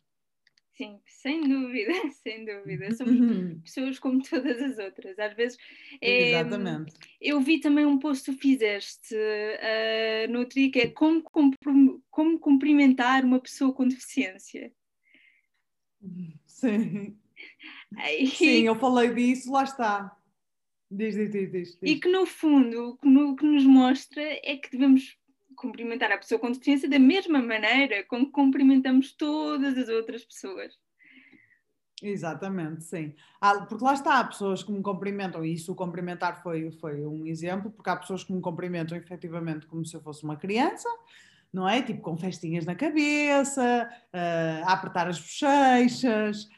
Sim, 0.75 0.99
sem 1.05 1.41
dúvida, 1.41 1.91
sem 2.23 2.45
dúvida. 2.45 2.95
Somos 2.95 3.15
pessoas 3.63 3.99
como 3.99 4.21
todas 4.23 4.59
as 4.59 4.79
outras. 4.79 5.17
Às 5.19 5.33
vezes. 5.36 5.57
É, 6.01 6.29
Exatamente. 6.29 6.93
Eu 7.21 7.39
vi 7.41 7.59
também 7.59 7.86
um 7.86 7.99
post 7.99 8.25
que 8.25 8.36
tu 8.36 8.41
fizeste 8.41 9.15
uh, 9.15 10.31
no 10.31 10.45
dia 10.45 10.71
que 10.71 10.79
é 10.79 10.89
como, 10.89 11.23
como 12.09 12.39
cumprimentar 12.39 13.23
uma 13.23 13.39
pessoa 13.39 13.73
com 13.73 13.88
deficiência. 13.88 14.71
Sim. 16.45 17.17
Sim, 18.36 18.63
eu 18.63 18.75
falei 18.75 19.13
disso, 19.13 19.51
lá 19.51 19.63
está. 19.63 20.17
Diz, 20.89 21.15
diz, 21.15 21.31
diz, 21.31 21.51
diz, 21.51 21.77
E 21.81 21.99
que 21.99 22.07
no 22.07 22.25
fundo 22.25 22.89
o 22.89 22.97
que, 22.97 23.07
no, 23.07 23.36
que 23.36 23.45
nos 23.45 23.65
mostra 23.65 24.21
é 24.21 24.57
que 24.57 24.69
devemos 24.69 25.17
cumprimentar 25.55 26.11
a 26.11 26.17
pessoa 26.17 26.39
com 26.39 26.51
deficiência 26.51 26.89
da 26.89 26.99
mesma 26.99 27.41
maneira 27.41 28.03
com 28.03 28.25
que 28.25 28.31
cumprimentamos 28.31 29.13
todas 29.13 29.77
as 29.77 29.89
outras 29.89 30.23
pessoas. 30.23 30.77
Exatamente, 32.01 32.83
sim. 32.83 33.15
Ah, 33.39 33.65
porque 33.65 33.83
lá 33.83 33.93
está, 33.93 34.19
há 34.19 34.23
pessoas 34.25 34.61
que 34.61 34.71
me 34.71 34.81
cumprimentam, 34.81 35.45
e 35.45 35.53
isso 35.53 35.71
o 35.71 35.75
cumprimentar 35.75 36.43
foi, 36.43 36.69
foi 36.71 37.05
um 37.05 37.25
exemplo, 37.25 37.71
porque 37.71 37.89
há 37.89 37.95
pessoas 37.95 38.25
que 38.25 38.33
me 38.33 38.41
cumprimentam 38.41 38.97
efetivamente 38.97 39.65
como 39.65 39.85
se 39.85 39.95
eu 39.95 40.01
fosse 40.01 40.23
uma 40.23 40.35
criança, 40.35 40.89
não 41.51 41.67
é? 41.67 41.81
Tipo 41.81 42.01
com 42.01 42.17
festinhas 42.17 42.65
na 42.65 42.75
cabeça, 42.75 43.89
uh, 44.13 44.65
a 44.65 44.73
apertar 44.73 45.07
as 45.07 45.17
bochechas, 45.17 46.49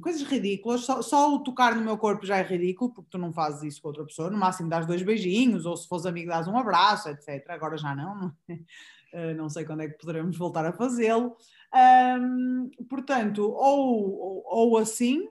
coisas 0.00 0.22
ridículas, 0.22 0.80
só, 0.80 1.00
só, 1.02 1.32
o 1.32 1.40
tocar 1.40 1.74
no 1.76 1.82
meu 1.82 1.96
corpo 1.96 2.26
já 2.26 2.38
é 2.38 2.42
ridículo, 2.42 2.92
porque 2.92 3.10
tu 3.10 3.18
não 3.18 3.32
fazes 3.32 3.62
isso 3.62 3.82
com 3.82 3.88
outra 3.88 4.04
pessoa, 4.04 4.30
no 4.30 4.36
máximo 4.36 4.68
dás 4.68 4.86
dois 4.86 5.02
beijinhos, 5.02 5.66
ou 5.66 5.76
se 5.76 5.86
fores 5.86 6.04
amigo 6.04 6.30
dás 6.30 6.48
um 6.48 6.58
abraço, 6.58 7.08
etc. 7.08 7.48
Agora 7.50 7.76
já 7.76 7.94
não, 7.94 8.14
não, 8.16 8.28
uh, 8.28 9.34
não 9.36 9.48
sei 9.48 9.64
quando 9.64 9.82
é 9.82 9.88
que 9.88 9.98
poderemos 9.98 10.36
voltar 10.36 10.66
a 10.66 10.72
fazê-lo. 10.72 11.36
Um, 11.72 12.70
portanto, 12.88 13.42
ou, 13.42 14.18
ou, 14.18 14.42
ou 14.46 14.78
assim, 14.78 15.28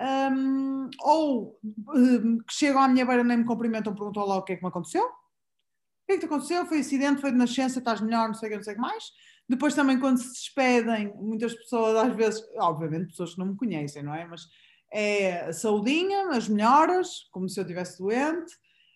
um, 0.00 0.88
ou 1.00 1.58
um, 1.94 2.38
que 2.38 2.54
chegam 2.54 2.82
à 2.82 2.88
minha 2.88 3.04
beira 3.04 3.22
nem 3.22 3.38
me 3.38 3.44
cumprimentam, 3.44 3.94
perguntam 3.94 4.24
logo 4.24 4.40
o 4.40 4.44
que 4.44 4.54
é 4.54 4.56
que 4.56 4.62
me 4.62 4.68
aconteceu. 4.68 5.04
O 5.04 6.06
que 6.06 6.12
é 6.12 6.14
que 6.14 6.20
te 6.20 6.26
aconteceu? 6.26 6.66
Foi 6.66 6.80
acidente, 6.80 7.20
foi 7.20 7.30
de 7.30 7.38
nascença, 7.38 7.78
estás 7.78 8.00
melhor, 8.00 8.28
não 8.28 8.34
sei 8.34 8.48
o 8.48 8.50
que, 8.50 8.56
não 8.56 8.64
sei 8.64 8.72
o 8.72 8.76
que 8.76 8.82
mais. 8.82 9.04
Depois 9.48 9.74
também 9.74 9.98
quando 9.98 10.18
se 10.18 10.32
despedem, 10.32 11.12
muitas 11.14 11.54
pessoas 11.54 11.96
às 11.96 12.14
vezes, 12.14 12.42
obviamente 12.56 13.08
pessoas 13.08 13.34
que 13.34 13.38
não 13.38 13.46
me 13.46 13.56
conhecem, 13.56 14.02
não 14.02 14.14
é? 14.14 14.26
Mas 14.26 14.46
é 14.92 15.50
saudinha, 15.52 16.28
as 16.30 16.48
melhoras, 16.48 17.28
como 17.30 17.48
se 17.48 17.58
eu 17.58 17.62
estivesse 17.62 17.98
doente. 17.98 18.54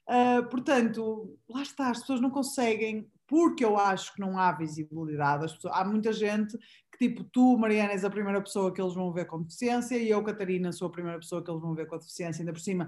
Uh, 0.09 0.49
portanto, 0.49 1.37
lá 1.49 1.63
está, 1.63 1.91
as 1.91 2.01
pessoas 2.01 2.21
não 2.21 2.31
conseguem, 2.31 3.11
porque 3.27 3.65
eu 3.65 3.77
acho 3.77 4.15
que 4.15 4.21
não 4.21 4.39
há 4.39 4.53
visibilidade. 4.53 5.53
Pessoas, 5.55 5.75
há 5.75 5.85
muita 5.85 6.13
gente 6.13 6.57
que, 6.93 7.09
tipo, 7.09 7.25
tu, 7.25 7.59
Mariana, 7.59 7.93
és 7.93 8.05
a 8.05 8.11
primeira 8.11 8.41
pessoa 8.41 8.73
que 8.73 8.81
eles 8.81 8.95
vão 8.95 9.13
ver 9.13 9.25
com 9.27 9.43
deficiência 9.43 9.97
e 9.97 10.09
eu, 10.09 10.23
Catarina, 10.23 10.71
sou 10.71 10.89
a 10.89 10.93
primeira 10.93 11.19
pessoa 11.19 11.43
que 11.43 11.51
eles 11.51 11.61
vão 11.61 11.75
ver 11.75 11.87
com 11.87 11.99
deficiência, 11.99 12.43
ainda 12.43 12.53
por 12.53 12.61
cima, 12.61 12.87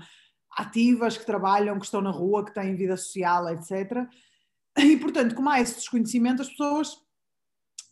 ativas, 0.52 1.16
que 1.16 1.26
trabalham, 1.26 1.78
que 1.78 1.84
estão 1.86 2.00
na 2.00 2.10
rua, 2.10 2.44
que 2.44 2.54
têm 2.54 2.76
vida 2.76 2.96
social, 2.96 3.48
etc. 3.48 4.06
E, 4.78 4.96
portanto, 4.96 5.34
como 5.34 5.48
há 5.48 5.60
esse 5.60 5.76
desconhecimento, 5.76 6.42
as 6.42 6.48
pessoas 6.48 7.07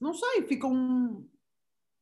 não 0.00 0.14
sei, 0.14 0.42
ficam 0.42 1.26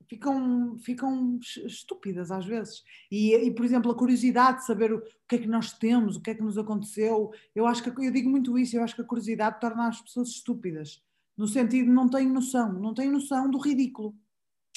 ficam, 0.08 0.76
ficam 0.78 1.38
estúpidas 1.40 2.30
às 2.30 2.44
vezes. 2.44 2.82
E, 3.10 3.34
e, 3.34 3.50
por 3.54 3.64
exemplo, 3.64 3.90
a 3.90 3.96
curiosidade 3.96 4.58
de 4.58 4.66
saber 4.66 4.92
o, 4.92 5.02
que 5.28 5.36
é 5.36 5.38
que 5.38 5.46
nós 5.46 5.72
temos, 5.72 6.16
o 6.16 6.20
que 6.20 6.30
é 6.30 6.34
que 6.34 6.42
nos 6.42 6.58
aconteceu, 6.58 7.30
eu 7.54 7.66
acho 7.66 7.82
que 7.82 7.88
eu 7.88 8.12
digo 8.12 8.28
muito 8.28 8.58
isso, 8.58 8.76
eu 8.76 8.82
acho 8.82 8.94
que 8.94 9.02
a 9.02 9.06
curiosidade 9.06 9.60
torna 9.60 9.88
as 9.88 10.00
pessoas 10.00 10.28
estúpidas, 10.28 11.02
no 11.36 11.46
sentido 11.48 11.86
de 11.86 11.92
não 11.92 12.08
têm 12.08 12.28
noção, 12.28 12.72
não 12.72 12.94
têm 12.94 13.10
noção 13.10 13.50
do 13.50 13.58
ridículo. 13.58 14.14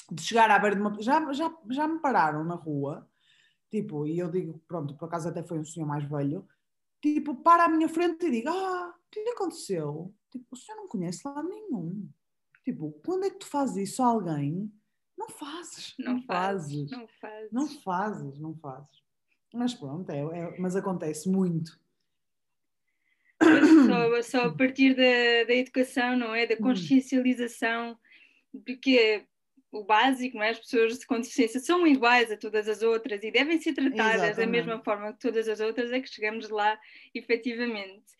De 0.09 0.21
chegar 0.21 0.49
à 0.49 0.57
beira 0.57 0.75
de 0.75 0.81
uma. 0.81 1.01
Já, 1.01 1.33
já, 1.33 1.53
já 1.69 1.85
me 1.85 1.99
pararam 1.99 2.41
na 2.45 2.55
rua, 2.55 3.05
tipo, 3.69 4.07
e 4.07 4.17
eu 4.17 4.31
digo, 4.31 4.57
pronto, 4.65 4.95
por 4.95 5.05
acaso 5.05 5.27
até 5.27 5.43
foi 5.43 5.59
um 5.59 5.65
senhor 5.65 5.85
mais 5.85 6.05
velho, 6.05 6.47
tipo, 7.01 7.35
para 7.35 7.65
à 7.65 7.67
minha 7.67 7.89
frente 7.89 8.25
e 8.25 8.31
digo, 8.31 8.47
ah, 8.47 8.93
o 8.95 9.11
que 9.11 9.21
lhe 9.21 9.31
aconteceu? 9.31 10.13
Tipo, 10.31 10.45
o 10.49 10.55
senhor 10.55 10.77
não 10.77 10.87
conhece 10.87 11.21
lá 11.25 11.43
nenhum 11.43 12.09
Tipo, 12.67 12.91
quando 13.05 13.23
é 13.23 13.29
que 13.29 13.37
tu 13.37 13.45
fazes 13.45 13.77
isso 13.77 14.03
a 14.03 14.07
alguém? 14.07 14.69
Não 15.17 15.29
fazes. 15.29 15.93
Não, 15.97 16.15
não 16.15 16.21
fazes, 16.23 16.91
Não 16.91 17.07
fazes. 17.07 17.51
Não 17.53 17.67
fazes, 17.69 18.39
não 18.41 18.55
fazes. 18.57 19.03
Mas 19.53 19.73
pronto, 19.73 20.11
é, 20.11 20.19
é 20.19 20.59
mas 20.59 20.75
acontece 20.75 21.29
muito. 21.29 21.79
Só, 23.41 24.21
só 24.21 24.41
a 24.47 24.53
partir 24.53 24.95
da, 24.95 25.47
da 25.47 25.53
educação, 25.53 26.17
não 26.17 26.35
é? 26.35 26.45
Da 26.45 26.55
hum. 26.55 26.63
consciencialização 26.63 27.97
de 28.53 28.75
que 28.75 29.25
o 29.71 29.85
básico, 29.85 30.35
não 30.35 30.43
é? 30.43 30.49
As 30.49 30.59
pessoas 30.59 31.05
com 31.05 31.21
deficiência 31.21 31.61
são 31.61 31.87
iguais 31.87 32.33
a 32.33 32.35
todas 32.35 32.67
as 32.67 32.81
outras 32.81 33.23
e 33.23 33.31
devem 33.31 33.61
ser 33.61 33.71
tratadas 33.71 34.15
Exatamente. 34.15 34.35
da 34.35 34.45
mesma 34.45 34.83
forma 34.83 35.13
que 35.13 35.19
todas 35.19 35.47
as 35.47 35.61
outras, 35.61 35.89
é 35.93 36.01
que 36.01 36.09
chegamos 36.09 36.49
lá 36.49 36.77
efetivamente. 37.15 38.16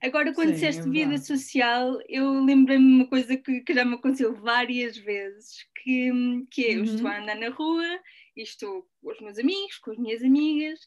Agora, 0.00 0.32
quando 0.32 0.48
Sim, 0.48 0.54
disseste 0.54 0.82
é 0.82 0.90
vida 0.90 1.18
social, 1.18 1.98
eu 2.08 2.44
lembrei-me 2.44 2.86
de 2.86 2.94
uma 2.94 3.06
coisa 3.08 3.36
que, 3.36 3.60
que, 3.62 3.74
já 3.74 3.84
me 3.84 3.94
aconteceu 3.94 4.32
várias 4.34 4.96
vezes, 4.96 5.66
que, 5.82 6.10
que 6.50 6.66
é, 6.66 6.76
eu 6.76 6.84
estou 6.84 7.08
a 7.08 7.16
uhum. 7.16 7.22
andar 7.22 7.36
na 7.36 7.48
rua 7.48 8.00
e 8.36 8.42
estou 8.42 8.88
com 9.02 9.10
os 9.10 9.20
meus 9.20 9.38
amigos, 9.38 9.78
com 9.78 9.90
as 9.90 9.98
minhas 9.98 10.22
amigas, 10.22 10.78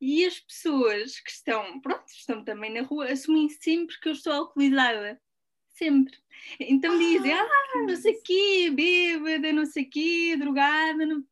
e 0.00 0.24
as 0.24 0.40
pessoas 0.40 1.20
que 1.20 1.30
estão, 1.30 1.78
pronto, 1.80 2.06
estão 2.08 2.42
também 2.42 2.72
na 2.72 2.82
rua, 2.82 3.12
assumem 3.12 3.50
sempre 3.50 4.00
que 4.00 4.08
eu 4.08 4.12
estou 4.12 4.32
alcoolizada. 4.32 5.20
Sempre. 5.74 6.16
Então 6.60 6.96
dizem, 6.98 7.32
ah, 7.32 7.42
ah 7.42 7.82
não 7.86 7.96
sei 7.96 8.14
o 8.14 8.22
quê, 8.22 8.70
bêbada, 8.70 9.52
não 9.52 9.66
sei 9.66 9.84
o 9.84 9.90
quê, 9.90 10.36
drogada. 10.38 11.04
Não, 11.04 11.24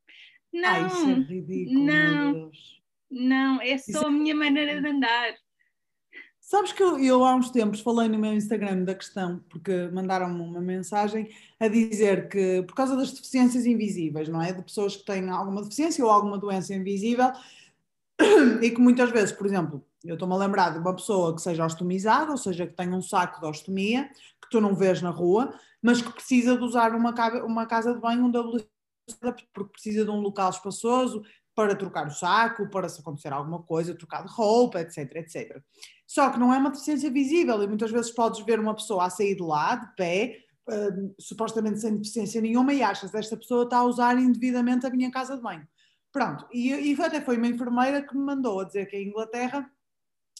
não, 0.52 0.68
Ai, 0.68 0.86
isso 0.86 1.10
é 1.10 1.14
ridículo, 1.14 1.84
não, 1.84 2.50
não, 3.10 3.60
é 3.62 3.78
só 3.78 3.90
isso 3.90 4.06
a 4.06 4.10
minha 4.10 4.34
maneira 4.34 4.80
de 4.80 4.88
andar. 4.88 5.34
Sabes 6.44 6.72
que 6.72 6.82
eu, 6.82 6.98
eu, 6.98 7.24
há 7.24 7.36
uns 7.36 7.50
tempos 7.50 7.80
falei 7.80 8.08
no 8.08 8.18
meu 8.18 8.34
Instagram 8.34 8.82
da 8.82 8.96
questão, 8.96 9.38
porque 9.48 9.88
mandaram-me 9.92 10.42
uma 10.42 10.60
mensagem 10.60 11.30
a 11.58 11.68
dizer 11.68 12.28
que 12.28 12.62
por 12.64 12.74
causa 12.74 12.96
das 12.96 13.12
deficiências 13.12 13.64
invisíveis, 13.64 14.28
não 14.28 14.42
é? 14.42 14.52
De 14.52 14.60
pessoas 14.60 14.96
que 14.96 15.04
têm 15.04 15.30
alguma 15.30 15.62
deficiência 15.62 16.04
ou 16.04 16.10
alguma 16.10 16.36
doença 16.36 16.74
invisível 16.74 17.30
e 18.60 18.70
que 18.70 18.80
muitas 18.80 19.10
vezes, 19.12 19.30
por 19.30 19.46
exemplo, 19.46 19.86
eu 20.04 20.14
estou-me 20.14 20.34
a 20.34 20.38
lembrar 20.38 20.70
de 20.70 20.80
uma 20.80 20.94
pessoa 20.94 21.32
que 21.32 21.40
seja 21.40 21.64
ostomizada, 21.64 22.32
ou 22.32 22.36
seja, 22.36 22.66
que 22.66 22.74
tenha 22.74 22.94
um 22.94 23.02
saco 23.02 23.40
de 23.40 23.46
ostomia, 23.46 24.10
que 24.42 24.50
tu 24.50 24.60
não 24.60 24.74
vês 24.74 25.00
na 25.00 25.10
rua, 25.10 25.54
mas 25.80 26.02
que 26.02 26.12
precisa 26.12 26.56
de 26.56 26.64
usar 26.64 26.92
uma, 26.92 27.14
uma 27.44 27.66
casa 27.66 27.94
de 27.94 28.00
banho, 28.00 28.24
um 28.24 28.30
WC, 28.30 28.66
porque 29.54 29.72
precisa 29.72 30.04
de 30.04 30.10
um 30.10 30.20
local 30.20 30.50
espaçoso 30.50 31.22
para 31.54 31.76
trocar 31.76 32.06
o 32.06 32.10
saco, 32.10 32.68
para 32.70 32.88
se 32.88 33.00
acontecer 33.00 33.32
alguma 33.32 33.62
coisa, 33.62 33.94
trocar 33.94 34.24
de 34.24 34.32
roupa, 34.32 34.80
etc, 34.80 35.16
etc. 35.16 35.62
Só 36.06 36.30
que 36.30 36.38
não 36.38 36.52
é 36.52 36.58
uma 36.58 36.70
deficiência 36.70 37.10
visível 37.10 37.62
e 37.62 37.66
muitas 37.66 37.90
vezes 37.90 38.10
podes 38.10 38.44
ver 38.44 38.58
uma 38.58 38.74
pessoa 38.74 39.06
a 39.06 39.10
sair 39.10 39.34
de 39.34 39.42
lá, 39.42 39.76
de 39.76 39.94
pé, 39.94 40.38
uh, 40.68 41.14
supostamente 41.18 41.80
sem 41.80 41.96
deficiência 41.96 42.40
nenhuma, 42.40 42.72
e 42.72 42.82
achas 42.82 43.14
esta 43.14 43.36
pessoa 43.36 43.64
está 43.64 43.78
a 43.78 43.84
usar 43.84 44.18
indevidamente 44.18 44.86
a 44.86 44.90
minha 44.90 45.10
casa 45.10 45.36
de 45.36 45.42
banho. 45.42 45.66
Pronto, 46.10 46.46
e, 46.52 46.70
e 46.70 47.02
até 47.02 47.20
foi 47.20 47.36
uma 47.36 47.46
enfermeira 47.46 48.02
que 48.02 48.16
me 48.16 48.24
mandou 48.24 48.60
a 48.60 48.64
dizer 48.64 48.86
que 48.86 48.96
em 48.96 49.08
Inglaterra 49.08 49.70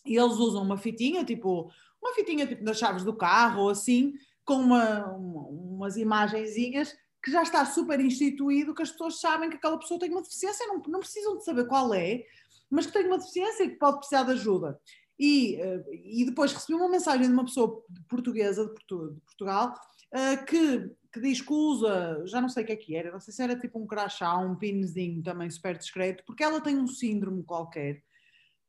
eles 0.04 0.34
usam 0.34 0.62
uma 0.62 0.76
fitinha, 0.76 1.24
tipo, 1.24 1.70
uma 2.02 2.14
fitinha 2.14 2.46
tipo 2.46 2.64
das 2.64 2.78
chaves 2.78 3.04
do 3.04 3.14
carro 3.14 3.62
ou 3.62 3.70
assim, 3.70 4.12
com 4.44 4.54
uma, 4.54 5.06
uma, 5.06 5.42
umas 5.48 5.96
imagenzinhas 5.96 6.94
que 7.22 7.30
já 7.30 7.42
está 7.42 7.64
super 7.64 8.00
instituído, 8.00 8.74
que 8.74 8.82
as 8.82 8.90
pessoas 8.90 9.20
sabem 9.20 9.48
que 9.48 9.56
aquela 9.56 9.78
pessoa 9.78 10.00
tem 10.00 10.10
uma 10.10 10.22
deficiência, 10.22 10.66
não, 10.66 10.82
não 10.88 11.00
precisam 11.00 11.38
de 11.38 11.44
saber 11.44 11.66
qual 11.66 11.94
é, 11.94 12.24
mas 12.68 12.86
que 12.86 12.92
tem 12.92 13.06
uma 13.06 13.18
deficiência 13.18 13.64
e 13.64 13.70
que 13.70 13.76
pode 13.76 13.98
precisar 13.98 14.24
de 14.24 14.32
ajuda. 14.32 14.80
E, 15.18 15.56
uh, 15.62 15.84
e 15.92 16.24
depois 16.24 16.52
recebi 16.52 16.74
uma 16.74 16.88
mensagem 16.88 17.26
de 17.26 17.32
uma 17.32 17.44
pessoa 17.44 17.84
portuguesa 18.08 18.64
de, 18.66 18.72
Portu 18.72 19.14
de 19.14 19.20
Portugal 19.20 19.74
uh, 20.14 20.44
que, 20.46 20.90
que 21.12 21.20
diz 21.20 21.40
que 21.40 21.52
usa, 21.52 22.22
já 22.26 22.40
não 22.40 22.48
sei 22.48 22.64
o 22.64 22.66
que 22.66 22.72
é 22.72 22.76
que 22.76 22.96
era, 22.96 23.12
não 23.12 23.20
sei 23.20 23.32
se 23.32 23.42
era 23.42 23.58
tipo 23.58 23.78
um 23.78 23.86
crachá, 23.86 24.36
um 24.38 24.56
pinzinho 24.56 25.22
também 25.22 25.48
super 25.50 25.78
discreto, 25.78 26.24
porque 26.26 26.42
ela 26.42 26.60
tem 26.60 26.76
um 26.76 26.86
síndrome 26.86 27.44
qualquer 27.44 28.02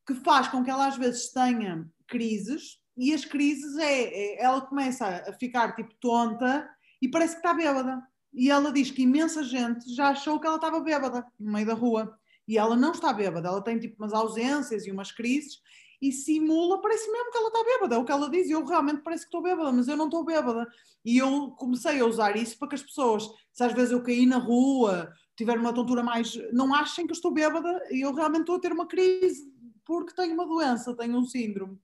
que 0.05 0.13
faz 0.15 0.47
com 0.49 0.63
que 0.63 0.69
ela 0.69 0.87
às 0.87 0.97
vezes 0.97 1.31
tenha 1.31 1.89
crises 2.07 2.77
e 2.97 3.13
as 3.13 3.25
crises 3.25 3.77
é, 3.77 4.03
é 4.03 4.43
ela 4.43 4.61
começa 4.61 5.07
a 5.07 5.33
ficar 5.33 5.75
tipo 5.75 5.95
tonta 5.99 6.69
e 7.01 7.09
parece 7.09 7.33
que 7.33 7.39
está 7.39 7.53
bêbada. 7.53 8.01
E 8.33 8.49
ela 8.49 8.71
diz 8.71 8.89
que 8.89 9.03
imensa 9.03 9.43
gente 9.43 9.93
já 9.93 10.09
achou 10.09 10.39
que 10.39 10.47
ela 10.47 10.55
estava 10.55 10.79
bêbada 10.79 11.25
no 11.39 11.51
meio 11.51 11.67
da 11.67 11.73
rua. 11.73 12.17
E 12.47 12.57
ela 12.57 12.75
não 12.75 12.91
está 12.91 13.13
bêbada, 13.13 13.47
ela 13.47 13.63
tem 13.63 13.79
tipo 13.79 13.95
umas 14.01 14.13
ausências 14.13 14.85
e 14.85 14.91
umas 14.91 15.11
crises 15.11 15.61
e 16.03 16.11
simula, 16.11 16.81
parece 16.81 17.09
mesmo 17.09 17.31
que 17.31 17.37
ela 17.37 17.47
está 17.47 17.63
bêbada, 17.63 17.95
é 17.95 17.97
o 17.97 18.03
que 18.03 18.11
ela 18.11 18.29
diz, 18.29 18.49
eu 18.49 18.65
realmente 18.65 19.01
parece 19.01 19.23
que 19.23 19.27
estou 19.27 19.41
bêbada, 19.41 19.71
mas 19.71 19.87
eu 19.87 19.95
não 19.95 20.05
estou 20.05 20.25
bêbada. 20.25 20.67
E 21.05 21.17
eu 21.17 21.51
comecei 21.51 22.01
a 22.01 22.05
usar 22.05 22.35
isso 22.35 22.59
para 22.59 22.67
que 22.67 22.75
as 22.75 22.83
pessoas, 22.83 23.25
se 23.53 23.63
às 23.63 23.71
vezes 23.71 23.93
eu 23.93 24.03
caí 24.03 24.25
na 24.25 24.37
rua, 24.37 25.13
tiver 25.37 25.57
uma 25.57 25.73
tontura 25.73 26.03
mais, 26.03 26.37
não 26.51 26.73
achem 26.73 27.05
que 27.05 27.13
eu 27.13 27.15
estou 27.15 27.31
bêbada 27.31 27.81
e 27.89 28.01
eu 28.01 28.13
realmente 28.13 28.41
estou 28.41 28.57
a 28.57 28.59
ter 28.59 28.73
uma 28.73 28.85
crise 28.85 29.49
porque 29.85 30.13
tenho 30.13 30.33
uma 30.33 30.45
doença, 30.45 30.93
tenho 30.93 31.17
um 31.17 31.25
síndrome. 31.25 31.79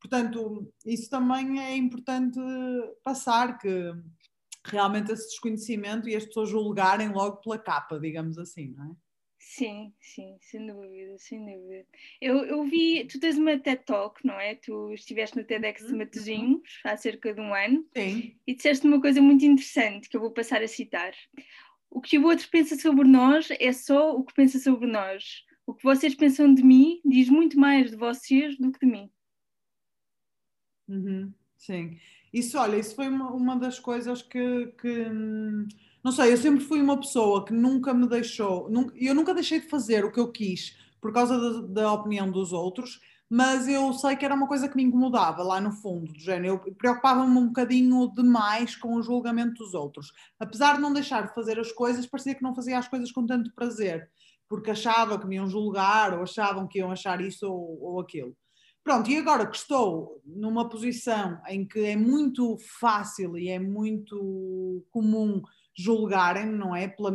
Portanto, 0.00 0.68
isso 0.84 1.08
também 1.08 1.60
é 1.60 1.76
importante 1.76 2.40
passar, 3.04 3.56
que 3.56 3.92
realmente 4.64 5.12
esse 5.12 5.28
desconhecimento 5.28 6.08
e 6.08 6.16
as 6.16 6.24
pessoas 6.24 6.50
julgarem 6.50 7.08
logo 7.08 7.36
pela 7.38 7.58
capa, 7.58 7.98
digamos 7.98 8.38
assim, 8.38 8.74
não 8.76 8.92
é? 8.92 8.96
Sim, 9.42 9.92
sim, 9.98 10.36
sem 10.40 10.66
dúvida, 10.66 11.18
sem 11.18 11.44
dúvida. 11.44 11.86
Eu, 12.20 12.44
eu 12.44 12.62
vi, 12.64 13.04
tu 13.06 13.18
tens 13.18 13.38
uma 13.38 13.58
TED 13.58 13.82
Talk, 13.84 14.24
não 14.24 14.38
é? 14.38 14.54
Tu 14.54 14.92
estiveste 14.92 15.36
no 15.36 15.44
TEDx 15.44 15.86
de 15.86 15.94
Matosinhos 15.94 16.80
há 16.84 16.96
cerca 16.96 17.32
de 17.34 17.40
um 17.40 17.54
ano 17.54 17.84
sim. 17.96 18.36
e 18.46 18.54
disseste 18.54 18.86
uma 18.86 19.00
coisa 19.00 19.20
muito 19.20 19.44
interessante 19.44 20.08
que 20.08 20.16
eu 20.16 20.20
vou 20.20 20.30
passar 20.30 20.62
a 20.62 20.68
citar. 20.68 21.12
O 21.90 22.00
que 22.00 22.18
o 22.18 22.26
outro 22.26 22.48
pensa 22.50 22.76
sobre 22.76 23.08
nós 23.08 23.48
é 23.58 23.72
só 23.72 24.14
o 24.14 24.24
que 24.24 24.34
pensa 24.34 24.58
sobre 24.58 24.86
nós. 24.86 25.44
O 25.66 25.74
que 25.74 25.82
vocês 25.82 26.14
pensam 26.14 26.54
de 26.54 26.62
mim 26.62 27.00
diz 27.04 27.28
muito 27.28 27.58
mais 27.58 27.90
de 27.90 27.96
vocês 27.96 28.56
do 28.58 28.70
que 28.70 28.86
de 28.86 28.92
mim. 28.92 29.10
Uhum, 30.86 31.32
sim. 31.56 31.98
Isso, 32.32 32.58
olha, 32.58 32.76
isso 32.76 32.94
foi 32.94 33.08
uma, 33.08 33.30
uma 33.30 33.56
das 33.56 33.78
coisas 33.78 34.22
que, 34.22 34.66
que 34.80 34.88
hum, 34.88 35.66
não 36.02 36.12
sei, 36.12 36.32
eu 36.32 36.36
sempre 36.36 36.64
fui 36.64 36.80
uma 36.80 36.96
pessoa 36.98 37.44
que 37.44 37.52
nunca 37.52 37.92
me 37.92 38.08
deixou, 38.08 38.70
nunca, 38.70 38.94
eu 38.96 39.14
nunca 39.14 39.34
deixei 39.34 39.60
de 39.60 39.68
fazer 39.68 40.04
o 40.04 40.12
que 40.12 40.20
eu 40.20 40.30
quis 40.30 40.76
por 41.00 41.12
causa 41.12 41.38
da, 41.38 41.82
da 41.82 41.92
opinião 41.92 42.30
dos 42.30 42.52
outros, 42.52 43.00
mas 43.28 43.68
eu 43.68 43.92
sei 43.92 44.16
que 44.16 44.24
era 44.24 44.34
uma 44.34 44.48
coisa 44.48 44.68
que 44.68 44.76
me 44.76 44.82
incomodava 44.82 45.42
lá 45.42 45.60
no 45.60 45.70
fundo, 45.72 46.12
do 46.12 46.18
género, 46.18 46.60
eu 46.66 46.74
preocupava-me 46.74 47.36
um 47.38 47.46
bocadinho 47.46 48.12
demais 48.14 48.74
com 48.74 48.94
o 48.94 49.02
julgamento 49.02 49.62
dos 49.62 49.74
outros. 49.74 50.12
Apesar 50.38 50.74
de 50.74 50.80
não 50.80 50.92
deixar 50.92 51.26
de 51.26 51.34
fazer 51.34 51.58
as 51.58 51.70
coisas, 51.70 52.06
parecia 52.06 52.34
que 52.34 52.42
não 52.42 52.54
fazia 52.54 52.78
as 52.78 52.88
coisas 52.88 53.12
com 53.12 53.26
tanto 53.26 53.52
prazer, 53.54 54.10
porque 54.48 54.70
achava 54.70 55.18
que 55.18 55.26
me 55.26 55.36
iam 55.36 55.48
julgar 55.48 56.12
ou 56.12 56.22
achavam 56.22 56.66
que 56.66 56.80
iam 56.80 56.90
achar 56.90 57.20
isso 57.20 57.46
ou, 57.46 57.80
ou 57.82 58.00
aquilo. 58.00 58.36
Pronto, 58.82 59.10
e 59.10 59.18
agora 59.18 59.46
que 59.46 59.56
estou 59.56 60.22
numa 60.24 60.68
posição 60.68 61.40
em 61.48 61.66
que 61.66 61.80
é 61.80 61.96
muito 61.96 62.56
fácil 62.80 63.36
e 63.36 63.48
é 63.48 63.58
muito 63.58 64.84
comum 64.90 65.42
julgarem, 65.76 66.46
não 66.46 66.74
é? 66.74 66.88
Pela, 66.88 67.12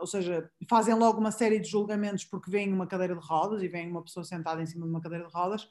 ou 0.00 0.06
seja, 0.06 0.48
fazem 0.68 0.94
logo 0.94 1.18
uma 1.18 1.32
série 1.32 1.58
de 1.58 1.68
julgamentos 1.68 2.24
porque 2.24 2.50
vem 2.50 2.72
uma 2.72 2.86
cadeira 2.86 3.14
de 3.14 3.24
rodas 3.24 3.62
e 3.62 3.68
vem 3.68 3.90
uma 3.90 4.02
pessoa 4.02 4.24
sentada 4.24 4.62
em 4.62 4.66
cima 4.66 4.84
de 4.84 4.90
uma 4.90 5.00
cadeira 5.00 5.26
de 5.26 5.32
rodas. 5.32 5.68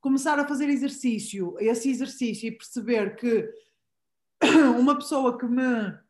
Começar 0.00 0.38
a 0.38 0.46
fazer 0.46 0.68
exercício, 0.68 1.54
esse 1.58 1.90
exercício 1.90 2.48
e 2.48 2.56
perceber 2.56 3.16
que 3.16 3.50
uma 4.78 4.96
pessoa 4.96 5.38
que 5.38 5.46
me 5.46 6.04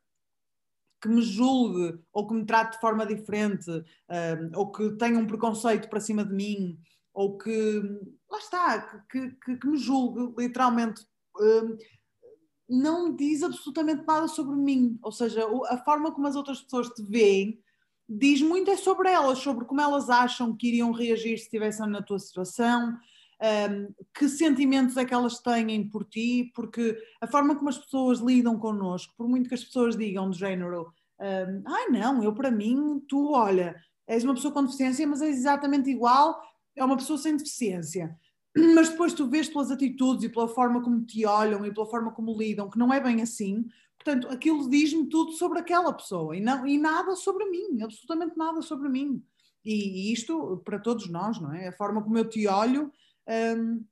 que 1.01 1.09
me 1.09 1.21
julgue 1.21 2.01
ou 2.15 2.27
que 2.27 2.33
me 2.33 2.47
trate 2.47 2.77
de 2.77 2.81
forma 2.81 3.05
diferente 3.05 3.71
um, 3.71 4.59
ou 4.59 4.73
que 4.73 4.91
tenha 4.93 5.19
um 5.19 5.27
preconceito 5.27 5.89
para 5.91 6.01
cima 6.01 6.25
de 6.25 6.33
mim 6.33 6.79
ou 7.13 7.37
que 7.37 7.83
lá 8.35 8.39
está, 8.39 9.03
que, 9.11 9.31
que, 9.45 9.57
que 9.57 9.67
me 9.67 9.77
julgue 9.77 10.35
literalmente 10.37 11.07
um, 11.41 11.77
não 12.69 13.15
diz 13.15 13.43
absolutamente 13.43 14.05
nada 14.07 14.29
sobre 14.29 14.57
mim. 14.57 14.99
Ou 15.03 15.13
seja, 15.13 15.47
a 15.69 15.79
forma 15.79 16.13
como 16.13 16.27
as 16.27 16.37
outras 16.37 16.61
pessoas 16.61 16.89
te 16.89 17.03
veem 17.03 17.61
diz 18.09 18.43
muito 18.43 18.71
é 18.71 18.77
sobre 18.77 19.11
elas, 19.11 19.39
sobre 19.39 19.65
como 19.65 19.81
elas 19.81 20.11
acham 20.11 20.55
que 20.55 20.69
iriam 20.69 20.93
reagir 20.93 21.39
se 21.39 21.45
estivessem 21.45 21.87
na 21.87 22.03
tua 22.03 22.19
situação, 22.19 22.99
um, 23.41 23.95
que 24.15 24.29
sentimentos 24.29 24.97
é 24.99 25.07
que 25.07 25.15
elas 25.15 25.39
têm 25.39 25.89
por 25.89 26.05
ti, 26.05 26.53
porque 26.55 26.97
a 27.21 27.27
forma 27.27 27.57
como 27.57 27.71
as 27.71 27.79
pessoas 27.79 28.19
lidam 28.19 28.59
connosco, 28.59 29.15
por 29.17 29.27
muito 29.27 29.49
que 29.49 29.55
as 29.55 29.65
pessoas 29.65 29.97
digam 29.97 30.29
do 30.29 30.37
género, 30.37 30.93
um, 31.19 31.63
ai 31.67 31.89
não, 31.89 32.23
eu 32.23 32.35
para 32.35 32.51
mim, 32.51 33.01
tu 33.09 33.33
olha, 33.33 33.75
és 34.07 34.23
uma 34.23 34.35
pessoa 34.35 34.53
com 34.53 34.65
deficiência, 34.65 35.07
mas 35.07 35.23
és 35.23 35.39
exatamente 35.39 35.89
igual, 35.89 36.39
é 36.77 36.85
uma 36.85 36.97
pessoa 36.97 37.19
sem 37.19 37.37
deficiência 37.37 38.15
mas 38.57 38.89
depois 38.89 39.13
tu 39.13 39.27
vês 39.27 39.49
pelas 39.49 39.71
atitudes 39.71 40.25
e 40.25 40.29
pela 40.29 40.49
forma 40.49 40.83
como 40.83 41.05
te 41.05 41.25
olham 41.27 41.65
e 41.67 41.73
pela 41.73 41.87
forma 41.87 42.13
como 42.13 42.37
lidam, 42.37 42.71
que 42.71 42.79
não 42.79 42.93
é 42.93 43.01
bem 43.01 43.21
assim. 43.21 43.67
Portanto, 43.97 44.29
aquilo 44.29 44.69
diz-me 44.69 45.09
tudo 45.09 45.33
sobre 45.33 45.59
aquela 45.59 45.93
pessoa 45.93 46.37
e, 46.37 46.41
não, 46.41 46.67
e 46.67 46.79
nada 46.79 47.17
sobre 47.17 47.45
mim, 47.47 47.83
absolutamente 47.83 48.37
nada 48.37 48.61
sobre 48.63 48.89
mim. 48.89 49.23
E, 49.65 50.11
e 50.11 50.13
isto 50.13 50.61
para 50.65 50.79
todos 50.79 51.09
nós, 51.09 51.41
não 51.41 51.53
é? 51.53 51.69
A 51.69 51.73
forma 51.73 52.03
como 52.03 52.19
eu 52.19 52.29
te 52.29 52.47
olho 52.47 52.93
um, 53.57 53.85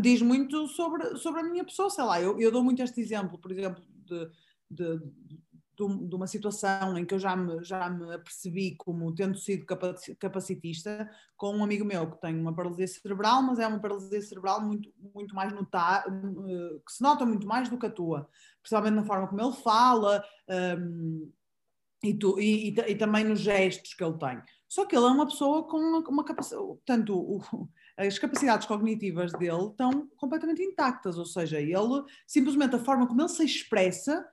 diz 0.00 0.22
muito 0.22 0.66
sobre, 0.68 1.16
sobre 1.16 1.40
a 1.40 1.44
minha 1.44 1.64
pessoa, 1.64 1.90
sei 1.90 2.04
lá. 2.04 2.20
Eu, 2.20 2.40
eu 2.40 2.50
dou 2.50 2.64
muito 2.64 2.82
este 2.82 3.00
exemplo, 3.00 3.38
por 3.38 3.52
exemplo, 3.52 3.84
de, 4.06 4.28
de, 4.70 5.00
uma 5.84 6.26
situação 6.26 6.96
em 6.96 7.04
que 7.04 7.14
eu 7.14 7.18
já 7.18 7.36
me, 7.36 7.62
já 7.64 7.88
me 7.90 8.14
apercebi 8.14 8.74
como 8.76 9.14
tendo 9.14 9.36
sido 9.38 9.66
capacitista 10.18 11.10
com 11.36 11.56
um 11.56 11.64
amigo 11.64 11.84
meu 11.84 12.10
que 12.10 12.20
tem 12.20 12.38
uma 12.38 12.54
paralisia 12.54 12.86
cerebral, 12.86 13.42
mas 13.42 13.58
é 13.58 13.66
uma 13.66 13.78
paralisia 13.78 14.20
cerebral 14.22 14.60
muito, 14.60 14.90
muito 15.14 15.34
mais 15.34 15.52
notável, 15.52 16.12
eh, 16.48 16.80
que 16.86 16.92
se 16.92 17.02
nota 17.02 17.26
muito 17.26 17.46
mais 17.46 17.68
do 17.68 17.78
que 17.78 17.86
a 17.86 17.90
tua, 17.90 18.28
principalmente 18.62 18.94
na 18.94 19.04
forma 19.04 19.28
como 19.28 19.40
ele 19.40 19.52
fala 19.52 20.24
um, 20.78 21.30
e, 22.02 22.14
tu, 22.14 22.38
e, 22.38 22.70
e, 22.70 22.74
e, 22.92 22.94
também 22.94 23.24
nos 23.24 23.40
gestos 23.40 23.94
que 23.94 24.04
ele 24.04 24.18
tem. 24.18 24.40
Só 24.68 24.84
que 24.84 24.96
ele 24.96 25.06
é 25.06 25.08
uma 25.08 25.26
pessoa 25.26 25.66
com 25.66 25.78
uma, 25.78 26.00
uma 26.08 26.24
capacidade, 26.24 26.62
tanto 26.84 27.16
o, 27.16 27.68
as 27.96 28.18
capacidades 28.18 28.66
cognitivas 28.66 29.32
dele 29.32 29.68
estão 29.68 30.08
completamente 30.16 30.62
intactas, 30.62 31.16
ou 31.16 31.24
seja, 31.24 31.58
ele 31.58 32.04
simplesmente 32.26 32.76
a 32.76 32.78
forma 32.78 33.06
como 33.06 33.22
ele 33.22 33.28
se 33.28 33.44
expressa 33.44 34.26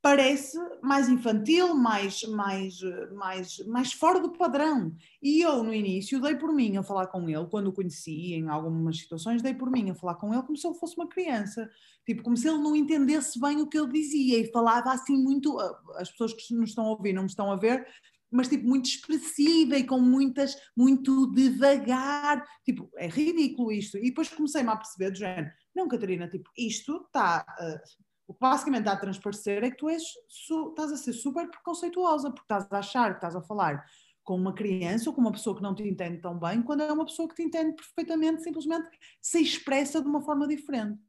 parece 0.00 0.56
mais 0.82 1.08
infantil, 1.08 1.74
mais, 1.74 2.22
mais, 2.22 2.80
mais, 3.12 3.58
mais 3.66 3.92
fora 3.92 4.20
do 4.20 4.32
padrão. 4.32 4.94
E 5.20 5.40
eu, 5.40 5.62
no 5.62 5.74
início, 5.74 6.20
dei 6.20 6.36
por 6.36 6.52
mim 6.52 6.76
a 6.76 6.82
falar 6.82 7.08
com 7.08 7.28
ele, 7.28 7.46
quando 7.46 7.68
o 7.68 7.72
conheci, 7.72 8.34
em 8.34 8.48
algumas 8.48 8.98
situações, 8.98 9.42
dei 9.42 9.54
por 9.54 9.70
mim 9.70 9.90
a 9.90 9.94
falar 9.94 10.14
com 10.14 10.32
ele 10.32 10.42
como 10.42 10.56
se 10.56 10.66
ele 10.66 10.78
fosse 10.78 10.96
uma 10.96 11.08
criança. 11.08 11.68
Tipo, 12.06 12.22
como 12.22 12.36
se 12.36 12.48
ele 12.48 12.58
não 12.58 12.76
entendesse 12.76 13.40
bem 13.40 13.60
o 13.60 13.66
que 13.66 13.78
ele 13.78 13.92
dizia 13.92 14.38
e 14.38 14.52
falava 14.52 14.92
assim 14.92 15.16
muito. 15.16 15.58
As 15.96 16.10
pessoas 16.10 16.32
que 16.32 16.54
nos 16.54 16.70
estão 16.70 16.86
a 16.86 16.90
ouvir 16.90 17.12
não 17.12 17.22
me 17.22 17.28
estão 17.28 17.50
a 17.50 17.56
ver, 17.56 17.86
mas 18.30 18.48
tipo 18.48 18.66
muito 18.66 18.86
expressiva 18.86 19.76
e 19.76 19.84
com 19.84 19.98
muitas, 19.98 20.56
muito 20.76 21.26
devagar, 21.32 22.44
tipo, 22.64 22.88
é 22.96 23.08
ridículo 23.08 23.72
isto. 23.72 23.96
E 23.98 24.10
depois 24.10 24.28
comecei-me 24.28 24.68
a 24.68 24.76
perceber 24.76 25.10
do 25.10 25.18
género, 25.18 25.50
não, 25.74 25.88
Catarina, 25.88 26.28
tipo, 26.28 26.50
isto 26.56 27.04
está, 27.06 27.44
uh, 27.60 28.07
o 28.28 28.34
que 28.34 28.40
basicamente 28.40 28.80
está 28.80 28.92
a 28.92 29.00
transparecer 29.00 29.64
é 29.64 29.70
que 29.70 29.78
tu 29.78 29.88
és, 29.88 30.02
su, 30.28 30.68
estás 30.68 30.92
a 30.92 30.96
ser 30.98 31.14
super 31.14 31.48
preconceituosa, 31.48 32.30
porque 32.30 32.44
estás 32.44 32.70
a 32.70 32.78
achar 32.78 33.12
que 33.12 33.16
estás 33.16 33.34
a 33.34 33.40
falar 33.40 33.86
com 34.22 34.36
uma 34.36 34.54
criança 34.54 35.08
ou 35.08 35.16
com 35.16 35.22
uma 35.22 35.32
pessoa 35.32 35.56
que 35.56 35.62
não 35.62 35.74
te 35.74 35.82
entende 35.82 36.20
tão 36.20 36.38
bem, 36.38 36.60
quando 36.60 36.82
é 36.82 36.92
uma 36.92 37.06
pessoa 37.06 37.26
que 37.26 37.34
te 37.34 37.42
entende 37.42 37.74
perfeitamente, 37.74 38.42
simplesmente 38.42 38.86
se 39.18 39.40
expressa 39.40 40.02
de 40.02 40.06
uma 40.06 40.20
forma 40.20 40.46
diferente. 40.46 41.00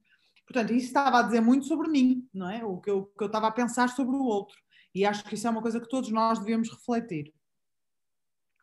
Portanto, 0.48 0.72
isso 0.72 0.88
estava 0.88 1.20
a 1.20 1.22
dizer 1.24 1.42
muito 1.42 1.66
sobre 1.66 1.90
mim, 1.90 2.26
não 2.34 2.50
é? 2.50 2.64
O 2.64 2.80
que 2.80 2.90
eu, 2.90 3.08
que 3.08 3.22
eu 3.22 3.28
estava 3.28 3.48
a 3.48 3.52
pensar 3.52 3.90
sobre 3.90 4.16
o 4.16 4.24
outro. 4.24 4.58
E 4.96 5.06
acho 5.06 5.26
que 5.26 5.36
isso 5.36 5.46
é 5.46 5.50
uma 5.50 5.62
coisa 5.62 5.82
que 5.82 5.90
todos 5.90 6.10
nós 6.10 6.40
devemos 6.40 6.72
refletir. 6.72 7.34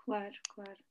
Claro, 0.02 0.34
claro. 0.54 0.85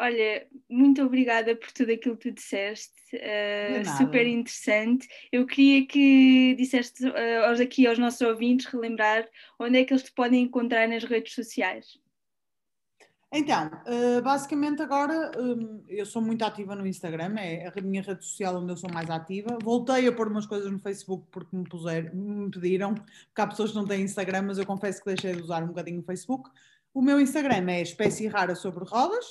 Olha, 0.00 0.46
muito 0.70 1.02
obrigada 1.02 1.56
por 1.56 1.72
tudo 1.72 1.90
aquilo 1.90 2.16
que 2.16 2.30
tu 2.30 2.34
disseste, 2.34 3.16
uh, 3.16 3.96
super 3.96 4.24
interessante. 4.28 5.08
Eu 5.32 5.44
queria 5.44 5.84
que 5.84 6.54
disseste 6.54 7.04
uh, 7.04 7.60
aqui 7.60 7.84
aos 7.84 7.98
nossos 7.98 8.20
ouvintes 8.20 8.66
relembrar 8.66 9.28
onde 9.58 9.76
é 9.76 9.84
que 9.84 9.92
eles 9.92 10.04
te 10.04 10.12
podem 10.12 10.44
encontrar 10.44 10.86
nas 10.86 11.02
redes 11.02 11.34
sociais. 11.34 11.98
Então, 13.32 13.66
uh, 13.66 14.22
basicamente 14.22 14.80
agora 14.80 15.32
um, 15.36 15.82
eu 15.88 16.06
sou 16.06 16.22
muito 16.22 16.44
ativa 16.44 16.76
no 16.76 16.86
Instagram, 16.86 17.34
é 17.36 17.66
a 17.66 17.80
minha 17.82 18.00
rede 18.00 18.24
social 18.24 18.56
onde 18.56 18.72
eu 18.72 18.76
sou 18.76 18.90
mais 18.90 19.10
ativa. 19.10 19.58
Voltei 19.62 20.06
a 20.06 20.12
pôr 20.12 20.28
umas 20.28 20.46
coisas 20.46 20.70
no 20.70 20.78
Facebook 20.78 21.26
porque 21.32 21.56
me, 21.56 21.68
puser, 21.68 22.14
me 22.14 22.48
pediram, 22.52 22.94
porque 22.94 23.40
há 23.40 23.48
pessoas 23.48 23.70
que 23.70 23.76
não 23.76 23.84
têm 23.84 24.02
Instagram, 24.02 24.42
mas 24.42 24.58
eu 24.58 24.64
confesso 24.64 25.00
que 25.00 25.12
deixei 25.12 25.34
de 25.34 25.42
usar 25.42 25.64
um 25.64 25.68
bocadinho 25.68 26.00
o 26.00 26.04
Facebook. 26.04 26.48
O 26.94 27.02
meu 27.02 27.20
Instagram 27.20 27.70
é 27.70 27.82
espécie 27.82 28.26
rara 28.28 28.54
sobre 28.54 28.84
rodas, 28.84 29.26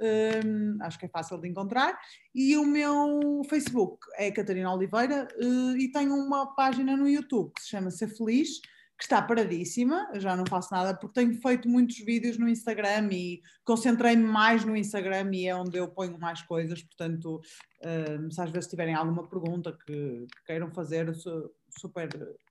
um, 0.00 0.82
acho 0.82 0.98
que 0.98 1.06
é 1.06 1.08
fácil 1.08 1.40
de 1.40 1.48
encontrar, 1.48 1.98
e 2.34 2.56
o 2.56 2.66
meu 2.66 3.42
Facebook 3.48 3.98
é 4.16 4.30
Catarina 4.30 4.72
Oliveira 4.72 5.28
uh, 5.36 5.76
e 5.76 5.90
tenho 5.92 6.14
uma 6.14 6.54
página 6.54 6.96
no 6.96 7.08
YouTube 7.08 7.52
que 7.54 7.62
se 7.62 7.70
chama 7.70 7.90
Ser 7.90 8.08
Feliz, 8.08 8.60
que 8.96 9.02
está 9.04 9.20
paradíssima, 9.20 10.08
já 10.14 10.36
não 10.36 10.44
faço 10.46 10.72
nada 10.72 10.96
porque 10.96 11.20
tenho 11.20 11.34
feito 11.42 11.68
muitos 11.68 11.98
vídeos 11.98 12.38
no 12.38 12.48
Instagram 12.48 13.08
e 13.10 13.40
concentrei-me 13.64 14.22
mais 14.22 14.64
no 14.64 14.76
Instagram 14.76 15.30
e 15.32 15.48
é 15.48 15.54
onde 15.54 15.76
eu 15.76 15.88
ponho 15.88 16.18
mais 16.18 16.42
coisas, 16.42 16.82
portanto, 16.82 17.40
uh, 17.80 18.32
se 18.32 18.40
às 18.40 18.50
vezes 18.50 18.70
tiverem 18.70 18.94
alguma 18.94 19.28
pergunta 19.28 19.76
que, 19.84 20.26
que 20.26 20.44
queiram 20.46 20.72
fazer, 20.72 21.12
super, 21.70 22.08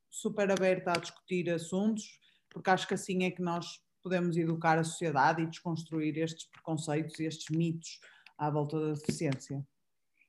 super 0.10 0.52
aberta 0.52 0.92
a 0.92 1.00
discutir 1.00 1.50
assuntos, 1.50 2.20
porque 2.50 2.70
acho 2.70 2.88
que 2.88 2.94
assim 2.94 3.24
é 3.24 3.32
que 3.32 3.42
nós 3.42 3.82
podemos 4.04 4.36
educar 4.38 4.78
a 4.78 4.84
sociedade 4.84 5.42
e 5.42 5.48
desconstruir 5.48 6.18
estes 6.18 6.46
preconceitos 6.46 7.18
e 7.20 7.26
estes 7.26 7.56
mitos 7.56 8.00
à 8.38 8.50
volta 8.50 8.80
da 8.80 8.94
deficiência. 8.94 9.66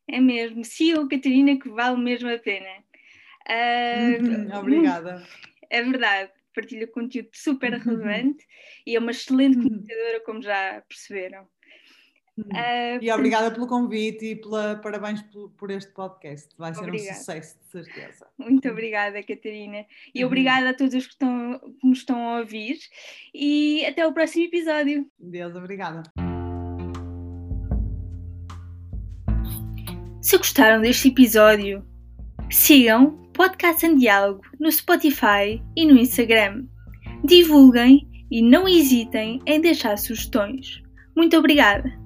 É 0.09 0.21
mesmo, 0.21 0.65
sigam 0.65 1.09
Catarina 1.09 1.59
que 1.59 1.69
vale 1.69 2.01
mesmo 2.01 2.29
a 2.29 2.39
pena. 2.39 2.85
Uh, 3.49 4.57
Obrigada. 4.59 5.23
É 5.71 5.83
verdade, 5.83 6.31
partilha 6.55 6.87
conteúdo 6.87 7.31
super 7.33 7.73
relevante 7.73 8.47
e 8.87 8.95
é 8.95 8.99
uma 8.99 9.11
excelente 9.11 9.57
uhum. 9.57 9.65
comunicadora, 9.65 10.21
como 10.21 10.41
já 10.41 10.85
perceberam. 10.87 11.49
Uh, 12.37 12.99
e 13.01 13.13
obrigada 13.13 13.51
pelo 13.53 13.67
convite 13.67 14.25
e 14.27 14.37
pela, 14.37 14.75
parabéns 14.77 15.23
por, 15.23 15.51
por 15.51 15.71
este 15.71 15.93
podcast. 15.93 16.49
Vai 16.59 16.75
ser 16.75 16.83
obrigada. 16.83 17.13
um 17.13 17.15
sucesso, 17.15 17.57
de 17.61 17.71
certeza. 17.71 18.27
Muito 18.37 18.69
obrigada, 18.69 19.23
Catarina. 19.23 19.87
E 20.13 20.21
uhum. 20.21 20.27
obrigada 20.27 20.71
a 20.71 20.75
todos 20.75 20.95
os 20.95 21.07
que, 21.07 21.13
estão, 21.13 21.61
que 21.81 21.87
nos 21.87 21.99
estão 21.99 22.19
a 22.29 22.39
ouvir. 22.41 22.79
E 23.33 23.85
até 23.87 24.07
o 24.07 24.13
próximo 24.13 24.47
episódio. 24.47 25.07
Deus, 25.19 25.55
obrigada. 25.55 26.03
Se 30.21 30.37
gostaram 30.37 30.81
deste 30.81 31.09
episódio, 31.09 31.87
sigam 32.51 33.23
Podcast 33.35 33.85
em 33.85 33.97
Diálogo 33.97 34.43
no 34.59 34.71
Spotify 34.71 35.63
e 35.77 35.85
no 35.85 35.99
Instagram. 35.99 36.65
Divulguem 37.25 38.09
e 38.31 38.43
não 38.43 38.67
hesitem 38.67 39.41
em 39.47 39.61
deixar 39.61 39.97
sugestões. 39.99 40.83
Muito 41.15 41.37
obrigada! 41.37 42.04